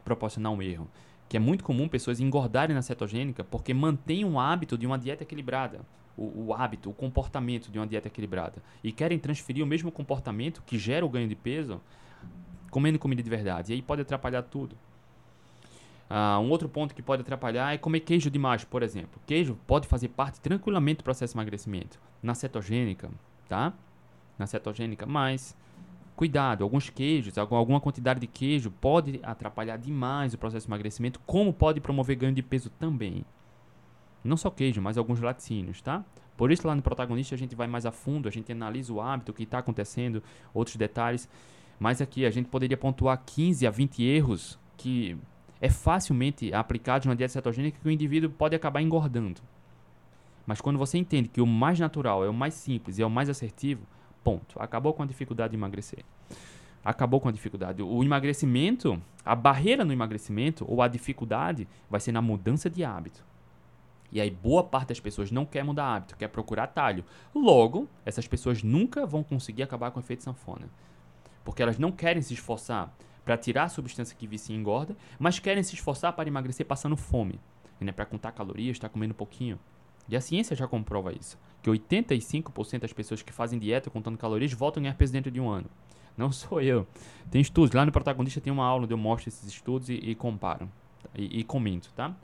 proporcionar 0.05 0.53
um 0.53 0.61
erro, 0.61 0.91
que 1.33 1.37
é 1.39 1.41
muito 1.41 1.65
comum 1.65 1.89
pessoas 1.89 2.21
engordarem 2.21 2.77
na 2.77 2.83
cetogênica 2.83 3.43
porque 3.43 3.73
mantêm 3.73 4.23
o 4.23 4.39
hábito 4.39 4.77
de 4.77 4.87
uma 4.87 4.99
dieta 4.99 5.23
equilibrada, 5.23 5.81
o, 6.15 6.49
o 6.49 6.55
hábito, 6.55 6.91
o 6.91 6.93
comportamento 6.93 7.73
de 7.73 7.79
uma 7.79 7.87
dieta 7.87 8.07
equilibrada, 8.07 8.63
e 8.85 8.93
querem 8.93 9.19
transferir 9.19 9.65
o 9.65 9.67
mesmo 9.67 9.91
comportamento 9.91 10.63
que 10.67 10.79
gera 10.79 11.07
o 11.07 11.09
ganho 11.09 11.27
de 11.27 11.35
peso 11.35 11.81
comendo 12.71 12.99
comida 12.99 13.23
de 13.23 13.31
verdade. 13.31 13.73
E 13.73 13.77
aí 13.77 13.81
pode 13.81 14.03
atrapalhar 14.03 14.43
tudo. 14.43 14.77
Uh, 16.11 16.39
um 16.39 16.51
outro 16.51 16.69
ponto 16.69 16.95
que 16.95 17.01
pode 17.01 17.23
atrapalhar 17.23 17.73
é 17.73 17.79
comer 17.79 18.01
queijo 18.01 18.31
demais, 18.31 18.63
por 18.63 18.83
exemplo. 18.83 19.19
Queijo 19.27 19.59
pode 19.67 19.89
fazer 19.89 20.09
parte 20.09 20.39
tranquilamente 20.39 20.99
do 20.99 21.05
processo 21.05 21.33
de 21.33 21.39
emagrecimento. 21.39 21.99
Na 22.23 22.35
cetogênica, 22.35 23.11
tá? 23.49 23.73
Na 24.39 24.47
cetogênica, 24.47 25.07
mas 25.07 25.57
cuidado, 26.17 26.63
alguns 26.63 26.91
queijos, 26.91 27.37
alguma 27.39 27.81
quantidade 27.81 28.21
de 28.21 28.27
queijo 28.27 28.71
pode 28.71 29.21
atrapalhar 29.23 29.77
demais 29.77 30.35
o 30.35 30.39
processo 30.39 30.67
de 30.67 30.71
emagrecimento, 30.71 31.21
como 31.27 31.53
pode 31.53 31.81
promover 31.81 32.17
ganho 32.17 32.35
de 32.35 32.43
peso 32.43 32.71
também. 32.71 33.25
Não 34.23 34.37
só 34.37 34.51
queijo, 34.51 34.81
mas 34.81 34.97
alguns 34.97 35.21
laticínios, 35.21 35.81
tá? 35.81 36.05
Por 36.37 36.51
isso 36.51 36.67
lá 36.67 36.75
no 36.75 36.83
protagonista 36.83 37.35
a 37.35 37.39
gente 37.39 37.55
vai 37.55 37.67
mais 37.67 37.87
a 37.87 37.93
fundo, 37.93 38.29
a 38.29 38.31
gente 38.31 38.53
analisa 38.53 38.93
o 38.93 39.01
hábito, 39.01 39.33
o 39.33 39.35
que 39.35 39.43
está 39.43 39.59
acontecendo, 39.59 40.23
outros 40.55 40.77
detalhes. 40.77 41.29
Mas 41.79 42.01
aqui 42.01 42.25
a 42.25 42.31
gente 42.31 42.49
poderia 42.49 42.77
pontuar 42.77 43.21
15 43.25 43.67
a 43.67 43.71
20 43.71 44.05
erros 44.05 44.59
que 44.77 45.17
é 45.61 45.69
facilmente 45.69 46.53
aplicado 46.53 47.07
numa 47.07 47.17
dieta 47.17 47.33
cetogênica 47.33 47.79
que 47.81 47.87
o 47.87 47.91
indivíduo 47.91 48.31
pode 48.31 48.55
acabar 48.55 48.83
engordando. 48.83 49.41
Mas 50.45 50.61
quando 50.61 50.79
você 50.79 50.99
entende 50.99 51.29
que 51.29 51.41
o 51.41 51.47
mais 51.47 51.79
natural 51.79 52.25
é 52.25 52.29
o 52.29 52.35
mais 52.35 52.55
simples 52.55 52.99
e 52.99 53.03
é 53.03 53.07
o 53.07 53.11
mais 53.11 53.29
assertivo, 53.29 53.87
ponto. 54.23 54.61
Acabou 54.61 54.93
com 54.93 55.03
a 55.03 55.07
dificuldade 55.07 55.51
de 55.51 55.57
emagrecer. 55.57 56.05
Acabou 56.85 57.21
com 57.21 57.29
a 57.29 57.33
dificuldade. 57.33 57.83
O 57.83 58.03
emagrecimento, 58.03 59.01
a 59.25 59.37
barreira 59.37 59.85
no 59.85 59.93
emagrecimento 59.93 60.65
ou 60.69 60.83
a 60.83 60.89
dificuldade 60.89 61.69
vai 61.89 62.01
ser 62.01 62.13
na 62.13 62.21
mudança 62.21 62.69
de 62.69 62.83
hábito. 62.83 63.25
E 64.11 64.21
aí 64.21 64.31
boa 64.31 64.63
parte 64.63 64.89
das 64.89 65.01
pessoas 65.01 65.31
não 65.31 65.47
quer 65.47 65.65
mudar 65.65 65.95
hábito, 65.95 66.17
quer 66.17 66.29
procurar 66.29 66.65
atalho. 66.65 67.05
Logo, 67.35 67.89
essas 68.05 68.27
pessoas 68.27 68.63
nunca 68.63 69.07
vão 69.07 69.23
conseguir 69.23 69.63
acabar 69.63 69.91
com 69.91 70.01
o 70.01 70.03
efeito 70.03 70.23
sanfona. 70.23 70.69
Porque 71.45 71.63
elas 71.63 71.79
não 71.79 71.91
querem 71.91 72.21
se 72.21 72.35
esforçar 72.35 72.93
para 73.25 73.39
tirar 73.39 73.65
a 73.65 73.69
substância 73.69 74.17
que 74.17 74.27
vicia 74.27 74.55
e 74.55 74.59
engorda, 74.59 74.97
mas 75.19 75.39
querem 75.39 75.63
se 75.63 75.75
esforçar 75.75 76.13
para 76.13 76.29
emagrecer 76.29 76.67
passando 76.67 76.97
fome. 76.97 77.41
Né, 77.81 77.91
para 77.91 78.07
contar 78.07 78.31
calorias, 78.31 78.77
está 78.77 78.89
comendo 78.89 79.13
pouquinho. 79.13 79.59
E 80.09 80.17
a 80.17 80.21
ciência 80.21 80.57
já 80.57 80.67
comprova 80.67 81.13
isso. 81.13 81.39
Que 81.63 81.71
85% 81.71 82.81
das 82.81 82.93
pessoas 82.93 83.23
que 83.23 83.33
fazem 83.33 83.59
dieta 83.59 83.91
contando 83.91 84.19
calorias 84.19 84.53
voltam 84.53 84.81
a 84.81 84.83
ganhar 84.83 84.95
peso 84.95 85.13
dentro 85.13 85.31
de 85.31 85.41
um 85.41 85.49
ano. 85.49 85.69
Não 86.17 86.31
sou 86.33 86.61
eu. 86.61 86.87
Tem 87.31 87.41
estudos. 87.41 87.73
Lá 87.73 87.85
no 87.85 87.93
Protagonista 87.93 88.41
tem 88.41 88.53
uma 88.53 88.65
aula 88.65 88.85
onde 88.85 88.93
eu 88.93 88.99
mostro 88.99 89.29
esses 89.29 89.47
estudos 89.47 89.89
e, 89.89 89.95
e 89.95 90.15
comparo. 90.15 90.69
E, 91.15 91.41
e 91.41 91.45
comento, 91.45 91.93
tá? 91.95 92.15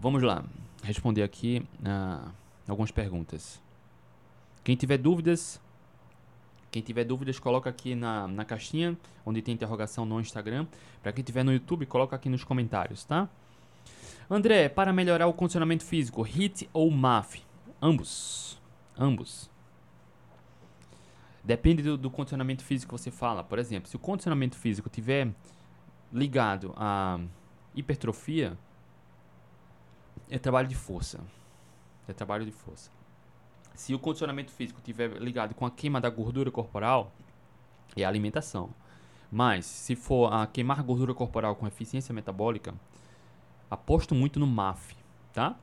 Vamos 0.00 0.22
lá. 0.22 0.44
Responder 0.82 1.22
aqui 1.22 1.62
uh, 1.80 2.30
algumas 2.68 2.90
perguntas. 2.90 3.60
Quem 4.62 4.76
tiver 4.76 4.98
dúvidas, 4.98 5.60
quem 6.70 6.82
tiver 6.82 7.04
dúvidas, 7.04 7.38
coloca 7.38 7.70
aqui 7.70 7.94
na, 7.94 8.28
na 8.28 8.44
caixinha, 8.44 8.96
onde 9.24 9.42
tem 9.42 9.54
interrogação 9.54 10.04
no 10.04 10.20
Instagram. 10.20 10.66
Para 11.02 11.12
quem 11.12 11.24
tiver 11.24 11.42
no 11.42 11.52
YouTube, 11.52 11.86
coloca 11.86 12.14
aqui 12.14 12.28
nos 12.28 12.44
comentários, 12.44 13.04
tá? 13.04 13.28
André, 14.30 14.68
para 14.68 14.92
melhorar 14.92 15.26
o 15.26 15.32
condicionamento 15.32 15.84
físico, 15.84 16.22
HIT 16.22 16.68
ou 16.72 16.90
MAF? 16.90 17.42
Ambos. 17.80 18.60
Ambos. 18.96 19.50
Depende 21.42 21.82
do, 21.82 21.96
do 21.96 22.10
condicionamento 22.10 22.62
físico 22.62 22.94
que 22.94 23.00
você 23.00 23.10
fala. 23.10 23.42
Por 23.42 23.58
exemplo, 23.58 23.88
se 23.88 23.96
o 23.96 23.98
condicionamento 23.98 24.56
físico 24.56 24.90
tiver 24.90 25.32
ligado 26.12 26.74
à 26.76 27.18
hipertrofia, 27.74 28.58
é 30.28 30.38
trabalho 30.38 30.68
de 30.68 30.74
força. 30.74 31.20
É 32.06 32.12
trabalho 32.12 32.44
de 32.44 32.52
força. 32.52 32.90
Se 33.74 33.94
o 33.94 33.98
condicionamento 33.98 34.50
físico 34.50 34.80
estiver 34.80 35.10
ligado 35.22 35.54
com 35.54 35.64
a 35.64 35.70
queima 35.70 36.00
da 36.00 36.10
gordura 36.10 36.50
corporal, 36.50 37.12
é 37.96 38.04
alimentação. 38.04 38.70
Mas 39.30 39.64
se 39.64 39.96
for 39.96 40.32
a 40.32 40.46
queimar 40.46 40.82
gordura 40.82 41.14
corporal 41.14 41.54
com 41.54 41.66
eficiência 41.66 42.12
metabólica, 42.12 42.74
aposto 43.70 44.14
muito 44.14 44.38
no 44.40 44.46
MAF, 44.46 44.96
tá? 45.32 45.56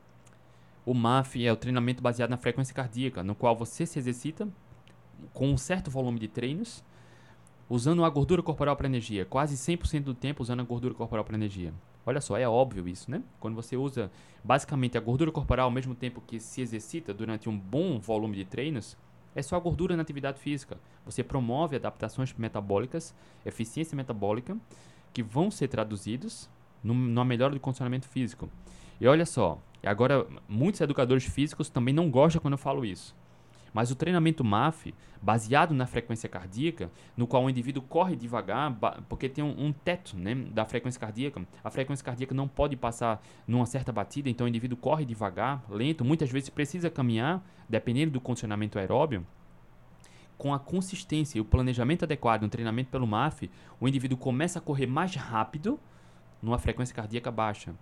O 0.85 0.93
MAF 0.93 1.43
é 1.43 1.51
o 1.51 1.55
treinamento 1.55 2.01
baseado 2.01 2.29
na 2.29 2.37
frequência 2.37 2.73
cardíaca, 2.73 3.23
no 3.23 3.33
qual 3.33 3.55
você 3.55 3.85
se 3.85 3.97
exercita 3.97 4.47
com 5.33 5.49
um 5.49 5.57
certo 5.57 5.89
volume 5.89 6.19
de 6.19 6.27
treinos, 6.27 6.83
usando 7.69 8.05
a 8.05 8.09
gordura 8.09 8.43
corporal 8.43 8.75
para 8.75 8.87
energia, 8.87 9.25
quase 9.25 9.55
100% 9.55 10.03
do 10.03 10.13
tempo 10.13 10.43
usando 10.43 10.59
a 10.59 10.63
gordura 10.63 10.93
corporal 10.93 11.25
para 11.25 11.35
energia. 11.35 11.73
Olha 12.05 12.21
só, 12.21 12.37
é 12.37 12.47
óbvio 12.47 12.87
isso, 12.87 13.09
né? 13.09 13.23
Quando 13.39 13.55
você 13.55 13.75
usa 13.75 14.11
basicamente 14.43 14.95
a 14.95 15.01
gordura 15.01 15.31
corporal 15.31 15.65
ao 15.65 15.71
mesmo 15.71 15.95
tempo 15.95 16.21
que 16.21 16.39
se 16.39 16.61
exercita 16.61 17.11
durante 17.13 17.49
um 17.49 17.57
bom 17.57 17.99
volume 17.99 18.35
de 18.35 18.45
treinos, 18.45 18.95
é 19.33 19.41
só 19.41 19.55
a 19.55 19.59
gordura 19.59 19.95
na 19.95 20.03
atividade 20.03 20.39
física. 20.39 20.77
Você 21.03 21.23
promove 21.23 21.75
adaptações 21.75 22.31
metabólicas, 22.37 23.15
eficiência 23.43 23.95
metabólica, 23.95 24.55
que 25.11 25.23
vão 25.23 25.49
ser 25.49 25.67
traduzidos 25.67 26.47
numa 26.93 27.25
melhora 27.25 27.53
do 27.53 27.59
condicionamento 27.59 28.07
físico. 28.07 28.49
E 28.99 29.07
olha 29.07 29.25
só, 29.25 29.59
agora 29.83 30.25
muitos 30.47 30.81
educadores 30.81 31.25
físicos 31.25 31.69
também 31.69 31.93
não 31.93 32.09
gostam 32.09 32.41
quando 32.41 32.53
eu 32.53 32.57
falo 32.57 32.85
isso. 32.85 33.15
Mas 33.73 33.91
o 33.91 33.95
treinamento 33.95 34.41
MAF, 34.41 34.93
baseado 35.21 35.73
na 35.73 35.85
frequência 35.85 36.29
cardíaca, 36.29 36.89
no 37.17 37.27
qual 37.27 37.43
o 37.43 37.49
indivíduo 37.49 37.83
corre 37.83 38.15
devagar, 38.15 38.73
porque 39.09 39.27
tem 39.27 39.43
um, 39.43 39.65
um 39.65 39.73
teto 39.73 40.15
né, 40.15 40.33
da 40.33 40.63
frequência 40.63 40.99
cardíaca, 40.99 41.45
a 41.61 41.69
frequência 41.69 42.05
cardíaca 42.05 42.33
não 42.33 42.47
pode 42.47 42.77
passar 42.77 43.21
numa 43.45 43.65
certa 43.65 43.91
batida, 43.91 44.29
então 44.29 44.45
o 44.45 44.47
indivíduo 44.47 44.77
corre 44.77 45.03
devagar, 45.03 45.61
lento, 45.69 46.05
muitas 46.05 46.31
vezes 46.31 46.49
precisa 46.49 46.89
caminhar, 46.89 47.45
dependendo 47.67 48.13
do 48.13 48.21
condicionamento 48.21 48.79
aeróbio 48.79 49.25
com 50.37 50.53
a 50.53 50.59
consistência 50.59 51.37
e 51.37 51.41
o 51.41 51.45
planejamento 51.45 52.03
adequado 52.03 52.43
no 52.43 52.49
treinamento 52.49 52.89
pelo 52.89 53.07
MAF, 53.07 53.49
o 53.79 53.87
indivíduo 53.87 54.17
começa 54.17 54.59
a 54.59 54.61
correr 54.61 54.85
mais 54.85 55.15
rápido 55.15 55.79
numa 56.45 56.59
frequência 56.59 56.95
cardíaca 56.95 57.31
baixa. 57.31 57.75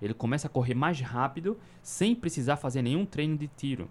Ele 0.00 0.14
começa 0.14 0.46
a 0.46 0.50
correr 0.50 0.74
mais 0.74 1.00
rápido 1.00 1.58
sem 1.82 2.14
precisar 2.14 2.56
fazer 2.56 2.80
nenhum 2.80 3.04
treino 3.04 3.36
de 3.36 3.48
tiro. 3.48 3.90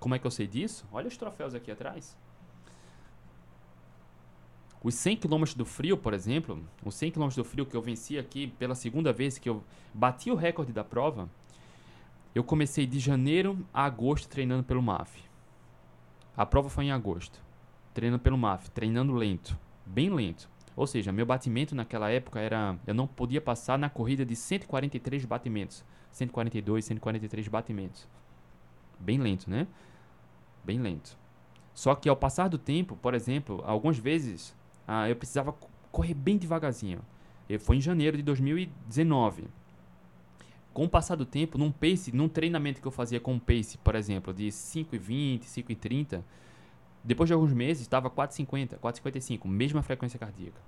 Como 0.00 0.14
é 0.14 0.18
que 0.18 0.26
eu 0.26 0.30
sei 0.30 0.46
disso? 0.46 0.86
Olha 0.90 1.06
os 1.06 1.16
troféus 1.16 1.54
aqui 1.54 1.70
atrás. 1.70 2.16
Os 4.82 4.94
100 4.94 5.16
km 5.16 5.44
do 5.56 5.64
frio, 5.64 5.98
por 5.98 6.14
exemplo, 6.14 6.62
os 6.84 6.94
100 6.94 7.10
km 7.10 7.28
do 7.28 7.44
frio 7.44 7.66
que 7.66 7.76
eu 7.76 7.82
venci 7.82 8.18
aqui 8.18 8.46
pela 8.46 8.74
segunda 8.74 9.12
vez 9.12 9.36
que 9.36 9.48
eu 9.48 9.62
bati 9.92 10.30
o 10.30 10.36
recorde 10.36 10.72
da 10.72 10.84
prova, 10.84 11.28
eu 12.34 12.44
comecei 12.44 12.86
de 12.86 12.98
janeiro 12.98 13.66
a 13.72 13.84
agosto 13.84 14.28
treinando 14.28 14.62
pelo 14.62 14.82
MAF. 14.82 15.24
A 16.36 16.46
prova 16.46 16.70
foi 16.70 16.84
em 16.84 16.92
agosto, 16.92 17.42
treinando 17.92 18.22
pelo 18.22 18.38
MAF, 18.38 18.70
treinando 18.70 19.12
lento, 19.12 19.58
bem 19.84 20.08
lento. 20.08 20.48
Ou 20.76 20.86
seja, 20.86 21.10
meu 21.10 21.24
batimento 21.24 21.74
naquela 21.74 22.10
época 22.10 22.38
era. 22.38 22.78
Eu 22.86 22.92
não 22.92 23.06
podia 23.06 23.40
passar 23.40 23.78
na 23.78 23.88
corrida 23.88 24.26
de 24.26 24.36
143 24.36 25.24
batimentos. 25.24 25.82
142, 26.12 26.84
143 26.84 27.48
batimentos. 27.48 28.06
Bem 29.00 29.18
lento, 29.18 29.48
né? 29.48 29.66
Bem 30.62 30.78
lento. 30.78 31.16
Só 31.74 31.94
que 31.94 32.08
ao 32.08 32.16
passar 32.16 32.48
do 32.48 32.58
tempo, 32.58 32.96
por 32.96 33.14
exemplo, 33.14 33.62
algumas 33.66 33.98
vezes 33.98 34.54
ah, 34.86 35.08
eu 35.08 35.16
precisava 35.16 35.54
correr 35.90 36.14
bem 36.14 36.36
devagarzinho. 36.36 37.00
Eu, 37.48 37.58
foi 37.58 37.76
em 37.76 37.80
janeiro 37.80 38.16
de 38.16 38.22
2019. 38.22 39.44
Com 40.72 40.84
o 40.84 40.88
passar 40.88 41.16
do 41.16 41.24
tempo, 41.24 41.56
num 41.56 41.72
pace, 41.72 42.14
num 42.14 42.28
treinamento 42.28 42.82
que 42.82 42.86
eu 42.86 42.92
fazia 42.92 43.18
com 43.18 43.38
pace, 43.38 43.78
por 43.78 43.94
exemplo, 43.94 44.32
de 44.34 44.48
5,20, 44.48 45.44
5,30, 45.44 46.22
depois 47.06 47.28
de 47.28 47.34
alguns 47.34 47.52
meses 47.52 47.82
estava 47.82 48.10
4,50, 48.10 48.78
4,55, 48.78 49.46
mesma 49.46 49.80
frequência 49.80 50.18
cardíaca. 50.18 50.60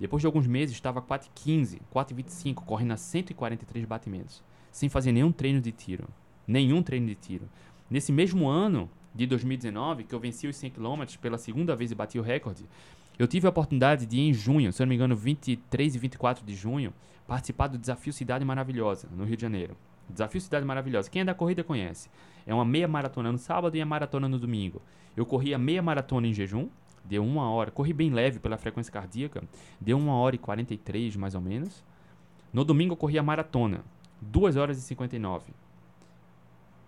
Depois 0.00 0.22
de 0.22 0.26
alguns 0.26 0.46
meses, 0.46 0.74
estava 0.74 1.02
4,15, 1.02 1.80
4,25, 1.94 2.54
correndo 2.64 2.92
a 2.92 2.96
143 2.96 3.84
batimentos, 3.84 4.42
sem 4.70 4.88
fazer 4.88 5.12
nenhum 5.12 5.30
treino 5.30 5.60
de 5.60 5.70
tiro. 5.70 6.08
Nenhum 6.46 6.82
treino 6.82 7.06
de 7.06 7.14
tiro. 7.14 7.46
Nesse 7.90 8.10
mesmo 8.10 8.48
ano 8.48 8.90
de 9.14 9.26
2019, 9.26 10.04
que 10.04 10.14
eu 10.14 10.18
venci 10.18 10.48
os 10.48 10.56
100 10.56 10.70
km 10.70 11.04
pela 11.20 11.36
segunda 11.36 11.76
vez 11.76 11.90
e 11.90 11.94
bati 11.94 12.18
o 12.18 12.22
recorde, 12.22 12.64
eu 13.18 13.28
tive 13.28 13.46
a 13.46 13.50
oportunidade 13.50 14.06
de, 14.06 14.18
em 14.18 14.32
junho, 14.32 14.72
se 14.72 14.82
eu 14.82 14.86
não 14.86 14.88
me 14.88 14.94
engano, 14.94 15.14
23 15.14 15.94
e 15.94 15.98
24 15.98 16.44
de 16.44 16.54
junho, 16.54 16.92
participar 17.26 17.66
do 17.66 17.76
Desafio 17.76 18.14
Cidade 18.14 18.46
Maravilhosa, 18.46 19.08
no 19.14 19.24
Rio 19.24 19.36
de 19.36 19.42
Janeiro. 19.42 19.76
Desafio 20.08 20.40
Cidade 20.40 20.64
Maravilhosa. 20.64 21.10
Quem 21.10 21.20
é 21.20 21.24
da 21.24 21.34
corrida 21.34 21.62
conhece. 21.62 22.08
É 22.46 22.54
uma 22.54 22.64
meia 22.64 22.88
maratona 22.88 23.30
no 23.30 23.38
sábado 23.38 23.76
e 23.76 23.80
a 23.80 23.86
maratona 23.86 24.28
no 24.28 24.38
domingo. 24.38 24.82
Eu 25.16 25.26
corri 25.26 25.54
a 25.54 25.58
meia 25.58 25.82
maratona 25.82 26.26
em 26.26 26.32
jejum, 26.32 26.68
deu 27.04 27.24
uma 27.24 27.50
hora. 27.50 27.70
Corri 27.70 27.92
bem 27.92 28.10
leve 28.10 28.38
pela 28.38 28.56
frequência 28.56 28.92
cardíaca, 28.92 29.42
deu 29.80 29.98
uma 29.98 30.14
hora 30.14 30.34
e 30.34 30.38
43 30.38 31.16
mais 31.16 31.34
ou 31.34 31.40
menos. 31.40 31.84
No 32.52 32.64
domingo 32.64 32.92
eu 32.92 32.96
corri 32.96 33.18
a 33.18 33.22
maratona, 33.22 33.84
2 34.20 34.56
horas 34.56 34.78
e 34.78 34.82
59. 34.82 35.52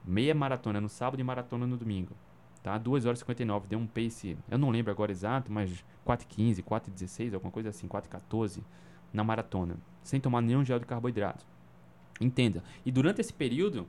Meia 0.04 0.34
maratona 0.34 0.80
no 0.80 0.88
sábado 0.88 1.20
e 1.20 1.24
maratona 1.24 1.66
no 1.66 1.76
domingo. 1.76 2.14
Tá? 2.62 2.78
2 2.78 3.04
horas 3.04 3.18
e 3.18 3.20
59, 3.20 3.66
deu 3.68 3.78
um 3.78 3.86
pace, 3.86 4.38
eu 4.50 4.56
não 4.56 4.70
lembro 4.70 4.90
agora 4.90 5.12
exato, 5.12 5.52
mas 5.52 5.84
4,15, 6.06 6.62
4,16, 6.62 7.34
alguma 7.34 7.52
coisa 7.52 7.68
assim, 7.68 7.86
4,14 7.86 8.62
na 9.12 9.22
maratona, 9.22 9.76
sem 10.02 10.18
tomar 10.18 10.40
nenhum 10.40 10.64
gel 10.64 10.78
de 10.78 10.86
carboidrato. 10.86 11.44
Entenda. 12.18 12.62
E 12.84 12.90
durante 12.90 13.20
esse 13.20 13.32
período, 13.32 13.86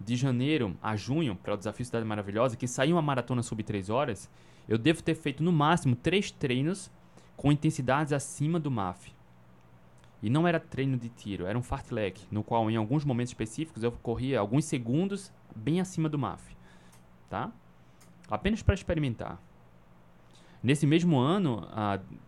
de 0.00 0.16
janeiro 0.16 0.76
a 0.82 0.96
junho, 0.96 1.36
para 1.36 1.54
o 1.54 1.56
Desafio 1.56 1.84
Cidade 1.84 2.04
Maravilhosa, 2.04 2.56
que 2.56 2.66
saiu 2.66 2.96
uma 2.96 3.02
maratona 3.02 3.42
sub 3.42 3.62
3 3.62 3.90
horas, 3.90 4.30
eu 4.68 4.78
devo 4.78 5.02
ter 5.02 5.14
feito 5.14 5.42
no 5.42 5.50
máximo 5.50 5.96
três 5.96 6.30
treinos 6.30 6.90
com 7.36 7.50
intensidades 7.50 8.12
acima 8.12 8.60
do 8.60 8.70
MAF. 8.70 9.12
E 10.22 10.28
não 10.28 10.46
era 10.46 10.58
treino 10.58 10.96
de 10.96 11.08
tiro, 11.08 11.46
era 11.46 11.56
um 11.56 11.62
fartlek, 11.62 12.26
no 12.30 12.42
qual 12.42 12.68
em 12.70 12.76
alguns 12.76 13.04
momentos 13.04 13.30
específicos 13.30 13.82
eu 13.82 13.92
corria 13.92 14.40
alguns 14.40 14.64
segundos 14.64 15.32
bem 15.54 15.80
acima 15.80 16.08
do 16.08 16.18
MAF. 16.18 16.56
Tá? 17.30 17.52
Apenas 18.28 18.62
para 18.62 18.74
experimentar. 18.74 19.40
Nesse 20.62 20.86
mesmo 20.86 21.18
ano, 21.18 21.66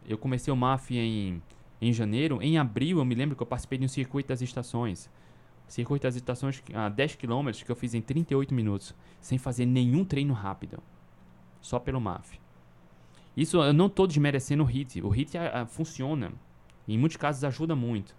eu 0.06 0.16
comecei 0.16 0.52
o 0.52 0.56
MAF 0.56 0.96
em, 0.96 1.42
em 1.80 1.92
janeiro. 1.92 2.40
Em 2.40 2.58
abril, 2.58 2.98
eu 2.98 3.04
me 3.04 3.14
lembro 3.14 3.34
que 3.34 3.42
eu 3.42 3.46
participei 3.46 3.78
de 3.78 3.84
um 3.84 3.88
circuito 3.88 4.28
das 4.28 4.40
estações. 4.40 5.10
Circuito 5.70 6.02
das 6.02 6.16
estações 6.16 6.60
a 6.74 6.88
uh, 6.88 6.90
10 6.90 7.14
km 7.14 7.52
que 7.64 7.70
eu 7.70 7.76
fiz 7.76 7.94
em 7.94 8.00
38 8.00 8.52
minutos, 8.52 8.92
sem 9.20 9.38
fazer 9.38 9.64
nenhum 9.64 10.04
treino 10.04 10.34
rápido 10.34 10.82
só 11.60 11.78
pelo 11.78 12.00
MAF. 12.00 12.40
Isso 13.36 13.56
eu 13.62 13.72
não 13.72 13.86
estou 13.86 14.04
desmerecendo 14.04 14.64
o 14.64 14.66
HIT. 14.66 15.00
O 15.00 15.08
HIT 15.10 15.38
a, 15.38 15.62
a, 15.62 15.66
funciona. 15.66 16.32
Em 16.88 16.98
muitos 16.98 17.16
casos 17.16 17.44
ajuda 17.44 17.76
muito. 17.76 18.16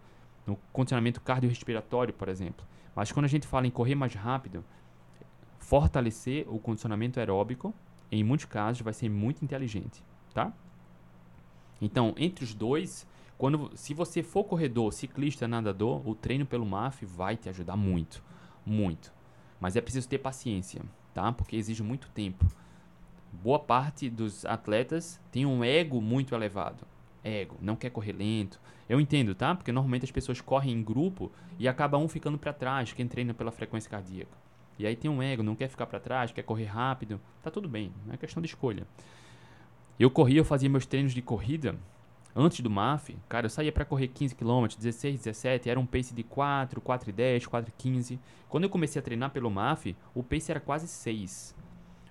No 0.47 0.57
condicionamento 0.71 1.19
cardiorrespiratório, 1.19 2.13
por 2.13 2.29
exemplo. 2.29 2.65
Mas 2.95 3.11
quando 3.11 3.25
a 3.25 3.27
gente 3.27 3.45
fala 3.45 3.67
em 3.67 3.69
correr 3.69 3.95
mais 3.95 4.13
rápido, 4.13 4.63
fortalecer 5.59 6.45
o 6.47 6.57
condicionamento 6.57 7.19
aeróbico, 7.19 7.75
em 8.09 8.23
muitos 8.23 8.45
casos, 8.45 8.81
vai 8.81 8.93
ser 8.93 9.09
muito 9.09 9.43
inteligente. 9.43 10.01
Tá? 10.33 10.53
Então, 11.81 12.13
entre 12.15 12.45
os 12.45 12.53
dois, 12.53 13.05
quando, 13.41 13.71
se 13.73 13.93
você 13.95 14.21
for 14.21 14.43
corredor, 14.43 14.93
ciclista, 14.93 15.47
nadador, 15.47 16.07
o 16.07 16.13
treino 16.13 16.45
pelo 16.45 16.65
MAF 16.65 17.05
vai 17.05 17.35
te 17.35 17.49
ajudar 17.49 17.75
muito. 17.75 18.23
Muito. 18.63 19.11
Mas 19.59 19.75
é 19.75 19.81
preciso 19.81 20.07
ter 20.07 20.19
paciência, 20.19 20.81
tá? 21.11 21.31
Porque 21.31 21.55
exige 21.55 21.81
muito 21.81 22.07
tempo 22.11 22.45
boa 23.31 23.59
parte 23.59 24.09
dos 24.09 24.45
atletas 24.45 25.19
tem 25.31 25.45
um 25.45 25.63
ego 25.63 26.01
muito 26.01 26.35
elevado. 26.35 26.85
Ego, 27.23 27.55
não 27.61 27.75
quer 27.75 27.89
correr 27.89 28.13
lento. 28.13 28.59
Eu 28.89 28.99
entendo, 28.99 29.33
tá? 29.33 29.55
Porque 29.55 29.71
normalmente 29.71 30.05
as 30.05 30.11
pessoas 30.11 30.41
correm 30.41 30.73
em 30.73 30.83
grupo 30.83 31.31
e 31.57 31.67
acaba 31.67 31.97
um 31.97 32.07
ficando 32.07 32.37
para 32.37 32.51
trás, 32.51 32.91
quem 32.91 33.07
treina 33.07 33.33
pela 33.33 33.51
frequência 33.51 33.89
cardíaca. 33.89 34.37
E 34.77 34.85
aí 34.85 34.95
tem 34.95 35.09
um 35.09 35.21
ego, 35.21 35.43
não 35.43 35.55
quer 35.55 35.69
ficar 35.69 35.85
para 35.85 35.99
trás, 35.99 36.31
quer 36.31 36.43
correr 36.43 36.65
rápido. 36.65 37.21
Tá 37.41 37.49
tudo 37.49 37.69
bem, 37.69 37.93
é 38.11 38.17
questão 38.17 38.41
de 38.41 38.47
escolha. 38.47 38.85
Eu 39.99 40.09
corria, 40.09 40.39
eu 40.39 40.45
fazia 40.45 40.69
meus 40.69 40.85
treinos 40.85 41.13
de 41.13 41.21
corrida 41.21 41.75
antes 42.35 42.61
do 42.61 42.69
MAF. 42.69 43.17
Cara, 43.27 43.45
eu 43.45 43.49
saía 43.49 43.71
para 43.71 43.85
correr 43.85 44.07
15 44.07 44.35
km, 44.35 44.67
16, 44.77 45.19
17, 45.19 45.69
era 45.69 45.79
um 45.79 45.85
pace 45.85 46.13
de 46.13 46.23
4, 46.23 46.81
4 46.81 47.11
10, 47.11 47.45
4 47.45 47.73
15. 47.77 48.19
Quando 48.49 48.63
eu 48.65 48.69
comecei 48.69 48.99
a 48.99 49.03
treinar 49.03 49.31
pelo 49.31 49.49
MAF, 49.49 49.95
o 50.13 50.23
pace 50.23 50.51
era 50.51 50.59
quase 50.59 50.87
6. 50.87 51.55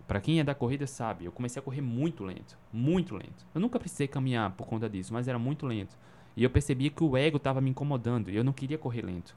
Para 0.07 0.21
quem 0.21 0.41
é 0.41 0.45
da 0.45 0.55
corrida 0.55 0.87
sabe, 0.87 1.25
eu 1.25 1.33
comecei 1.33 1.61
a 1.61 1.62
correr 1.62 1.81
muito 1.81 2.25
lento, 2.25 2.59
muito 2.73 3.14
lento. 3.14 3.47
Eu 3.55 3.61
nunca 3.61 3.79
precisei 3.79 4.09
caminhar 4.09 4.51
por 4.53 4.66
conta 4.66 4.89
disso, 4.89 5.12
mas 5.12 5.29
era 5.29 5.39
muito 5.39 5.66
lento. 5.66 5.97
E 6.37 6.43
eu 6.43 6.51
percebia 6.51 6.91
que 6.91 7.05
o 7.05 7.16
ego 7.16 7.37
estava 7.37 7.61
me 7.61 7.71
incomodando 7.71 8.31
e 8.31 8.37
eu 8.37 8.43
não 8.43 8.53
queria 8.53 8.77
correr 8.77 9.03
lento. 9.03 9.37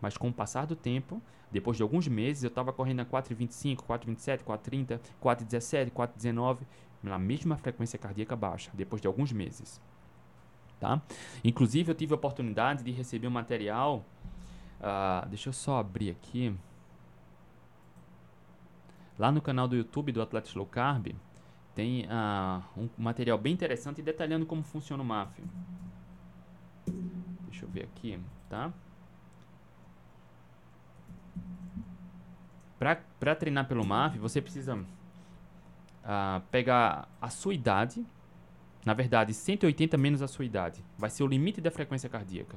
Mas 0.00 0.16
com 0.16 0.28
o 0.28 0.32
passar 0.32 0.66
do 0.66 0.76
tempo, 0.76 1.22
depois 1.50 1.76
de 1.76 1.82
alguns 1.82 2.06
meses, 2.08 2.42
eu 2.42 2.48
estava 2.48 2.72
correndo 2.72 3.00
a 3.00 3.06
4,25, 3.06 3.76
4,27, 3.76 4.42
4,30, 4.44 5.00
4,17, 5.22 5.90
4,19, 5.90 6.58
na 7.02 7.18
mesma 7.18 7.56
frequência 7.56 7.98
cardíaca 7.98 8.36
baixa, 8.36 8.70
depois 8.74 9.00
de 9.00 9.08
alguns 9.08 9.32
meses. 9.32 9.80
Tá? 10.78 11.00
Inclusive, 11.42 11.90
eu 11.90 11.94
tive 11.94 12.12
a 12.12 12.16
oportunidade 12.16 12.84
de 12.84 12.90
receber 12.90 13.26
um 13.26 13.30
material. 13.30 14.04
Uh, 14.78 15.26
deixa 15.28 15.48
eu 15.48 15.52
só 15.52 15.78
abrir 15.78 16.10
aqui. 16.10 16.54
Lá 19.18 19.32
no 19.32 19.40
canal 19.40 19.66
do 19.66 19.74
YouTube 19.74 20.12
do 20.12 20.20
Atletas 20.20 20.54
Low 20.54 20.66
Carb 20.66 21.14
tem 21.74 22.06
uh, 22.06 22.62
um 22.76 22.88
material 22.96 23.38
bem 23.38 23.52
interessante 23.52 24.02
detalhando 24.02 24.46
como 24.46 24.62
funciona 24.62 25.02
o 25.02 25.06
MAF. 25.06 25.42
Deixa 27.48 27.64
eu 27.64 27.68
ver 27.68 27.84
aqui, 27.84 28.18
tá? 28.48 28.72
Para 32.78 33.34
treinar 33.34 33.66
pelo 33.66 33.86
MAF, 33.86 34.18
você 34.18 34.42
precisa 34.42 34.76
uh, 34.76 36.40
pegar 36.50 37.08
a 37.20 37.30
sua 37.30 37.54
idade, 37.54 38.06
na 38.86 38.94
verdade, 38.94 39.34
180 39.34 39.98
menos 39.98 40.22
a 40.22 40.28
sua 40.28 40.44
idade. 40.44 40.82
Vai 40.96 41.10
ser 41.10 41.24
o 41.24 41.26
limite 41.26 41.60
da 41.60 41.72
frequência 41.72 42.08
cardíaca. 42.08 42.56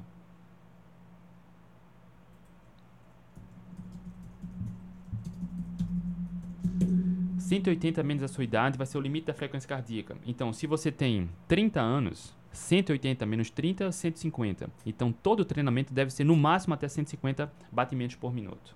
180 7.39 8.03
menos 8.03 8.21
a 8.21 8.27
sua 8.27 8.43
idade 8.43 8.77
vai 8.77 8.85
ser 8.85 8.99
o 8.99 9.01
limite 9.01 9.25
da 9.25 9.33
frequência 9.33 9.67
cardíaca. 9.67 10.15
Então, 10.23 10.53
se 10.53 10.67
você 10.67 10.91
tem 10.91 11.27
30 11.47 11.81
anos, 11.81 12.37
180 12.51 13.25
menos 13.25 13.49
30, 13.49 13.91
150. 13.91 14.69
Então, 14.85 15.11
todo 15.11 15.43
treinamento 15.43 15.91
deve 15.91 16.11
ser 16.11 16.25
no 16.25 16.35
máximo 16.35 16.75
até 16.75 16.87
150 16.87 17.51
batimentos 17.71 18.17
por 18.17 18.31
minuto. 18.31 18.75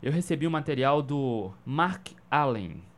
Eu 0.00 0.12
recebi 0.12 0.46
um 0.46 0.50
material 0.50 1.02
do 1.02 1.50
Mark 1.66 2.10
Allen. 2.30 2.93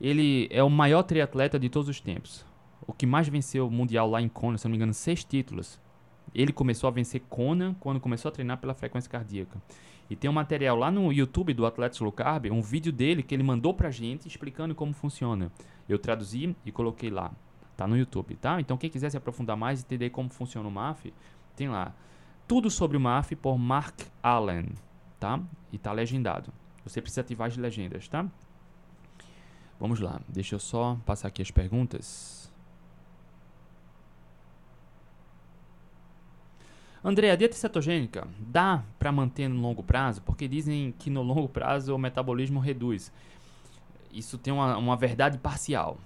Ele 0.00 0.48
é 0.50 0.62
o 0.62 0.70
maior 0.70 1.02
triatleta 1.02 1.58
de 1.58 1.68
todos 1.68 1.88
os 1.88 2.00
tempos. 2.00 2.46
O 2.86 2.92
que 2.92 3.04
mais 3.04 3.28
venceu 3.28 3.66
o 3.66 3.70
mundial 3.70 4.08
lá 4.08 4.22
em 4.22 4.28
Kona, 4.28 4.56
se 4.56 4.64
não 4.64 4.70
me 4.70 4.76
engano, 4.76 4.94
seis 4.94 5.22
títulos. 5.22 5.78
Ele 6.34 6.52
começou 6.52 6.88
a 6.88 6.90
vencer 6.90 7.20
Kona 7.28 7.76
quando 7.80 8.00
começou 8.00 8.28
a 8.28 8.32
treinar 8.32 8.58
pela 8.58 8.72
frequência 8.72 9.10
cardíaca. 9.10 9.60
E 10.08 10.16
tem 10.16 10.28
um 10.28 10.32
material 10.32 10.76
lá 10.76 10.90
no 10.90 11.12
YouTube 11.12 11.54
do 11.54 11.66
Atletas 11.66 12.00
Low 12.00 12.10
Carb, 12.10 12.46
um 12.46 12.62
vídeo 12.62 12.92
dele 12.92 13.22
que 13.22 13.34
ele 13.34 13.42
mandou 13.42 13.74
pra 13.74 13.90
gente 13.90 14.26
explicando 14.26 14.74
como 14.74 14.92
funciona. 14.92 15.52
Eu 15.88 15.98
traduzi 15.98 16.56
e 16.64 16.72
coloquei 16.72 17.10
lá. 17.10 17.30
Tá 17.76 17.86
no 17.86 17.96
YouTube, 17.96 18.34
tá? 18.36 18.60
Então 18.60 18.76
quem 18.76 18.90
quiser 18.90 19.10
se 19.10 19.16
aprofundar 19.16 19.56
mais 19.56 19.80
e 19.80 19.84
entender 19.84 20.10
como 20.10 20.28
funciona 20.28 20.68
o 20.68 20.72
MAF, 20.72 21.12
tem 21.54 21.68
lá. 21.68 21.94
Tudo 22.48 22.70
sobre 22.70 22.96
o 22.96 23.00
MAF 23.00 23.36
por 23.36 23.56
Mark 23.56 24.00
Allen, 24.22 24.70
tá? 25.20 25.40
E 25.72 25.78
tá 25.78 25.92
legendado. 25.92 26.52
Você 26.84 27.00
precisa 27.00 27.20
ativar 27.20 27.48
as 27.48 27.56
legendas, 27.56 28.08
tá? 28.08 28.26
Vamos 29.80 29.98
lá, 29.98 30.20
deixa 30.28 30.54
eu 30.54 30.58
só 30.58 30.98
passar 31.06 31.28
aqui 31.28 31.40
as 31.40 31.50
perguntas. 31.50 32.52
André, 37.02 37.30
a 37.30 37.36
dieta 37.36 37.56
cetogênica 37.56 38.28
dá 38.38 38.84
para 38.98 39.10
manter 39.10 39.48
no 39.48 39.58
longo 39.58 39.82
prazo? 39.82 40.20
Porque 40.20 40.46
dizem 40.46 40.92
que 40.98 41.08
no 41.08 41.22
longo 41.22 41.48
prazo 41.48 41.94
o 41.94 41.98
metabolismo 41.98 42.60
reduz. 42.60 43.10
Isso 44.12 44.36
tem 44.36 44.52
uma, 44.52 44.76
uma 44.76 44.96
verdade 44.96 45.38
parcial. 45.38 45.96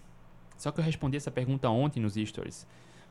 Só 0.56 0.70
que 0.70 0.78
eu 0.78 0.84
respondi 0.84 1.16
essa 1.16 1.32
pergunta 1.32 1.68
ontem 1.68 1.98
nos 1.98 2.14
stories. 2.14 2.64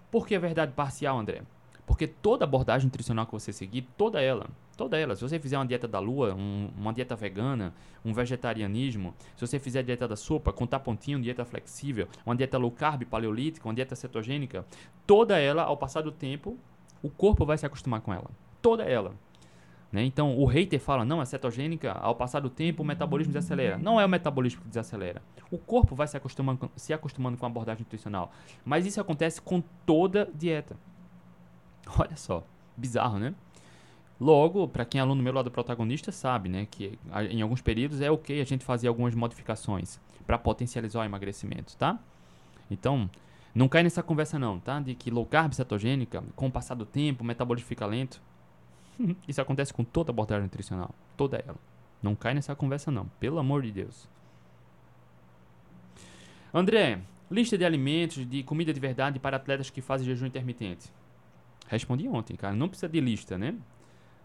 Por 0.09 0.25
que 0.25 0.33
a 0.33 0.39
verdade 0.39 0.71
parcial, 0.71 1.19
André? 1.19 1.41
Porque 1.85 2.07
toda 2.07 2.45
abordagem 2.45 2.85
nutricional 2.85 3.25
que 3.25 3.33
você 3.33 3.51
seguir, 3.51 3.85
toda 3.97 4.21
ela, 4.21 4.49
toda 4.75 4.97
ela, 4.97 5.15
se 5.15 5.21
você 5.21 5.39
fizer 5.39 5.57
uma 5.57 5.65
dieta 5.65 5.87
da 5.87 5.99
lua, 5.99 6.33
um, 6.33 6.69
uma 6.77 6.93
dieta 6.93 7.15
vegana, 7.15 7.73
um 8.03 8.13
vegetarianismo, 8.13 9.13
se 9.35 9.45
você 9.45 9.59
fizer 9.59 9.79
a 9.79 9.83
dieta 9.83 10.07
da 10.07 10.15
sopa, 10.15 10.51
contar 10.51 10.79
pontinho, 10.79 11.21
dieta 11.21 11.45
flexível, 11.45 12.07
uma 12.25 12.35
dieta 12.35 12.57
low 12.57 12.71
carb, 12.71 13.03
paleolítica, 13.05 13.67
uma 13.67 13.73
dieta 13.73 13.95
cetogênica, 13.95 14.65
toda 15.05 15.39
ela, 15.39 15.63
ao 15.63 15.77
passar 15.77 16.01
do 16.01 16.11
tempo, 16.11 16.57
o 17.01 17.09
corpo 17.09 17.45
vai 17.45 17.57
se 17.57 17.65
acostumar 17.65 18.01
com 18.01 18.13
ela. 18.13 18.29
Toda 18.61 18.83
ela. 18.83 19.13
Né? 19.91 20.03
Então, 20.03 20.35
o 20.39 20.45
hater 20.45 20.79
fala, 20.79 21.05
não, 21.05 21.21
é 21.21 21.25
cetogênica, 21.25 21.91
ao 21.91 22.15
passar 22.15 22.39
do 22.39 22.49
tempo 22.49 22.81
o 22.81 22.85
metabolismo 22.85 23.31
desacelera. 23.31 23.77
Não 23.77 24.01
é 24.01 24.05
o 24.05 24.09
metabolismo 24.09 24.61
que 24.63 24.67
desacelera. 24.67 25.21
O 25.51 25.57
corpo 25.59 25.95
vai 25.95 26.07
se 26.07 26.17
acostumando, 26.17 26.71
se 26.75 26.91
acostumando 26.91 27.37
com 27.37 27.45
a 27.45 27.49
abordagem 27.49 27.81
nutricional. 27.81 28.31
Mas 28.65 28.87
isso 28.87 28.99
acontece 28.99 29.39
com 29.39 29.61
toda 29.85 30.27
dieta. 30.33 30.75
Olha 31.99 32.15
só, 32.15 32.43
bizarro, 32.75 33.19
né? 33.19 33.35
Logo, 34.19 34.67
para 34.67 34.85
quem 34.85 34.99
é 34.99 35.01
aluno 35.01 35.21
meu 35.21 35.33
lá 35.33 35.41
do 35.41 35.51
protagonista, 35.51 36.11
sabe, 36.11 36.47
né, 36.47 36.67
que 36.69 36.97
em 37.29 37.41
alguns 37.41 37.61
períodos 37.61 37.99
é 37.99 38.09
ok 38.09 38.39
a 38.39 38.45
gente 38.45 38.63
fazer 38.63 38.87
algumas 38.87 39.15
modificações 39.15 39.99
para 40.25 40.37
potencializar 40.37 41.01
o 41.01 41.03
emagrecimento, 41.03 41.75
tá? 41.75 41.99
Então, 42.69 43.09
não 43.53 43.67
cai 43.67 43.83
nessa 43.83 44.01
conversa 44.01 44.39
não, 44.39 44.59
tá? 44.59 44.79
De 44.79 44.95
que 44.95 45.11
low 45.11 45.25
carb 45.25 45.53
cetogênica, 45.53 46.23
com 46.35 46.47
o 46.47 46.51
passar 46.51 46.75
do 46.75 46.85
tempo, 46.85 47.23
o 47.23 47.25
metabolismo 47.25 47.67
fica 47.67 47.85
lento. 47.85 48.21
Isso 49.27 49.41
acontece 49.41 49.73
com 49.73 49.83
toda 49.83 50.11
abordagem 50.11 50.43
nutricional, 50.43 50.93
toda 51.17 51.37
ela. 51.37 51.57
Não 52.01 52.15
cai 52.15 52.33
nessa 52.33 52.55
conversa 52.55 52.91
não, 52.91 53.07
pelo 53.19 53.39
amor 53.39 53.61
de 53.61 53.71
Deus. 53.71 54.07
André, 56.53 57.01
lista 57.29 57.57
de 57.57 57.65
alimentos 57.65 58.27
de 58.29 58.43
comida 58.43 58.73
de 58.73 58.79
verdade 58.79 59.19
para 59.19 59.37
atletas 59.37 59.69
que 59.69 59.81
fazem 59.81 60.05
jejum 60.05 60.27
intermitente. 60.27 60.91
Respondi 61.67 62.07
ontem, 62.07 62.35
cara, 62.35 62.55
não 62.55 62.67
precisa 62.67 62.89
de 62.89 62.99
lista, 62.99 63.37
né? 63.37 63.55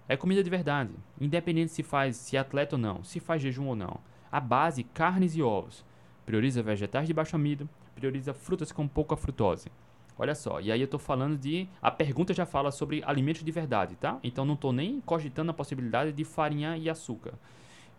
É 0.09 0.17
comida 0.17 0.43
de 0.43 0.49
verdade, 0.49 0.91
independente 1.21 1.71
se 1.71 1.83
faz 1.83 2.17
se 2.17 2.37
é 2.37 2.41
atleta 2.41 2.77
ou 2.77 2.81
não, 2.81 3.05
se 3.05 3.21
faz 3.21 3.43
jejum 3.43 3.67
ou 3.67 3.77
não. 3.77 4.01
A 4.33 4.41
base 4.41 4.83
carnes 4.83 5.37
e 5.37 5.43
ovos. 5.43 5.85
Prioriza 6.25 6.63
vegetais 6.63 7.07
de 7.07 7.13
baixo 7.13 7.37
amido, 7.37 7.69
prioriza 7.95 8.33
frutas 8.33 8.73
com 8.73 8.89
pouca 8.89 9.17
frutose. 9.17 9.71
Olha 10.19 10.35
só, 10.35 10.61
e 10.61 10.73
aí 10.73 10.81
eu 10.81 10.87
estou 10.87 10.99
falando 10.99 11.39
de. 11.39 11.69
A 11.81 11.91
pergunta 11.91 12.35
já 12.35 12.45
fala 12.45 12.73
sobre 12.73 13.03
alimentos 13.07 13.45
de 13.45 13.53
verdade, 13.53 13.95
tá? 13.97 14.19
Então 14.23 14.45
não 14.45 14.55
estou 14.55 14.73
nem 14.73 15.01
cogitando 15.01 15.51
a 15.51 15.55
possibilidade 15.55 16.11
de 16.13 16.25
farinha 16.25 16.77
e 16.77 16.91
açúcar. 16.91 17.35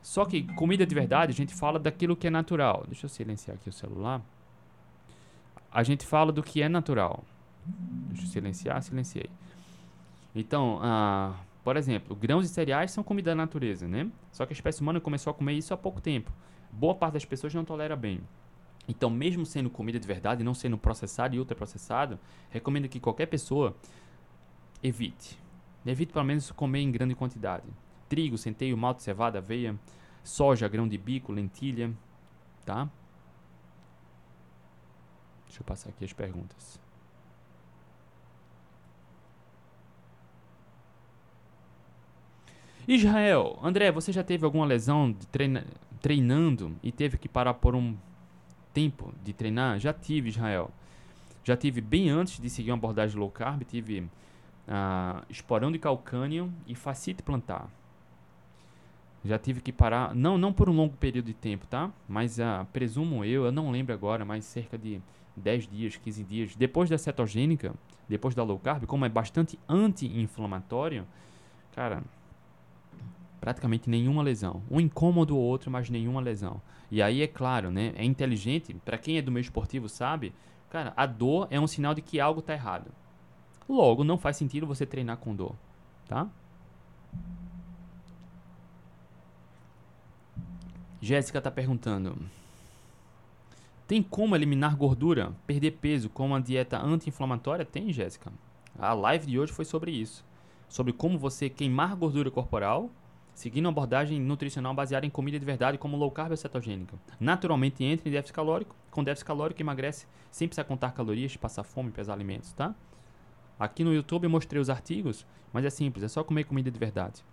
Só 0.02 0.26
que 0.26 0.44
comida 0.56 0.86
de 0.86 0.96
verdade, 0.96 1.32
a 1.32 1.36
gente 1.36 1.54
fala 1.54 1.80
daquilo 1.80 2.16
que 2.16 2.28
é 2.28 2.30
natural. 2.30 2.84
Deixa 2.88 3.06
eu 3.06 3.10
silenciar 3.10 3.56
aqui 3.56 3.70
o 3.70 3.74
celular. 3.74 4.22
A 5.72 5.84
gente 5.84 6.06
fala 6.06 6.32
do 6.32 6.42
que 6.42 6.62
é 6.62 6.68
natural. 6.68 7.24
Deixa 7.66 8.24
eu 8.24 8.28
silenciar, 8.28 8.82
silenciei. 8.82 9.30
Então, 10.36 10.80
ah, 10.82 11.34
por 11.64 11.76
exemplo, 11.76 12.16
grãos 12.16 12.46
e 12.46 12.50
cereais 12.50 12.92
são 12.92 13.04
comida 13.04 13.32
da 13.32 13.36
natureza, 13.36 13.88
né? 13.88 14.10
Só 14.32 14.46
que 14.46 14.54
a 14.54 14.56
espécie 14.56 14.82
humana 14.82 15.00
começou 15.00 15.32
a 15.32 15.34
comer 15.34 15.54
isso 15.54 15.74
há 15.74 15.78
pouco 15.78 16.00
tempo. 16.00 16.32
Boa 16.72 16.96
parte 16.96 17.14
das 17.14 17.26
pessoas 17.26 17.54
não 17.54 17.66
tolera 17.66 17.96
bem. 17.96 18.22
Então, 18.88 19.10
mesmo 19.10 19.46
sendo 19.46 19.70
comida 19.70 20.00
de 20.00 20.08
verdade, 20.08 20.44
não 20.44 20.54
sendo 20.54 20.78
processado 20.78 21.36
e 21.36 21.40
ultraprocessado, 21.40 22.18
recomendo 22.50 22.88
que 22.88 23.00
qualquer 23.00 23.28
pessoa 23.28 23.76
evite. 24.82 25.38
Evite 25.86 26.14
pelo 26.14 26.26
menos 26.26 26.52
comer 26.52 26.80
em 26.80 26.92
grande 26.92 27.14
quantidade. 27.14 27.68
Trigo, 28.08 28.38
centeio, 28.38 28.76
malte, 28.78 29.04
cevada, 29.04 29.38
aveia, 29.38 29.76
soja, 30.24 30.68
grão 30.68 30.88
de 30.88 30.98
bico, 30.98 31.32
lentilha, 31.32 31.92
tá? 32.66 32.90
Deixa 35.46 35.62
eu 35.62 35.66
passar 35.66 35.90
aqui 35.90 36.06
as 36.06 36.14
perguntas. 36.14 36.80
Israel, 42.88 43.60
André, 43.62 43.92
você 43.92 44.12
já 44.12 44.24
teve 44.24 44.46
alguma 44.46 44.66
lesão 44.66 45.14
treina, 45.32 45.66
treinando 46.02 46.76
e 46.82 46.92
teve 46.92 47.18
que 47.18 47.28
parar 47.28 47.54
por 47.54 47.76
um 47.76 47.96
tempo 48.74 49.14
de 49.24 49.34
treinar? 49.34 49.80
Já 49.80 49.94
tive, 49.94 50.30
Israel. 50.30 50.72
Já 51.44 51.56
tive 51.56 51.82
bem 51.82 52.10
antes 52.10 52.40
de 52.40 52.50
seguir 52.50 52.72
uma 52.72 52.78
abordagem 52.78 53.20
low 53.20 53.30
carb, 53.30 53.64
tive 53.64 54.02
uh, 54.02 55.24
esporão 55.30 55.72
de 55.72 55.80
calcânio 55.80 56.52
e 56.68 56.76
facite 56.76 57.24
plantar. 57.24 57.70
Já 59.24 59.38
tive 59.38 59.60
que 59.60 59.72
parar, 59.72 60.16
não, 60.16 60.38
não 60.38 60.54
por 60.54 60.70
um 60.70 60.74
longo 60.74 60.96
período 60.96 61.26
de 61.26 61.34
tempo, 61.34 61.68
tá? 61.68 61.92
Mas 62.08 62.40
uh, 62.40 62.66
presumo 62.72 63.26
eu, 63.26 63.46
eu 63.46 63.52
não 63.52 63.70
lembro 63.72 63.94
agora, 63.94 64.24
mas 64.24 64.46
cerca 64.46 64.78
de 64.78 65.02
10 65.36 65.68
dias, 65.68 65.98
15 65.98 66.24
dias, 66.24 66.56
depois 66.56 66.90
da 66.90 66.98
cetogênica, 66.98 67.74
depois 68.08 68.34
da 68.34 68.44
low 68.44 68.58
carb, 68.60 68.86
como 68.86 69.06
é 69.06 69.10
bastante 69.10 69.60
anti-inflamatório, 69.68 71.06
cara, 71.76 72.02
praticamente 73.40 73.90
nenhuma 73.90 74.22
lesão. 74.22 74.62
Um 74.70 74.80
incômodo 74.80 75.36
ou 75.36 75.44
outro, 75.44 75.72
mas 75.72 75.90
nenhuma 75.90 76.22
lesão. 76.22 76.62
E 76.92 77.02
aí 77.02 77.22
é 77.22 77.28
claro, 77.28 77.72
né? 77.72 77.94
É 77.96 78.04
inteligente, 78.04 78.74
para 78.86 78.98
quem 78.98 79.18
é 79.18 79.22
do 79.22 79.32
meio 79.32 79.44
esportivo 79.44 79.88
sabe, 79.88 80.34
cara, 80.70 80.94
a 80.96 81.06
dor 81.06 81.48
é 81.50 81.60
um 81.60 81.68
sinal 81.68 81.94
de 81.94 82.02
que 82.02 82.20
algo 82.20 82.42
tá 82.42 82.54
errado. 82.54 82.92
Logo, 83.68 84.04
não 84.04 84.18
faz 84.18 84.38
sentido 84.38 84.66
você 84.66 84.86
treinar 84.86 85.18
com 85.18 85.36
dor, 85.36 85.56
tá? 86.08 86.28
Jéssica 91.02 91.40
tá 91.40 91.50
perguntando: 91.50 92.18
Tem 93.88 94.02
como 94.02 94.36
eliminar 94.36 94.76
gordura, 94.76 95.32
perder 95.48 95.72
peso 95.72 96.10
com 96.10 96.26
uma 96.26 96.42
dieta 96.42 96.78
anti-inflamatória? 96.82 97.64
Tem, 97.64 97.94
Jéssica. 97.94 98.32
A 98.78 98.94
live 98.94 99.28
de 99.28 99.40
hoje 99.40 99.54
foi 99.54 99.66
sobre 99.66 99.92
isso. 99.92 100.26
Sobre 100.68 100.94
como 100.94 101.18
você 101.18 101.50
queimar 101.50 101.96
gordura 101.96 102.30
corporal 102.30 102.90
seguindo 103.40 103.68
uma 103.68 103.72
abordagem 103.72 104.20
nutricional 104.20 104.74
baseada 104.74 105.06
em 105.06 105.10
comida 105.10 105.40
de 105.40 105.46
verdade 105.46 105.78
como 105.78 105.96
low 105.96 106.12
carb 106.12 106.32
ou 106.32 106.36
cetogênica. 106.36 107.00
Naturalmente 107.18 107.86
entra 107.86 108.10
em 108.10 108.12
déficit 108.12 108.34
calórico, 108.34 108.76
com 108.92 109.02
déficit 109.02 109.26
calórico 109.26 109.62
emagrece 109.62 110.06
sem 110.30 110.46
precisar 110.46 110.66
contar 110.66 110.92
calorias, 110.92 111.38
passar 111.38 111.64
fome, 111.64 111.90
pesar 111.90 112.12
alimentos, 112.12 112.52
tá? 112.52 112.76
Aqui 113.58 113.82
no 113.82 113.94
YouTube 113.94 114.26
eu 114.26 114.30
mostrei 114.30 114.62
os 114.62 114.70
artigos, 114.70 115.26
mas 115.54 115.64
é 115.64 115.70
simples, 115.70 116.04
é 116.04 116.10
só 116.10 116.22
comer 116.22 116.44
comida 116.44 116.70
de 116.70 116.78
verdade. 116.78 117.24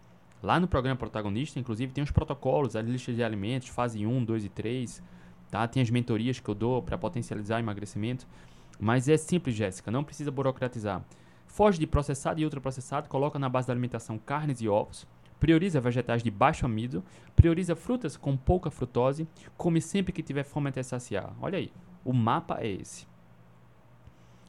Lá 0.40 0.60
no 0.60 0.68
programa 0.68 0.96
protagonista, 0.96 1.58
inclusive, 1.58 1.92
tem 1.92 2.04
os 2.04 2.12
protocolos, 2.12 2.76
as 2.76 2.86
listas 2.86 3.16
de 3.16 3.24
alimentos, 3.24 3.66
fase 3.66 4.06
1, 4.06 4.24
2 4.24 4.44
e 4.44 4.48
3, 4.48 5.02
tá? 5.50 5.66
Tem 5.66 5.82
as 5.82 5.90
mentorias 5.90 6.38
que 6.38 6.48
eu 6.48 6.54
dou 6.54 6.82
para 6.82 6.96
potencializar 6.96 7.56
o 7.56 7.58
emagrecimento. 7.58 8.28
Mas 8.78 9.08
é 9.08 9.16
simples, 9.16 9.56
Jéssica, 9.56 9.90
não 9.90 10.04
precisa 10.04 10.30
burocratizar. 10.30 11.04
Foge 11.48 11.80
de 11.80 11.86
processado 11.86 12.40
e 12.40 12.44
ultraprocessado, 12.44 13.08
coloca 13.08 13.40
na 13.40 13.48
base 13.48 13.66
da 13.66 13.72
alimentação 13.72 14.18
carnes 14.18 14.60
e 14.60 14.68
ovos 14.68 15.04
prioriza 15.38 15.80
vegetais 15.80 16.22
de 16.22 16.30
baixo 16.30 16.66
amido, 16.66 17.04
prioriza 17.34 17.76
frutas 17.76 18.16
com 18.16 18.36
pouca 18.36 18.70
frutose, 18.70 19.28
come 19.56 19.80
sempre 19.80 20.12
que 20.12 20.22
tiver 20.22 20.44
fome 20.44 20.68
até 20.68 20.82
saciar. 20.82 21.34
Olha 21.40 21.58
aí, 21.58 21.72
o 22.04 22.12
mapa 22.12 22.58
é 22.60 22.68
esse. 22.68 23.06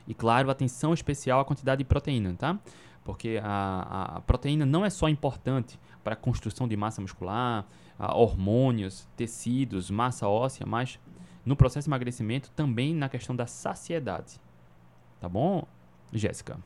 E 0.08 0.14
claro, 0.14 0.50
atenção 0.50 0.94
especial 0.94 1.40
à 1.40 1.46
quantidade 1.46 1.80
de 1.80 1.86
proteína, 1.86 2.34
tá? 2.34 2.58
Porque 3.04 3.40
a, 3.44 4.16
a 4.18 4.22
proteína 4.22 4.66
não 4.66 4.86
é 4.86 4.90
só 4.90 5.10
importante 5.10 5.80
para 6.04 6.14
a 6.14 6.18
construção 6.18 6.68
de 6.68 6.78
massa 6.78 7.02
muscular, 7.02 7.66
hormônios, 8.00 9.08
tecidos, 9.16 9.90
massa 9.90 10.28
óssea, 10.28 10.66
mas 10.66 11.00
no 11.46 11.56
processo 11.56 11.86
de 11.86 11.90
emagrecimento 11.90 12.52
também 12.52 12.94
na 12.94 13.10
questão 13.10 13.36
da 13.36 13.48
saciedade. 13.48 14.40
Tá 15.20 15.28
bom, 15.28 15.66
Jéssica? 16.14 16.60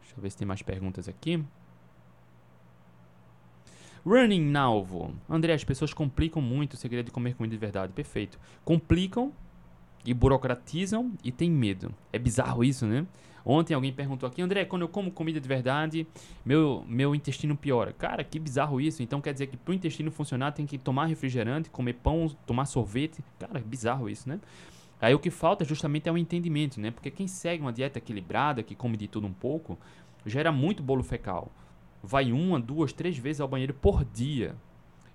Deixa 0.00 0.16
eu 0.16 0.22
ver 0.22 0.30
se 0.30 0.36
tem 0.36 0.46
mais 0.46 0.62
perguntas 0.62 1.08
aqui. 1.08 1.44
Running 4.06 4.52
Nalvo. 4.52 5.12
André, 5.28 5.52
as 5.52 5.64
pessoas 5.64 5.92
complicam 5.92 6.40
muito 6.40 6.74
o 6.74 6.76
segredo 6.76 7.06
de 7.06 7.10
comer 7.10 7.34
comida 7.34 7.56
de 7.56 7.58
verdade. 7.58 7.92
Perfeito. 7.92 8.38
Complicam 8.64 9.32
e 10.04 10.14
burocratizam 10.14 11.10
e 11.24 11.32
tem 11.32 11.50
medo. 11.50 11.92
É 12.12 12.18
bizarro 12.18 12.62
isso, 12.62 12.86
né? 12.86 13.04
Ontem 13.44 13.74
alguém 13.74 13.92
perguntou 13.92 14.28
aqui, 14.28 14.40
André, 14.40 14.64
quando 14.64 14.82
eu 14.82 14.88
como 14.88 15.10
comida 15.10 15.40
de 15.40 15.48
verdade, 15.48 16.06
meu, 16.44 16.84
meu 16.86 17.16
intestino 17.16 17.56
piora. 17.56 17.92
Cara, 17.92 18.22
que 18.22 18.38
bizarro 18.38 18.80
isso. 18.80 19.02
Então 19.02 19.20
quer 19.20 19.32
dizer 19.32 19.48
que 19.48 19.56
para 19.56 19.72
o 19.72 19.74
intestino 19.74 20.12
funcionar 20.12 20.52
tem 20.52 20.66
que 20.66 20.78
tomar 20.78 21.06
refrigerante, 21.06 21.68
comer 21.68 21.94
pão, 21.94 22.28
tomar 22.46 22.66
sorvete. 22.66 23.24
Cara, 23.40 23.58
bizarro 23.58 24.08
isso, 24.08 24.28
né? 24.28 24.38
Aí 25.00 25.14
o 25.16 25.18
que 25.18 25.30
falta 25.30 25.64
justamente 25.64 26.08
é 26.08 26.12
o 26.12 26.16
entendimento, 26.16 26.80
né? 26.80 26.92
Porque 26.92 27.10
quem 27.10 27.26
segue 27.26 27.60
uma 27.60 27.72
dieta 27.72 27.98
equilibrada, 27.98 28.62
que 28.62 28.76
come 28.76 28.96
de 28.96 29.08
tudo 29.08 29.26
um 29.26 29.32
pouco, 29.32 29.76
gera 30.24 30.52
muito 30.52 30.80
bolo 30.80 31.02
fecal 31.02 31.50
vai 32.02 32.32
uma, 32.32 32.60
duas, 32.60 32.92
três 32.92 33.16
vezes 33.18 33.40
ao 33.40 33.48
banheiro 33.48 33.74
por 33.74 34.04
dia. 34.04 34.54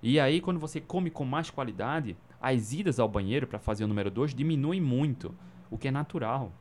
E 0.01 0.19
aí, 0.19 0.41
quando 0.41 0.59
você 0.59 0.81
come 0.81 1.09
com 1.09 1.23
mais 1.23 1.49
qualidade, 1.49 2.17
as 2.41 2.73
idas 2.73 2.99
ao 2.99 3.07
banheiro 3.07 3.45
para 3.45 3.59
fazer 3.59 3.83
o 3.83 3.87
número 3.87 4.09
2 4.09 4.33
diminuem 4.33 4.81
muito, 4.81 5.33
o 5.69 5.77
que 5.77 5.87
é 5.87 5.91
natural. 5.91 6.51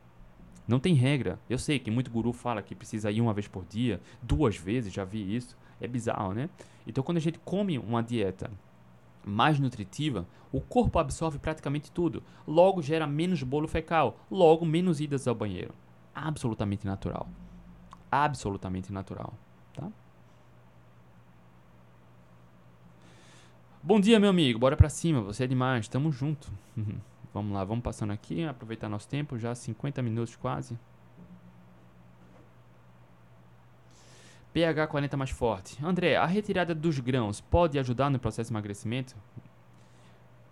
Não 0.67 0.79
tem 0.79 0.93
regra. 0.93 1.39
Eu 1.49 1.57
sei 1.57 1.79
que 1.79 1.89
muito 1.89 2.11
guru 2.11 2.31
fala 2.31 2.61
que 2.61 2.75
precisa 2.75 3.11
ir 3.11 3.19
uma 3.19 3.33
vez 3.33 3.47
por 3.47 3.65
dia, 3.65 3.99
duas 4.21 4.55
vezes, 4.55 4.93
já 4.93 5.03
vi 5.03 5.35
isso. 5.35 5.57
É 5.79 5.87
bizarro, 5.87 6.33
né? 6.33 6.49
Então, 6.85 7.03
quando 7.03 7.17
a 7.17 7.21
gente 7.21 7.39
come 7.39 7.79
uma 7.79 8.03
dieta 8.03 8.51
mais 9.25 9.59
nutritiva, 9.59 10.27
o 10.51 10.61
corpo 10.61 10.99
absorve 10.99 11.39
praticamente 11.39 11.91
tudo. 11.91 12.21
Logo 12.47 12.81
gera 12.81 13.07
menos 13.07 13.41
bolo 13.41 13.67
fecal, 13.67 14.19
logo 14.29 14.65
menos 14.65 14.99
idas 14.99 15.27
ao 15.27 15.33
banheiro. 15.33 15.73
Absolutamente 16.13 16.85
natural. 16.85 17.27
Absolutamente 18.11 18.91
natural, 18.91 19.33
tá? 19.73 19.89
Bom 23.83 23.99
dia, 23.99 24.19
meu 24.19 24.29
amigo. 24.29 24.59
Bora 24.59 24.77
pra 24.77 24.89
cima. 24.89 25.21
Você 25.21 25.45
é 25.45 25.47
demais. 25.47 25.87
Tamo 25.87 26.11
junto. 26.11 26.51
vamos 27.33 27.51
lá, 27.51 27.63
vamos 27.63 27.83
passando 27.83 28.13
aqui. 28.13 28.43
Aproveitar 28.43 28.87
nosso 28.87 29.07
tempo. 29.07 29.39
Já 29.39 29.55
50 29.55 30.03
minutos 30.03 30.35
quase. 30.35 30.77
pH 34.53 34.85
40 34.85 35.17
mais 35.17 35.31
forte. 35.31 35.83
André, 35.83 36.15
a 36.15 36.27
retirada 36.27 36.75
dos 36.75 36.99
grãos 36.99 37.41
pode 37.41 37.79
ajudar 37.79 38.11
no 38.11 38.19
processo 38.19 38.49
de 38.49 38.53
emagrecimento? 38.53 39.15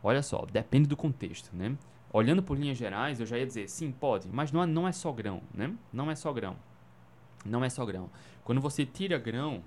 Olha 0.02 0.24
só, 0.24 0.48
depende 0.52 0.88
do 0.88 0.98
contexto, 0.98 1.56
né? 1.56 1.78
Olhando 2.12 2.42
por 2.42 2.58
linhas 2.58 2.80
gerais, 2.80 3.20
eu 3.20 3.28
já 3.28 3.38
ia 3.38 3.46
dizer, 3.46 3.70
sim, 3.70 3.92
pode, 3.92 4.28
mas 4.28 4.52
não 4.52 4.64
é, 4.64 4.66
não 4.66 4.88
é 4.88 4.92
só 4.92 5.12
grão, 5.12 5.42
né? 5.54 5.72
Não 5.94 6.10
é 6.10 6.16
só 6.16 6.34
grão. 6.34 6.56
Não 7.46 7.64
é 7.64 7.70
só 7.70 7.86
grão. 7.86 8.10
Quando 8.44 8.62
você 8.62 8.86
tira 8.86 9.20
grão, 9.20 9.62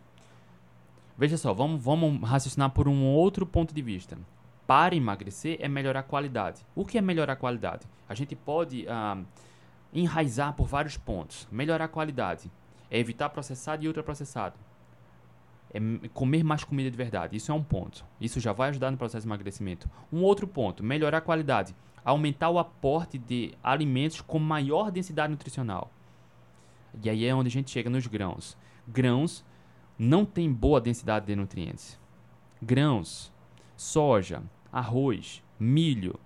veja 1.17 1.37
só, 1.37 1.53
vamos, 1.53 1.83
vamos 1.83 2.29
raciocinar 2.29 2.71
por 2.71 2.89
um 2.89 3.05
outro 3.05 3.47
ponto 3.47 3.75
de 3.75 3.83
vista. 3.83 4.19
Para 4.67 4.95
emagrecer 4.95 5.59
é 5.61 5.69
melhorar 5.69 6.01
a 6.01 6.05
qualidade. 6.05 6.65
O 6.75 6.85
que 6.85 6.97
é 6.97 7.01
melhorar 7.01 7.35
a 7.35 7.37
qualidade? 7.37 7.87
A 8.09 8.15
gente 8.15 8.35
pode 8.37 8.87
ah, 8.89 9.19
enraizar 9.93 10.55
por 10.55 10.67
vários 10.67 10.97
pontos. 10.97 11.47
Melhorar 11.51 11.87
a 11.87 11.89
qualidade 11.89 12.51
é 12.91 12.99
evitar 12.99 13.29
processado 13.31 13.85
e 13.85 13.89
ultraprocessado. 13.89 14.57
É 15.75 15.81
comer 16.13 16.45
mais 16.45 16.65
comida 16.65 16.91
de 16.91 16.97
verdade. 16.97 17.37
Isso 17.37 17.51
é 17.51 17.55
um 17.55 17.63
ponto. 17.63 18.05
Isso 18.21 18.41
já 18.41 18.53
vai 18.53 18.69
ajudar 18.69 18.91
no 18.91 18.97
processo 18.97 19.27
de 19.27 19.29
emagrecimento. 19.29 19.89
Um 20.13 20.23
outro 20.23 20.47
ponto, 20.47 20.85
melhorar 20.85 21.19
a 21.19 21.23
qualidade. 21.23 21.75
Aumentar 22.05 22.51
o 22.51 22.59
aporte 22.59 23.17
de 23.17 23.55
alimentos 23.63 24.21
com 24.21 24.39
maior 24.39 24.91
densidade 24.91 25.31
nutricional. 25.31 25.91
E 27.03 27.09
aí 27.09 27.25
é 27.25 27.35
onde 27.35 27.49
a 27.49 27.51
gente 27.51 27.71
chega 27.71 27.89
nos 27.89 28.07
grãos. 28.07 28.57
Grãos 28.87 29.45
não 30.03 30.25
tem 30.25 30.53
boa 30.53 30.81
densidade 30.81 31.27
de 31.27 31.37
nutrientes. 31.37 31.97
Grãos, 32.61 33.33
soja, 33.77 34.43
arroz, 34.73 35.45
milho, 35.61 36.19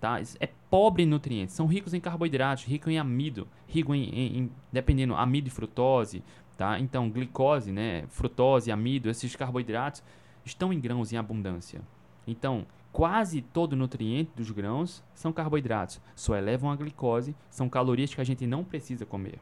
tá? 0.00 0.20
É 0.38 0.48
pobre 0.70 1.02
em 1.02 1.06
nutrientes, 1.06 1.52
são 1.52 1.66
ricos 1.66 1.92
em 1.94 2.00
carboidratos, 2.00 2.64
ricos 2.64 2.92
em 2.92 2.96
amido, 2.96 3.48
rico 3.66 3.92
em, 3.92 4.04
em, 4.04 4.38
em, 4.38 4.50
dependendo, 4.72 5.16
amido 5.16 5.48
e 5.48 5.50
frutose, 5.50 6.22
tá? 6.56 6.78
Então, 6.78 7.10
glicose, 7.10 7.72
né, 7.72 8.04
frutose, 8.06 8.70
amido, 8.70 9.10
esses 9.10 9.34
carboidratos 9.34 10.00
estão 10.44 10.72
em 10.72 10.78
grãos 10.78 11.12
em 11.12 11.16
abundância. 11.16 11.82
Então, 12.28 12.64
quase 12.92 13.42
todo 13.42 13.74
nutriente 13.74 14.30
dos 14.36 14.52
grãos 14.52 15.02
são 15.12 15.32
carboidratos, 15.32 16.00
só 16.14 16.36
elevam 16.36 16.70
a 16.70 16.76
glicose, 16.76 17.34
são 17.50 17.68
calorias 17.68 18.14
que 18.14 18.20
a 18.20 18.24
gente 18.24 18.46
não 18.46 18.62
precisa 18.62 19.04
comer. 19.04 19.40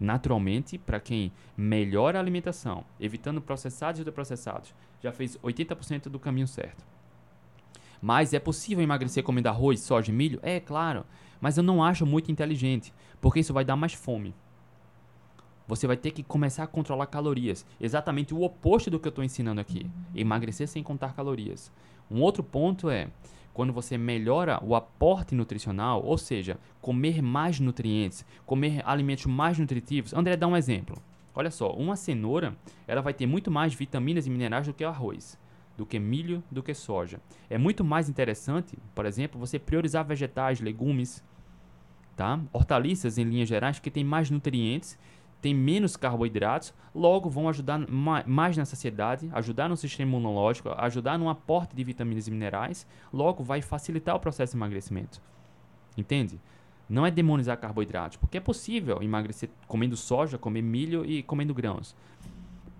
Naturalmente, 0.00 0.78
para 0.78 0.98
quem 0.98 1.30
melhora 1.54 2.18
a 2.18 2.22
alimentação, 2.22 2.84
evitando 2.98 3.42
processados 3.42 3.98
e 3.98 4.00
ultraprocessados, 4.00 4.74
já 5.02 5.12
fez 5.12 5.36
80% 5.38 6.04
do 6.04 6.18
caminho 6.18 6.48
certo. 6.48 6.82
Mas 8.00 8.32
é 8.32 8.38
possível 8.38 8.82
emagrecer 8.82 9.22
comendo 9.22 9.50
arroz, 9.50 9.80
soja 9.80 10.10
e 10.10 10.14
milho? 10.14 10.40
É, 10.42 10.58
claro. 10.58 11.04
Mas 11.38 11.58
eu 11.58 11.62
não 11.62 11.84
acho 11.84 12.06
muito 12.06 12.32
inteligente, 12.32 12.94
porque 13.20 13.40
isso 13.40 13.52
vai 13.52 13.64
dar 13.64 13.76
mais 13.76 13.92
fome. 13.92 14.34
Você 15.68 15.86
vai 15.86 15.96
ter 15.96 16.10
que 16.10 16.22
começar 16.22 16.64
a 16.64 16.66
controlar 16.66 17.06
calorias. 17.06 17.66
Exatamente 17.78 18.34
o 18.34 18.42
oposto 18.42 18.90
do 18.90 18.98
que 18.98 19.06
eu 19.06 19.10
estou 19.10 19.22
ensinando 19.22 19.60
aqui. 19.60 19.88
Emagrecer 20.14 20.66
sem 20.66 20.82
contar 20.82 21.14
calorias. 21.14 21.70
Um 22.10 22.22
outro 22.22 22.42
ponto 22.42 22.88
é 22.88 23.08
quando 23.60 23.74
você 23.74 23.98
melhora 23.98 24.58
o 24.64 24.74
aporte 24.74 25.34
nutricional, 25.34 26.02
ou 26.02 26.16
seja, 26.16 26.58
comer 26.80 27.20
mais 27.20 27.60
nutrientes, 27.60 28.24
comer 28.46 28.80
alimentos 28.86 29.26
mais 29.26 29.58
nutritivos. 29.58 30.14
André, 30.14 30.34
dá 30.34 30.46
um 30.46 30.56
exemplo. 30.56 30.96
Olha 31.34 31.50
só, 31.50 31.70
uma 31.74 31.94
cenoura, 31.94 32.56
ela 32.88 33.02
vai 33.02 33.12
ter 33.12 33.26
muito 33.26 33.50
mais 33.50 33.74
vitaminas 33.74 34.26
e 34.26 34.30
minerais 34.30 34.66
do 34.66 34.72
que 34.72 34.82
o 34.82 34.88
arroz 34.88 35.38
do 35.76 35.84
que 35.84 35.98
milho, 35.98 36.42
do 36.50 36.62
que 36.62 36.72
soja. 36.72 37.20
É 37.50 37.58
muito 37.58 37.84
mais 37.84 38.08
interessante, 38.08 38.78
por 38.94 39.04
exemplo, 39.04 39.38
você 39.38 39.58
priorizar 39.58 40.06
vegetais, 40.06 40.60
legumes, 40.60 41.22
tá? 42.16 42.40
hortaliças 42.54 43.18
em 43.18 43.24
linhas 43.24 43.48
gerais, 43.48 43.78
que 43.78 43.90
tem 43.90 44.04
mais 44.04 44.30
nutrientes, 44.30 44.98
tem 45.40 45.54
menos 45.54 45.96
carboidratos, 45.96 46.74
logo 46.94 47.30
vão 47.30 47.48
ajudar 47.48 47.80
mais 47.88 48.56
na 48.56 48.64
saciedade, 48.64 49.28
ajudar 49.32 49.68
no 49.68 49.76
sistema 49.76 50.10
imunológico, 50.10 50.70
ajudar 50.76 51.18
no 51.18 51.28
aporte 51.28 51.74
de 51.74 51.82
vitaminas 51.82 52.28
e 52.28 52.30
minerais, 52.30 52.86
logo 53.12 53.42
vai 53.42 53.62
facilitar 53.62 54.14
o 54.14 54.20
processo 54.20 54.52
de 54.52 54.58
emagrecimento. 54.58 55.20
Entende? 55.96 56.40
Não 56.88 57.06
é 57.06 57.10
demonizar 57.10 57.58
carboidratos, 57.58 58.16
porque 58.16 58.38
é 58.38 58.40
possível 58.40 59.02
emagrecer 59.02 59.48
comendo 59.66 59.96
soja, 59.96 60.36
comer 60.36 60.62
milho 60.62 61.04
e 61.04 61.22
comendo 61.22 61.54
grãos. 61.54 61.94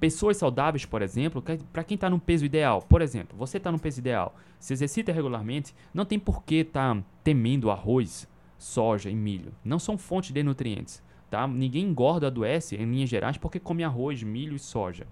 Pessoas 0.01 0.37
saudáveis, 0.39 0.85
por 0.85 1.03
exemplo, 1.03 1.43
para 1.73 1.85
quem 1.85 1.95
está 1.95 2.09
no 2.09 2.19
peso 2.19 2.45
ideal, 2.45 2.83
por 2.83 3.03
exemplo, 3.03 3.37
você 3.37 3.59
está 3.59 3.71
no 3.71 3.79
peso 3.79 4.01
ideal, 4.01 4.35
se 4.59 4.73
exercita 4.73 5.13
regularmente, 5.13 5.75
não 5.93 6.05
tem 6.05 6.19
por 6.19 6.43
que 6.43 6.57
estar 6.57 6.95
tá 6.95 7.03
temendo 7.23 7.71
arroz, 7.71 8.27
soja 8.59 9.11
e 9.11 9.15
milho. 9.15 9.53
Não 9.65 9.79
são 9.79 9.97
fontes 9.97 10.33
de 10.33 10.43
nutrientes. 10.43 11.03
Tá? 11.31 11.47
Ninguém 11.47 11.85
engorda, 11.85 12.27
adoece, 12.27 12.75
em 12.75 12.91
linhas 12.91 13.09
gerais, 13.09 13.39
porque 13.39 13.61
come 13.61 13.85
arroz, 13.85 14.23
milho 14.23 14.57
e 14.57 14.59
soja. 14.59 15.07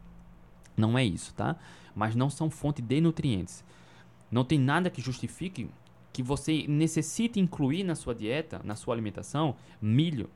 Não 0.77 0.99
é 0.99 1.05
isso, 1.05 1.33
tá? 1.35 1.57
Mas 1.95 2.17
não 2.17 2.29
são 2.29 2.51
fonte 2.51 2.83
de 2.83 3.01
nutrientes. 3.01 3.65
Não 4.31 4.45
tem 4.45 4.59
nada 4.59 4.91
que 4.91 5.01
justifique 5.01 5.71
que 6.13 6.23
você 6.23 6.67
necessite 6.69 7.39
incluir 7.39 7.85
na 7.85 7.95
sua 7.95 8.15
dieta, 8.15 8.61
na 8.65 8.75
sua 8.75 8.95
alimentação, 8.95 9.55
milho, 9.81 10.29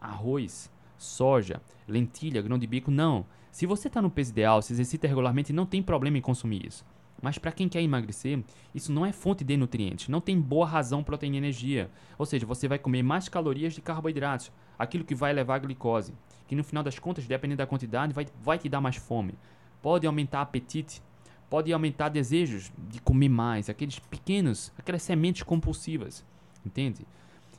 arroz, 0.00 0.70
soja, 0.98 1.62
lentilha, 1.86 2.42
grão 2.42 2.58
de 2.58 2.66
bico. 2.66 2.90
Não. 2.90 3.24
Se 3.52 3.66
você 3.66 3.86
está 3.86 4.02
no 4.02 4.10
peso 4.10 4.32
ideal, 4.32 4.60
se 4.60 4.72
exercita 4.72 5.06
regularmente, 5.06 5.52
não 5.52 5.64
tem 5.64 5.80
problema 5.80 6.18
em 6.18 6.20
consumir 6.20 6.66
isso. 6.66 6.84
Mas 7.24 7.38
para 7.38 7.52
quem 7.52 7.70
quer 7.70 7.80
emagrecer, 7.80 8.44
isso 8.74 8.92
não 8.92 9.06
é 9.06 9.10
fonte 9.10 9.42
de 9.42 9.56
nutrientes, 9.56 10.10
não 10.10 10.20
tem 10.20 10.38
boa 10.38 10.66
razão 10.66 11.02
proteína 11.02 11.36
e 11.36 11.38
energia. 11.38 11.90
Ou 12.18 12.26
seja, 12.26 12.44
você 12.44 12.68
vai 12.68 12.78
comer 12.78 13.02
mais 13.02 13.30
calorias 13.30 13.72
de 13.72 13.80
carboidratos, 13.80 14.52
aquilo 14.78 15.06
que 15.06 15.14
vai 15.14 15.32
levar 15.32 15.54
a 15.54 15.58
glicose, 15.58 16.12
que 16.46 16.54
no 16.54 16.62
final 16.62 16.84
das 16.84 16.98
contas, 16.98 17.26
dependendo 17.26 17.56
da 17.56 17.66
quantidade, 17.66 18.12
vai, 18.12 18.26
vai 18.42 18.58
te 18.58 18.68
dar 18.68 18.82
mais 18.82 18.96
fome. 18.96 19.32
Pode 19.80 20.06
aumentar 20.06 20.42
apetite, 20.42 21.00
pode 21.48 21.72
aumentar 21.72 22.10
desejos 22.10 22.70
de 22.90 23.00
comer 23.00 23.30
mais, 23.30 23.70
aqueles 23.70 23.98
pequenos, 23.98 24.70
aquelas 24.76 25.02
sementes 25.02 25.44
compulsivas, 25.44 26.22
entende? 26.62 27.06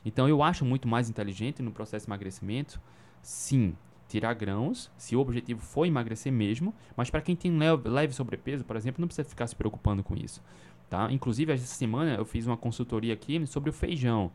Então 0.04 0.28
eu 0.28 0.44
acho 0.44 0.64
muito 0.64 0.86
mais 0.86 1.10
inteligente 1.10 1.60
no 1.60 1.72
processo 1.72 2.06
de 2.06 2.08
emagrecimento, 2.08 2.80
sim, 3.20 3.74
tirar 4.08 4.34
grãos, 4.34 4.90
se 4.96 5.16
o 5.16 5.20
objetivo 5.20 5.60
for 5.60 5.86
emagrecer 5.86 6.32
mesmo, 6.32 6.74
mas 6.96 7.10
para 7.10 7.20
quem 7.20 7.34
tem 7.34 7.56
leve, 7.56 8.12
sobrepeso, 8.12 8.64
por 8.64 8.76
exemplo, 8.76 9.00
não 9.00 9.08
precisa 9.08 9.28
ficar 9.28 9.46
se 9.46 9.56
preocupando 9.56 10.02
com 10.02 10.16
isso. 10.16 10.42
Tá? 10.88 11.10
Inclusive, 11.10 11.52
essa 11.52 11.66
semana 11.66 12.14
eu 12.14 12.24
fiz 12.24 12.46
uma 12.46 12.56
consultoria 12.56 13.12
aqui 13.12 13.44
sobre 13.46 13.70
o 13.70 13.72
feijão. 13.72 14.30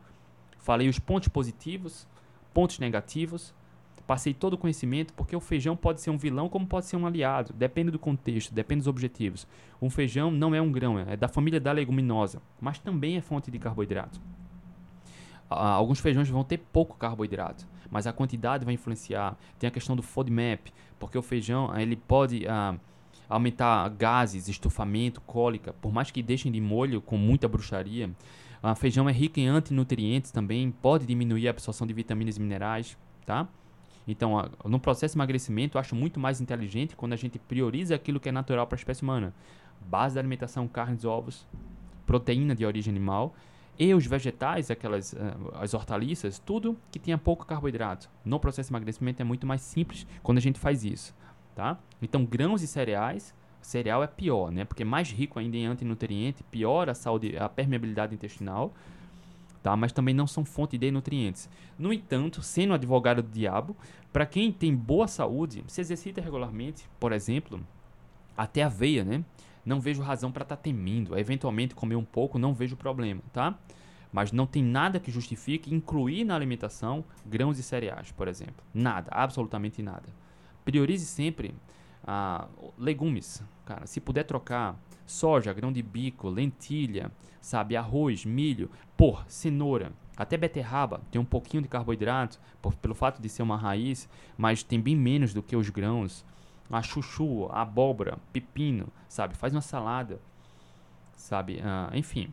Falei 0.58 0.88
os 0.88 0.98
pontos 0.98 1.28
positivos, 1.28 2.06
pontos 2.52 2.78
negativos, 2.78 3.54
passei 4.06 4.34
todo 4.34 4.54
o 4.54 4.58
conhecimento, 4.58 5.14
porque 5.14 5.34
o 5.34 5.40
feijão 5.40 5.76
pode 5.76 6.00
ser 6.00 6.10
um 6.10 6.18
vilão 6.18 6.48
como 6.48 6.66
pode 6.66 6.86
ser 6.86 6.96
um 6.96 7.06
aliado, 7.06 7.52
depende 7.52 7.90
do 7.90 7.98
contexto, 7.98 8.52
depende 8.52 8.80
dos 8.80 8.88
objetivos. 8.88 9.46
Um 9.80 9.88
feijão 9.88 10.30
não 10.30 10.54
é 10.54 10.60
um 10.60 10.70
grão, 10.70 10.98
é 10.98 11.16
da 11.16 11.28
família 11.28 11.60
da 11.60 11.72
leguminosa, 11.72 12.42
mas 12.60 12.78
também 12.78 13.16
é 13.16 13.20
fonte 13.20 13.50
de 13.50 13.58
carboidrato. 13.58 14.20
Ah, 15.48 15.70
alguns 15.70 16.00
feijões 16.00 16.28
vão 16.28 16.44
ter 16.44 16.58
pouco 16.58 16.96
carboidrato, 16.96 17.66
mas 17.92 18.06
a 18.06 18.12
quantidade 18.12 18.64
vai 18.64 18.72
influenciar. 18.72 19.36
Tem 19.58 19.68
a 19.68 19.70
questão 19.70 19.94
do 19.94 20.02
FODMAP, 20.02 20.72
porque 20.98 21.18
o 21.18 21.22
feijão 21.22 21.70
ele 21.78 21.94
pode 21.94 22.48
ah, 22.48 22.74
aumentar 23.28 23.86
gases, 23.90 24.48
estufamento, 24.48 25.20
cólica, 25.20 25.74
por 25.74 25.92
mais 25.92 26.10
que 26.10 26.22
deixem 26.22 26.50
de 26.50 26.58
molho 26.58 27.02
com 27.02 27.18
muita 27.18 27.46
bruxaria. 27.46 28.10
O 28.62 28.74
feijão 28.74 29.10
é 29.10 29.12
rico 29.12 29.38
em 29.38 29.46
antinutrientes 29.46 30.30
também, 30.30 30.70
pode 30.70 31.04
diminuir 31.04 31.48
a 31.48 31.50
absorção 31.50 31.86
de 31.86 31.92
vitaminas 31.92 32.38
e 32.38 32.40
minerais, 32.40 32.96
tá? 33.26 33.46
Então, 34.08 34.50
no 34.64 34.80
processo 34.80 35.12
de 35.12 35.18
emagrecimento, 35.18 35.76
eu 35.76 35.80
acho 35.80 35.94
muito 35.94 36.18
mais 36.18 36.40
inteligente 36.40 36.96
quando 36.96 37.12
a 37.12 37.16
gente 37.16 37.38
prioriza 37.38 37.94
aquilo 37.94 38.18
que 38.18 38.30
é 38.30 38.32
natural 38.32 38.66
para 38.66 38.76
a 38.76 38.80
espécie 38.80 39.02
humana. 39.02 39.34
Base 39.86 40.14
da 40.14 40.20
alimentação, 40.22 40.66
carnes, 40.66 41.04
ovos, 41.04 41.46
proteína 42.06 42.54
de 42.54 42.64
origem 42.64 42.90
animal 42.90 43.34
e 43.78 43.94
os 43.94 44.06
vegetais, 44.06 44.70
aquelas 44.70 45.12
uh, 45.12 45.16
as 45.54 45.74
hortaliças, 45.74 46.38
tudo 46.38 46.76
que 46.90 46.98
tenha 46.98 47.18
pouco 47.18 47.46
carboidrato. 47.46 48.10
No 48.24 48.38
processo 48.38 48.68
de 48.68 48.72
emagrecimento 48.72 49.22
é 49.22 49.24
muito 49.24 49.46
mais 49.46 49.62
simples 49.62 50.06
quando 50.22 50.38
a 50.38 50.42
gente 50.42 50.58
faz 50.58 50.84
isso, 50.84 51.14
tá? 51.54 51.78
Então, 52.00 52.24
grãos 52.24 52.62
e 52.62 52.66
cereais, 52.66 53.34
cereal 53.60 54.02
é 54.02 54.06
pior, 54.06 54.50
né? 54.50 54.64
Porque 54.64 54.82
é 54.82 54.86
mais 54.86 55.10
rico 55.10 55.38
ainda 55.38 55.56
em 55.56 55.66
antinutriente, 55.66 56.42
piora 56.44 56.92
a 56.92 56.94
saúde, 56.94 57.36
a 57.36 57.48
permeabilidade 57.48 58.14
intestinal, 58.14 58.72
tá? 59.62 59.74
Mas 59.76 59.92
também 59.92 60.14
não 60.14 60.26
são 60.26 60.44
fonte 60.44 60.76
de 60.76 60.90
nutrientes. 60.90 61.48
No 61.78 61.92
entanto, 61.92 62.42
sendo 62.42 62.74
advogado 62.74 63.22
do 63.22 63.30
diabo, 63.30 63.76
para 64.12 64.26
quem 64.26 64.52
tem 64.52 64.74
boa 64.74 65.08
saúde, 65.08 65.64
se 65.66 65.80
exercita 65.80 66.20
regularmente, 66.20 66.86
por 67.00 67.12
exemplo, 67.12 67.60
até 68.36 68.62
aveia, 68.62 69.04
né? 69.04 69.24
Não 69.64 69.80
vejo 69.80 70.02
razão 70.02 70.30
para 70.32 70.42
estar 70.42 70.56
tá 70.56 70.62
temendo. 70.62 71.18
Eventualmente 71.18 71.74
comer 71.74 71.96
um 71.96 72.04
pouco, 72.04 72.38
não 72.38 72.54
vejo 72.54 72.76
problema, 72.76 73.22
tá? 73.32 73.58
Mas 74.12 74.30
não 74.30 74.46
tem 74.46 74.62
nada 74.62 75.00
que 75.00 75.10
justifique 75.10 75.74
incluir 75.74 76.24
na 76.24 76.34
alimentação 76.34 77.04
grãos 77.24 77.58
e 77.58 77.62
cereais, 77.62 78.12
por 78.12 78.28
exemplo. 78.28 78.64
Nada, 78.74 79.08
absolutamente 79.10 79.82
nada. 79.82 80.08
Priorize 80.64 81.06
sempre 81.06 81.54
ah, 82.04 82.46
legumes, 82.76 83.42
cara. 83.64 83.86
Se 83.86 84.00
puder 84.00 84.24
trocar 84.24 84.78
soja, 85.06 85.52
grão 85.52 85.72
de 85.72 85.82
bico, 85.82 86.28
lentilha, 86.28 87.10
sabe, 87.40 87.76
arroz, 87.76 88.24
milho, 88.24 88.70
por 88.96 89.24
cenoura, 89.28 89.92
até 90.16 90.36
beterraba 90.36 91.00
tem 91.10 91.20
um 91.20 91.24
pouquinho 91.24 91.62
de 91.62 91.68
carboidrato 91.68 92.38
por, 92.60 92.74
pelo 92.74 92.94
fato 92.94 93.20
de 93.20 93.28
ser 93.28 93.42
uma 93.42 93.56
raiz, 93.56 94.08
mas 94.36 94.62
tem 94.62 94.80
bem 94.80 94.94
menos 94.94 95.32
do 95.32 95.42
que 95.42 95.56
os 95.56 95.70
grãos 95.70 96.24
a 96.76 96.82
chuchu, 96.82 97.46
a 97.50 97.62
abóbora, 97.62 98.18
pepino, 98.32 98.88
sabe? 99.08 99.36
Faz 99.36 99.54
uma 99.54 99.60
salada, 99.60 100.20
sabe? 101.14 101.60
Ah, 101.62 101.90
enfim, 101.94 102.30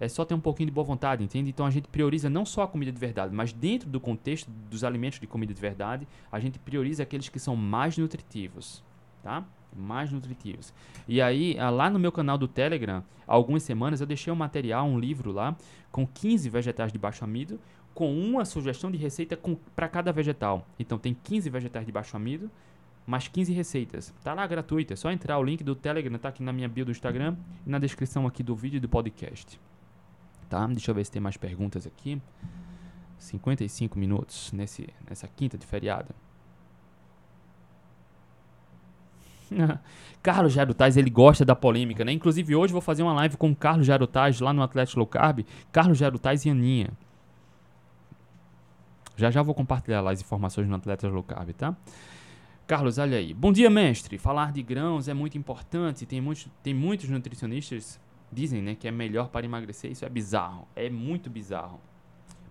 é 0.00 0.08
só 0.08 0.24
ter 0.24 0.34
um 0.34 0.40
pouquinho 0.40 0.68
de 0.68 0.72
boa 0.72 0.84
vontade, 0.84 1.22
entende? 1.22 1.50
Então 1.50 1.66
a 1.66 1.70
gente 1.70 1.86
prioriza 1.88 2.30
não 2.30 2.46
só 2.46 2.62
a 2.62 2.68
comida 2.68 2.90
de 2.90 2.98
verdade, 2.98 3.34
mas 3.34 3.52
dentro 3.52 3.88
do 3.88 4.00
contexto 4.00 4.50
dos 4.70 4.82
alimentos 4.82 5.20
de 5.20 5.26
comida 5.26 5.52
de 5.52 5.60
verdade, 5.60 6.08
a 6.32 6.40
gente 6.40 6.58
prioriza 6.58 7.02
aqueles 7.02 7.28
que 7.28 7.38
são 7.38 7.54
mais 7.54 7.98
nutritivos, 7.98 8.82
tá? 9.22 9.44
Mais 9.76 10.10
nutritivos. 10.10 10.72
E 11.06 11.20
aí, 11.20 11.56
ah, 11.58 11.68
lá 11.68 11.90
no 11.90 11.98
meu 11.98 12.10
canal 12.10 12.38
do 12.38 12.48
Telegram, 12.48 13.04
há 13.28 13.34
algumas 13.34 13.62
semanas 13.62 14.00
eu 14.00 14.06
deixei 14.06 14.32
um 14.32 14.36
material, 14.36 14.86
um 14.86 14.98
livro 14.98 15.32
lá, 15.32 15.54
com 15.92 16.06
15 16.06 16.48
vegetais 16.48 16.90
de 16.90 16.98
baixo 16.98 17.22
amido, 17.22 17.60
com 17.92 18.18
uma 18.18 18.46
sugestão 18.46 18.90
de 18.90 18.96
receita 18.96 19.38
para 19.76 19.88
cada 19.88 20.12
vegetal. 20.12 20.66
Então 20.78 20.98
tem 20.98 21.14
15 21.14 21.50
vegetais 21.50 21.84
de 21.84 21.92
baixo 21.92 22.16
amido, 22.16 22.50
mais 23.10 23.28
15 23.28 23.52
receitas. 23.52 24.14
Tá 24.22 24.32
lá 24.32 24.46
gratuito, 24.46 24.92
é 24.92 24.96
só 24.96 25.10
entrar, 25.10 25.38
o 25.38 25.42
link 25.42 25.62
do 25.64 25.74
Telegram 25.74 26.18
tá 26.18 26.28
aqui 26.28 26.42
na 26.42 26.52
minha 26.52 26.68
bio 26.68 26.84
do 26.84 26.90
Instagram 26.90 27.36
e 27.66 27.70
na 27.70 27.78
descrição 27.78 28.26
aqui 28.26 28.42
do 28.42 28.54
vídeo 28.54 28.78
e 28.78 28.80
do 28.80 28.88
podcast 28.88 29.58
tá? 30.50 30.66
Deixa 30.66 30.90
eu 30.90 30.94
ver 30.94 31.04
se 31.04 31.12
tem 31.12 31.22
mais 31.22 31.38
perguntas 31.38 31.86
aqui. 31.86 32.20
55 33.16 33.98
minutos 33.98 34.52
nesse, 34.52 34.88
nessa 35.08 35.28
quinta 35.28 35.56
de 35.56 35.64
feriado. 35.64 36.12
Carlos 40.22 40.52
Jarutais, 40.52 40.96
ele 40.96 41.10
gosta 41.10 41.44
da 41.44 41.56
polêmica, 41.56 42.04
né? 42.04 42.12
Inclusive 42.12 42.54
hoje 42.54 42.72
vou 42.72 42.82
fazer 42.82 43.02
uma 43.02 43.12
live 43.14 43.36
com 43.36 43.50
o 43.50 43.56
Carlos 43.56 43.86
Jarutais 43.86 44.40
lá 44.40 44.52
no 44.52 44.62
Atlético 44.62 44.98
Low 44.98 45.06
Carb. 45.06 45.46
Carlos 45.72 45.96
Jarutais 45.96 46.44
e 46.44 46.50
Aninha. 46.50 46.90
Já 49.16 49.30
já 49.30 49.42
vou 49.42 49.54
compartilhar 49.54 50.00
lá 50.00 50.12
as 50.12 50.20
informações 50.20 50.66
no 50.66 50.76
Atlético 50.76 51.12
Low 51.12 51.22
Carb, 51.22 51.50
tá? 51.52 51.76
Carlos, 52.70 52.98
olha 52.98 53.18
aí. 53.18 53.34
Bom 53.34 53.50
dia, 53.52 53.68
mestre. 53.68 54.16
Falar 54.16 54.52
de 54.52 54.62
grãos 54.62 55.08
é 55.08 55.12
muito 55.12 55.36
importante. 55.36 56.06
Tem 56.06 56.20
muitos, 56.20 56.46
tem 56.62 56.72
muitos 56.72 57.08
nutricionistas 57.08 57.98
dizem 58.30 58.62
né, 58.62 58.76
que 58.76 58.86
é 58.86 58.92
melhor 58.92 59.28
para 59.28 59.44
emagrecer, 59.44 59.90
isso 59.90 60.04
é 60.04 60.08
bizarro. 60.08 60.68
É 60.76 60.88
muito 60.88 61.28
bizarro. 61.28 61.80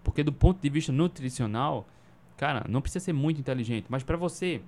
Porque 0.04 0.22
do 0.22 0.34
ponto 0.34 0.62
de 0.62 0.70
vista 0.70 0.92
nutricional, 0.92 1.88
cara, 2.36 2.66
não 2.68 2.82
precisa 2.82 3.06
ser 3.06 3.14
muito 3.14 3.40
inteligente, 3.40 3.86
mas 3.88 4.04
para 4.04 4.18
você 4.18 4.62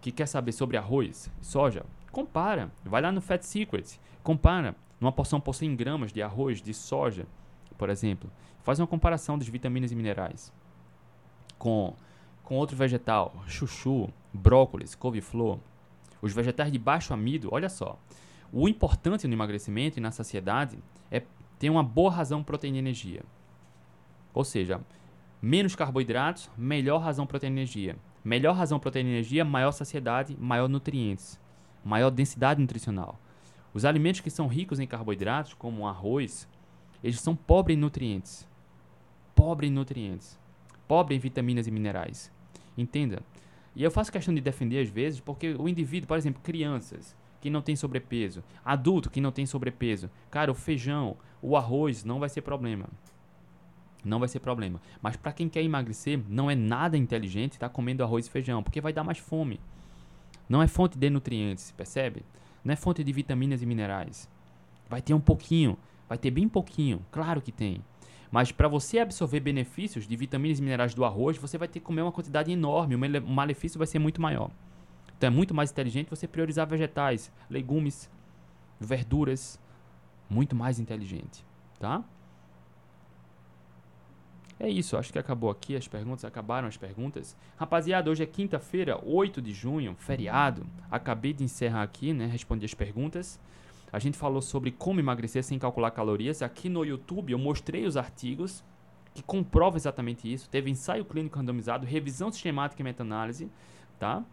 que 0.00 0.10
quer 0.10 0.24
saber 0.24 0.52
sobre 0.52 0.78
arroz, 0.78 1.30
soja, 1.38 1.84
compara. 2.10 2.72
Vai 2.82 3.02
lá 3.02 3.12
no 3.12 3.20
Fat 3.20 3.42
Secrets, 3.42 4.00
compara. 4.22 4.74
Numa 4.98 5.12
porção 5.12 5.38
por 5.38 5.54
100 5.54 5.76
gramas 5.76 6.14
de 6.14 6.22
arroz, 6.22 6.62
de 6.62 6.72
soja, 6.72 7.26
por 7.76 7.90
exemplo. 7.90 8.32
Faz 8.62 8.80
uma 8.80 8.86
comparação 8.86 9.36
das 9.36 9.48
vitaminas 9.48 9.92
e 9.92 9.94
minerais 9.94 10.50
com, 11.58 11.94
com 12.44 12.56
outro 12.56 12.76
vegetal, 12.76 13.34
chuchu, 13.46 14.08
brócolis, 14.32 14.94
couve-flor. 14.94 15.58
Os 16.20 16.32
vegetais 16.32 16.70
de 16.70 16.78
baixo 16.78 17.12
amido, 17.12 17.48
olha 17.50 17.68
só. 17.68 17.98
O 18.52 18.68
importante 18.68 19.26
no 19.26 19.34
emagrecimento 19.34 19.98
e 19.98 20.00
na 20.00 20.10
saciedade 20.12 20.78
é 21.10 21.22
ter 21.58 21.70
uma 21.70 21.82
boa 21.82 22.10
razão 22.10 22.44
proteína 22.44 22.76
e 22.76 22.80
energia. 22.80 23.22
Ou 24.32 24.44
seja, 24.44 24.80
menos 25.40 25.74
carboidratos, 25.74 26.50
melhor 26.56 26.98
razão 26.98 27.26
proteína 27.26 27.56
e 27.56 27.58
energia. 27.60 27.96
Melhor 28.22 28.54
razão 28.54 28.78
proteína 28.78 29.08
e 29.08 29.12
energia, 29.12 29.44
maior 29.44 29.72
saciedade, 29.72 30.36
maior 30.38 30.68
nutrientes, 30.68 31.40
maior 31.84 32.10
densidade 32.10 32.60
nutricional. 32.60 33.18
Os 33.72 33.84
alimentos 33.84 34.20
que 34.20 34.30
são 34.30 34.46
ricos 34.46 34.78
em 34.78 34.86
carboidratos, 34.86 35.54
como 35.54 35.88
arroz, 35.88 36.48
eles 37.02 37.20
são 37.20 37.34
pobres 37.34 37.76
em 37.76 37.80
nutrientes. 37.80 38.48
Pobre 39.34 39.66
em 39.66 39.70
nutrientes. 39.70 40.38
Pobre 40.86 41.14
em 41.14 41.18
vitaminas 41.18 41.66
e 41.66 41.70
minerais. 41.70 42.32
Entenda. 42.76 43.22
E 43.76 43.82
eu 43.82 43.90
faço 43.90 44.12
questão 44.12 44.34
de 44.34 44.40
defender 44.40 44.80
às 44.80 44.88
vezes 44.88 45.20
porque 45.20 45.54
o 45.58 45.68
indivíduo, 45.68 46.06
por 46.06 46.16
exemplo, 46.16 46.40
crianças, 46.42 47.16
que 47.40 47.50
não 47.50 47.60
tem 47.60 47.76
sobrepeso, 47.76 48.42
adulto 48.64 49.10
que 49.10 49.20
não 49.20 49.32
tem 49.32 49.44
sobrepeso. 49.44 50.10
Cara, 50.30 50.50
o 50.50 50.54
feijão, 50.54 51.16
o 51.42 51.56
arroz 51.56 52.04
não 52.04 52.18
vai 52.18 52.28
ser 52.28 52.42
problema. 52.42 52.88
Não 54.04 54.18
vai 54.18 54.28
ser 54.28 54.40
problema. 54.40 54.80
Mas 55.02 55.16
para 55.16 55.32
quem 55.32 55.48
quer 55.48 55.62
emagrecer, 55.62 56.20
não 56.28 56.50
é 56.50 56.54
nada 56.54 56.96
inteligente 56.96 57.52
estar 57.52 57.68
tá 57.68 57.74
comendo 57.74 58.02
arroz 58.02 58.26
e 58.26 58.30
feijão, 58.30 58.62
porque 58.62 58.80
vai 58.80 58.92
dar 58.92 59.04
mais 59.04 59.18
fome. 59.18 59.60
Não 60.48 60.62
é 60.62 60.66
fonte 60.66 60.98
de 60.98 61.08
nutrientes, 61.08 61.70
percebe? 61.72 62.22
Não 62.62 62.72
é 62.72 62.76
fonte 62.76 63.02
de 63.02 63.12
vitaminas 63.12 63.62
e 63.62 63.66
minerais. 63.66 64.28
Vai 64.88 65.00
ter 65.00 65.14
um 65.14 65.20
pouquinho, 65.20 65.76
vai 66.08 66.18
ter 66.18 66.30
bem 66.30 66.48
pouquinho, 66.48 67.04
claro 67.10 67.40
que 67.40 67.50
tem. 67.50 67.82
Mas 68.34 68.50
para 68.50 68.66
você 68.66 68.98
absorver 68.98 69.38
benefícios 69.38 70.08
de 70.08 70.16
vitaminas 70.16 70.58
e 70.58 70.62
minerais 70.62 70.92
do 70.92 71.04
arroz, 71.04 71.36
você 71.36 71.56
vai 71.56 71.68
ter 71.68 71.78
que 71.78 71.86
comer 71.86 72.02
uma 72.02 72.10
quantidade 72.10 72.50
enorme, 72.50 72.96
o 72.96 73.30
malefício 73.30 73.78
vai 73.78 73.86
ser 73.86 74.00
muito 74.00 74.20
maior. 74.20 74.50
Então 75.16 75.28
é 75.28 75.30
muito 75.30 75.54
mais 75.54 75.70
inteligente 75.70 76.10
você 76.10 76.26
priorizar 76.26 76.66
vegetais, 76.66 77.30
legumes, 77.48 78.10
verduras. 78.80 79.56
Muito 80.28 80.56
mais 80.56 80.80
inteligente, 80.80 81.46
tá? 81.78 82.02
É 84.58 84.68
isso, 84.68 84.96
acho 84.96 85.12
que 85.12 85.18
acabou 85.20 85.48
aqui 85.48 85.76
as 85.76 85.86
perguntas, 85.86 86.24
acabaram 86.24 86.66
as 86.66 86.76
perguntas. 86.76 87.36
Rapaziada, 87.56 88.10
hoje 88.10 88.24
é 88.24 88.26
quinta-feira, 88.26 88.98
8 89.04 89.40
de 89.40 89.52
junho, 89.52 89.94
feriado. 89.96 90.66
Acabei 90.90 91.32
de 91.32 91.44
encerrar 91.44 91.84
aqui, 91.84 92.12
né? 92.12 92.26
Respondi 92.26 92.64
as 92.64 92.74
perguntas. 92.74 93.38
A 93.94 94.00
gente 94.00 94.18
falou 94.18 94.42
sobre 94.42 94.72
como 94.72 94.98
emagrecer 94.98 95.44
sem 95.44 95.56
calcular 95.56 95.92
calorias. 95.92 96.42
Aqui 96.42 96.68
no 96.68 96.84
YouTube 96.84 97.30
eu 97.30 97.38
mostrei 97.38 97.86
os 97.86 97.96
artigos 97.96 98.64
que 99.14 99.22
comprovam 99.22 99.76
exatamente 99.76 100.32
isso. 100.32 100.50
Teve 100.50 100.68
ensaio 100.68 101.04
clínico 101.04 101.38
randomizado, 101.38 101.86
revisão 101.86 102.28
sistemática 102.32 102.82
e 102.82 102.84
meta-análise, 102.84 103.48
tá? 103.96 104.24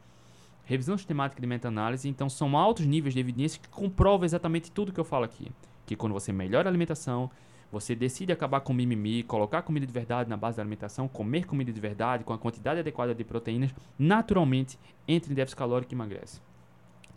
Revisão 0.66 0.98
sistemática 0.98 1.40
de 1.40 1.46
meta-análise, 1.46 2.10
então 2.10 2.28
são 2.28 2.58
altos 2.58 2.88
níveis 2.88 3.14
de 3.14 3.20
evidência 3.20 3.62
que 3.62 3.70
comprovam 3.70 4.26
exatamente 4.26 4.72
tudo 4.72 4.92
que 4.92 5.00
eu 5.00 5.06
falo 5.06 5.26
aqui. 5.26 5.52
Que 5.86 5.96
quando 5.96 6.14
você 6.14 6.34
melhora 6.34 6.68
a 6.68 6.72
alimentação, 6.72 7.30
você 7.72 7.94
decide 7.94 8.32
acabar 8.32 8.62
com 8.62 8.74
mimimi, 8.74 9.22
colocar 9.22 9.62
comida 9.62 9.86
de 9.86 9.94
verdade 9.94 10.28
na 10.28 10.38
base 10.38 10.58
da 10.58 10.64
alimentação, 10.64 11.08
comer 11.08 11.46
comida 11.46 11.72
de 11.72 11.80
verdade 11.80 12.24
com 12.24 12.34
a 12.34 12.38
quantidade 12.40 12.80
adequada 12.80 13.14
de 13.14 13.24
proteínas, 13.24 13.70
naturalmente 14.00 14.80
entra 15.08 15.32
em 15.32 15.36
déficit 15.36 15.56
calórico 15.56 15.94
e 15.94 15.96
emagrece. 15.96 16.42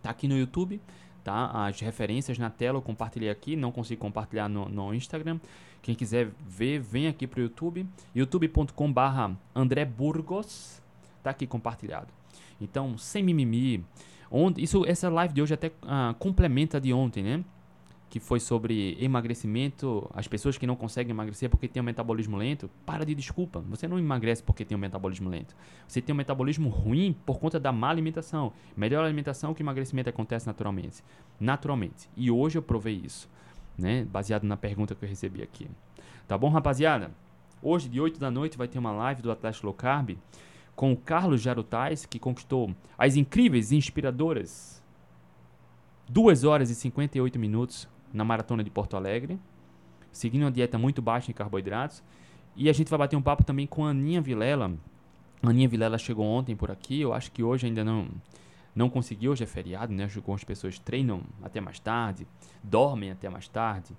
Tá 0.02 0.10
aqui 0.10 0.28
no 0.28 0.36
YouTube, 0.36 0.78
tá? 1.24 1.50
As 1.66 1.80
referências 1.80 2.38
na 2.38 2.50
tela 2.50 2.78
eu 2.78 2.82
compartilhei 2.82 3.30
aqui, 3.30 3.56
não 3.56 3.72
consigo 3.72 4.00
compartilhar 4.00 4.48
no, 4.48 4.68
no 4.68 4.94
Instagram. 4.94 5.40
Quem 5.82 5.94
quiser 5.94 6.30
ver, 6.46 6.78
vem 6.78 7.08
aqui 7.08 7.26
para 7.26 7.40
o 7.40 7.42
YouTube, 7.42 7.86
youtube.com/barra 8.14 9.36
André 9.54 9.84
Burgos, 9.84 10.80
tá 11.22 11.30
aqui 11.30 11.46
compartilhado. 11.46 12.08
Então, 12.60 12.96
sem 12.96 13.22
mimimi. 13.22 13.84
Ontem, 14.30 14.62
isso, 14.62 14.84
essa 14.86 15.08
live 15.08 15.34
de 15.34 15.42
hoje 15.42 15.54
até 15.54 15.68
uh, 15.68 16.14
complementa 16.18 16.80
de 16.80 16.92
ontem, 16.92 17.22
né? 17.22 17.44
Que 18.14 18.20
foi 18.20 18.38
sobre 18.38 18.96
emagrecimento. 19.00 20.08
As 20.14 20.28
pessoas 20.28 20.56
que 20.56 20.68
não 20.68 20.76
conseguem 20.76 21.10
emagrecer 21.10 21.50
porque 21.50 21.66
têm 21.66 21.82
um 21.82 21.84
metabolismo 21.84 22.36
lento. 22.36 22.70
Para 22.86 23.04
de 23.04 23.12
desculpa. 23.12 23.58
Você 23.70 23.88
não 23.88 23.98
emagrece 23.98 24.40
porque 24.40 24.64
tem 24.64 24.76
um 24.78 24.80
metabolismo 24.80 25.28
lento. 25.28 25.56
Você 25.88 26.00
tem 26.00 26.12
um 26.12 26.16
metabolismo 26.16 26.68
ruim 26.68 27.16
por 27.26 27.40
conta 27.40 27.58
da 27.58 27.72
má 27.72 27.90
alimentação. 27.90 28.52
Melhor 28.76 29.04
alimentação 29.04 29.52
que 29.52 29.64
emagrecimento 29.64 30.10
acontece 30.10 30.46
naturalmente. 30.46 31.02
Naturalmente. 31.40 32.08
E 32.16 32.30
hoje 32.30 32.56
eu 32.56 32.62
provei 32.62 32.94
isso. 33.04 33.28
Né? 33.76 34.04
Baseado 34.04 34.44
na 34.44 34.56
pergunta 34.56 34.94
que 34.94 35.04
eu 35.04 35.08
recebi 35.08 35.42
aqui. 35.42 35.68
Tá 36.28 36.38
bom, 36.38 36.50
rapaziada? 36.50 37.10
Hoje, 37.60 37.88
de 37.88 38.00
8 38.00 38.20
da 38.20 38.30
noite, 38.30 38.56
vai 38.56 38.68
ter 38.68 38.78
uma 38.78 38.92
live 38.92 39.22
do 39.22 39.32
Atlético 39.32 39.66
Low 39.66 39.74
Carb 39.74 40.16
com 40.76 40.92
o 40.92 40.96
Carlos 40.96 41.42
Jarutais, 41.42 42.06
que 42.06 42.20
conquistou 42.20 42.72
as 42.96 43.16
incríveis 43.16 43.72
e 43.72 43.76
inspiradoras 43.76 44.80
2 46.08 46.44
horas 46.44 46.70
e 46.70 46.76
58 46.76 47.40
minutos 47.40 47.92
na 48.14 48.24
maratona 48.24 48.64
de 48.64 48.70
Porto 48.70 48.96
Alegre, 48.96 49.38
seguindo 50.12 50.42
uma 50.42 50.50
dieta 50.52 50.78
muito 50.78 51.02
baixa 51.02 51.30
em 51.30 51.34
carboidratos. 51.34 52.02
E 52.56 52.70
a 52.70 52.72
gente 52.72 52.88
vai 52.88 52.98
bater 53.00 53.16
um 53.16 53.22
papo 53.22 53.44
também 53.44 53.66
com 53.66 53.84
a 53.84 53.90
Aninha 53.90 54.20
Vilela. 54.20 54.72
A 55.42 55.50
Aninha 55.50 55.68
Vilela 55.68 55.98
chegou 55.98 56.24
ontem 56.24 56.54
por 56.54 56.70
aqui, 56.70 57.00
eu 57.00 57.12
acho 57.12 57.32
que 57.32 57.42
hoje 57.42 57.66
ainda 57.66 57.84
não 57.84 58.08
não 58.74 58.90
conseguiu, 58.90 59.32
hoje 59.32 59.44
é 59.44 59.46
feriado, 59.46 59.92
né? 59.92 60.08
Algumas 60.16 60.42
pessoas 60.42 60.78
treinam 60.78 61.22
até 61.42 61.60
mais 61.60 61.78
tarde, 61.78 62.26
dormem 62.62 63.10
até 63.10 63.28
mais 63.28 63.46
tarde. 63.46 63.94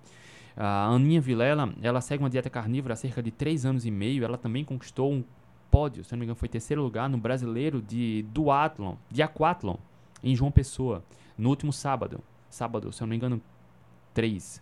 A 0.58 0.88
Aninha 0.88 1.22
Vilela, 1.22 1.74
ela 1.82 2.02
segue 2.02 2.24
uma 2.24 2.30
dieta 2.30 2.50
carnívora 2.50 2.94
há 2.94 2.98
cerca 2.98 3.24
de 3.24 3.32
3 3.32 3.66
anos 3.66 3.86
e 3.86 3.92
meio, 3.92 4.24
ela 4.24 4.38
também 4.38 4.64
conquistou 4.64 5.12
um 5.12 5.24
pódio, 5.72 6.04
se 6.04 6.12
não 6.12 6.20
me 6.20 6.26
engano, 6.26 6.36
foi 6.36 6.48
terceiro 6.48 6.82
lugar 6.82 7.10
no 7.10 7.18
brasileiro 7.18 7.82
de 7.82 8.26
duatlon, 8.30 8.96
de 9.10 9.22
aquatlon, 9.22 9.76
em 10.24 10.36
João 10.36 10.52
Pessoa, 10.52 11.04
no 11.38 11.50
último 11.50 11.74
sábado. 11.74 12.22
Sábado, 12.50 12.92
se 12.92 13.02
não 13.02 13.08
me 13.08 13.16
engano, 13.16 13.42
3. 14.16 14.62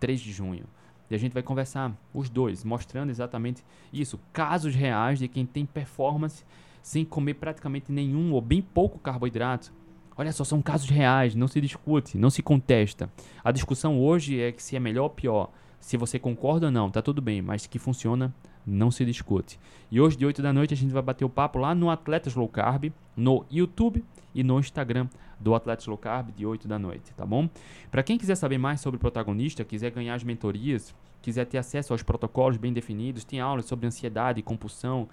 3 0.00 0.20
de 0.20 0.32
junho. 0.32 0.64
E 1.08 1.14
a 1.14 1.18
gente 1.18 1.34
vai 1.34 1.42
conversar 1.42 1.92
os 2.14 2.28
dois, 2.28 2.64
mostrando 2.64 3.10
exatamente 3.10 3.62
isso, 3.92 4.18
casos 4.32 4.74
reais 4.74 5.18
de 5.18 5.28
quem 5.28 5.44
tem 5.44 5.66
performance 5.66 6.44
sem 6.82 7.04
comer 7.04 7.34
praticamente 7.34 7.92
nenhum 7.92 8.32
ou 8.32 8.40
bem 8.40 8.62
pouco 8.62 8.98
carboidrato. 8.98 9.72
Olha 10.16 10.32
só, 10.32 10.44
são 10.44 10.62
casos 10.62 10.88
reais, 10.88 11.34
não 11.34 11.46
se 11.46 11.60
discute, 11.60 12.16
não 12.16 12.30
se 12.30 12.42
contesta. 12.42 13.10
A 13.44 13.52
discussão 13.52 14.00
hoje 14.00 14.40
é 14.40 14.50
que 14.50 14.62
se 14.62 14.76
é 14.76 14.80
melhor 14.80 15.04
ou 15.04 15.10
pior. 15.10 15.50
Se 15.78 15.96
você 15.96 16.18
concorda 16.18 16.66
ou 16.66 16.72
não, 16.72 16.90
tá 16.90 17.02
tudo 17.02 17.20
bem, 17.20 17.42
mas 17.42 17.66
que 17.66 17.78
funciona 17.78 18.34
não 18.70 18.90
se 18.90 19.04
discute. 19.04 19.58
E 19.90 20.00
hoje, 20.00 20.16
de 20.16 20.24
8 20.24 20.40
da 20.40 20.52
noite, 20.52 20.74
a 20.74 20.76
gente 20.76 20.92
vai 20.92 21.02
bater 21.02 21.24
o 21.24 21.28
papo 21.28 21.58
lá 21.58 21.74
no 21.74 21.90
Atletas 21.90 22.34
Low 22.34 22.48
Carb, 22.48 22.92
no 23.16 23.44
YouTube 23.50 24.04
e 24.34 24.44
no 24.44 24.58
Instagram 24.58 25.08
do 25.38 25.54
Atletas 25.54 25.86
Low 25.86 25.98
Carb, 25.98 26.30
de 26.36 26.46
8 26.46 26.68
da 26.68 26.78
noite, 26.78 27.12
tá 27.16 27.26
bom? 27.26 27.48
Para 27.90 28.02
quem 28.02 28.16
quiser 28.16 28.34
saber 28.34 28.58
mais 28.58 28.80
sobre 28.80 28.96
o 28.96 29.00
protagonista, 29.00 29.64
quiser 29.64 29.90
ganhar 29.90 30.14
as 30.14 30.22
mentorias, 30.22 30.94
quiser 31.20 31.46
ter 31.46 31.58
acesso 31.58 31.92
aos 31.92 32.02
protocolos 32.02 32.56
bem 32.56 32.72
definidos, 32.72 33.24
tem 33.24 33.40
aulas 33.40 33.64
sobre 33.64 33.86
ansiedade 33.86 34.40
e 34.40 34.42
compulsão, 34.42 35.08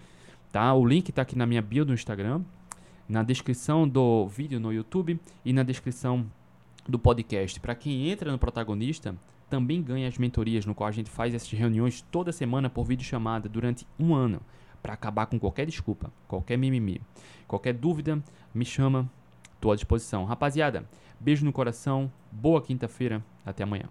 tá? 0.52 0.74
O 0.74 0.86
link 0.86 1.10
está 1.10 1.22
aqui 1.22 1.38
na 1.38 1.46
minha 1.46 1.62
bio 1.62 1.86
do 1.86 1.94
Instagram, 1.94 2.42
na 3.08 3.24
descrição 3.24 3.88
do 3.88 4.28
vídeo 4.28 4.60
no 4.60 4.72
YouTube 4.72 5.20
e 5.44 5.54
na 5.54 5.64
descrição 5.64 6.26
do 6.88 7.00
podcast. 7.00 7.60
Para 7.60 7.76
quem 7.76 8.10
entra 8.10 8.32
no 8.32 8.38
protagonista, 8.38 9.16
também 9.50 9.82
ganha 9.82 10.08
as 10.08 10.18
mentorias, 10.18 10.66
no 10.66 10.76
qual 10.76 10.88
a 10.88 10.92
gente 10.92 11.10
faz 11.10 11.34
essas 11.34 11.52
reuniões 11.52 12.02
toda 12.12 12.32
semana 12.32 12.70
por 12.70 12.86
vídeo 12.86 13.06
chamada 13.06 13.48
durante 13.48 13.88
um 14.00 14.14
ano, 14.14 14.42
para 14.82 14.94
acabar 14.94 15.26
com 15.26 15.40
qualquer 15.40 15.66
desculpa, 15.66 16.12
qualquer 16.28 16.58
mimimi. 16.58 17.02
Qualquer 17.48 17.74
dúvida, 17.74 18.22
me 18.54 18.66
chama, 18.66 19.10
estou 19.56 19.72
à 19.72 19.76
disposição. 19.76 20.26
Rapaziada, 20.26 20.88
beijo 21.20 21.46
no 21.46 21.54
coração, 21.54 22.12
boa 22.32 22.62
quinta-feira, 22.62 23.24
até 23.46 23.64
amanhã. 23.64 23.90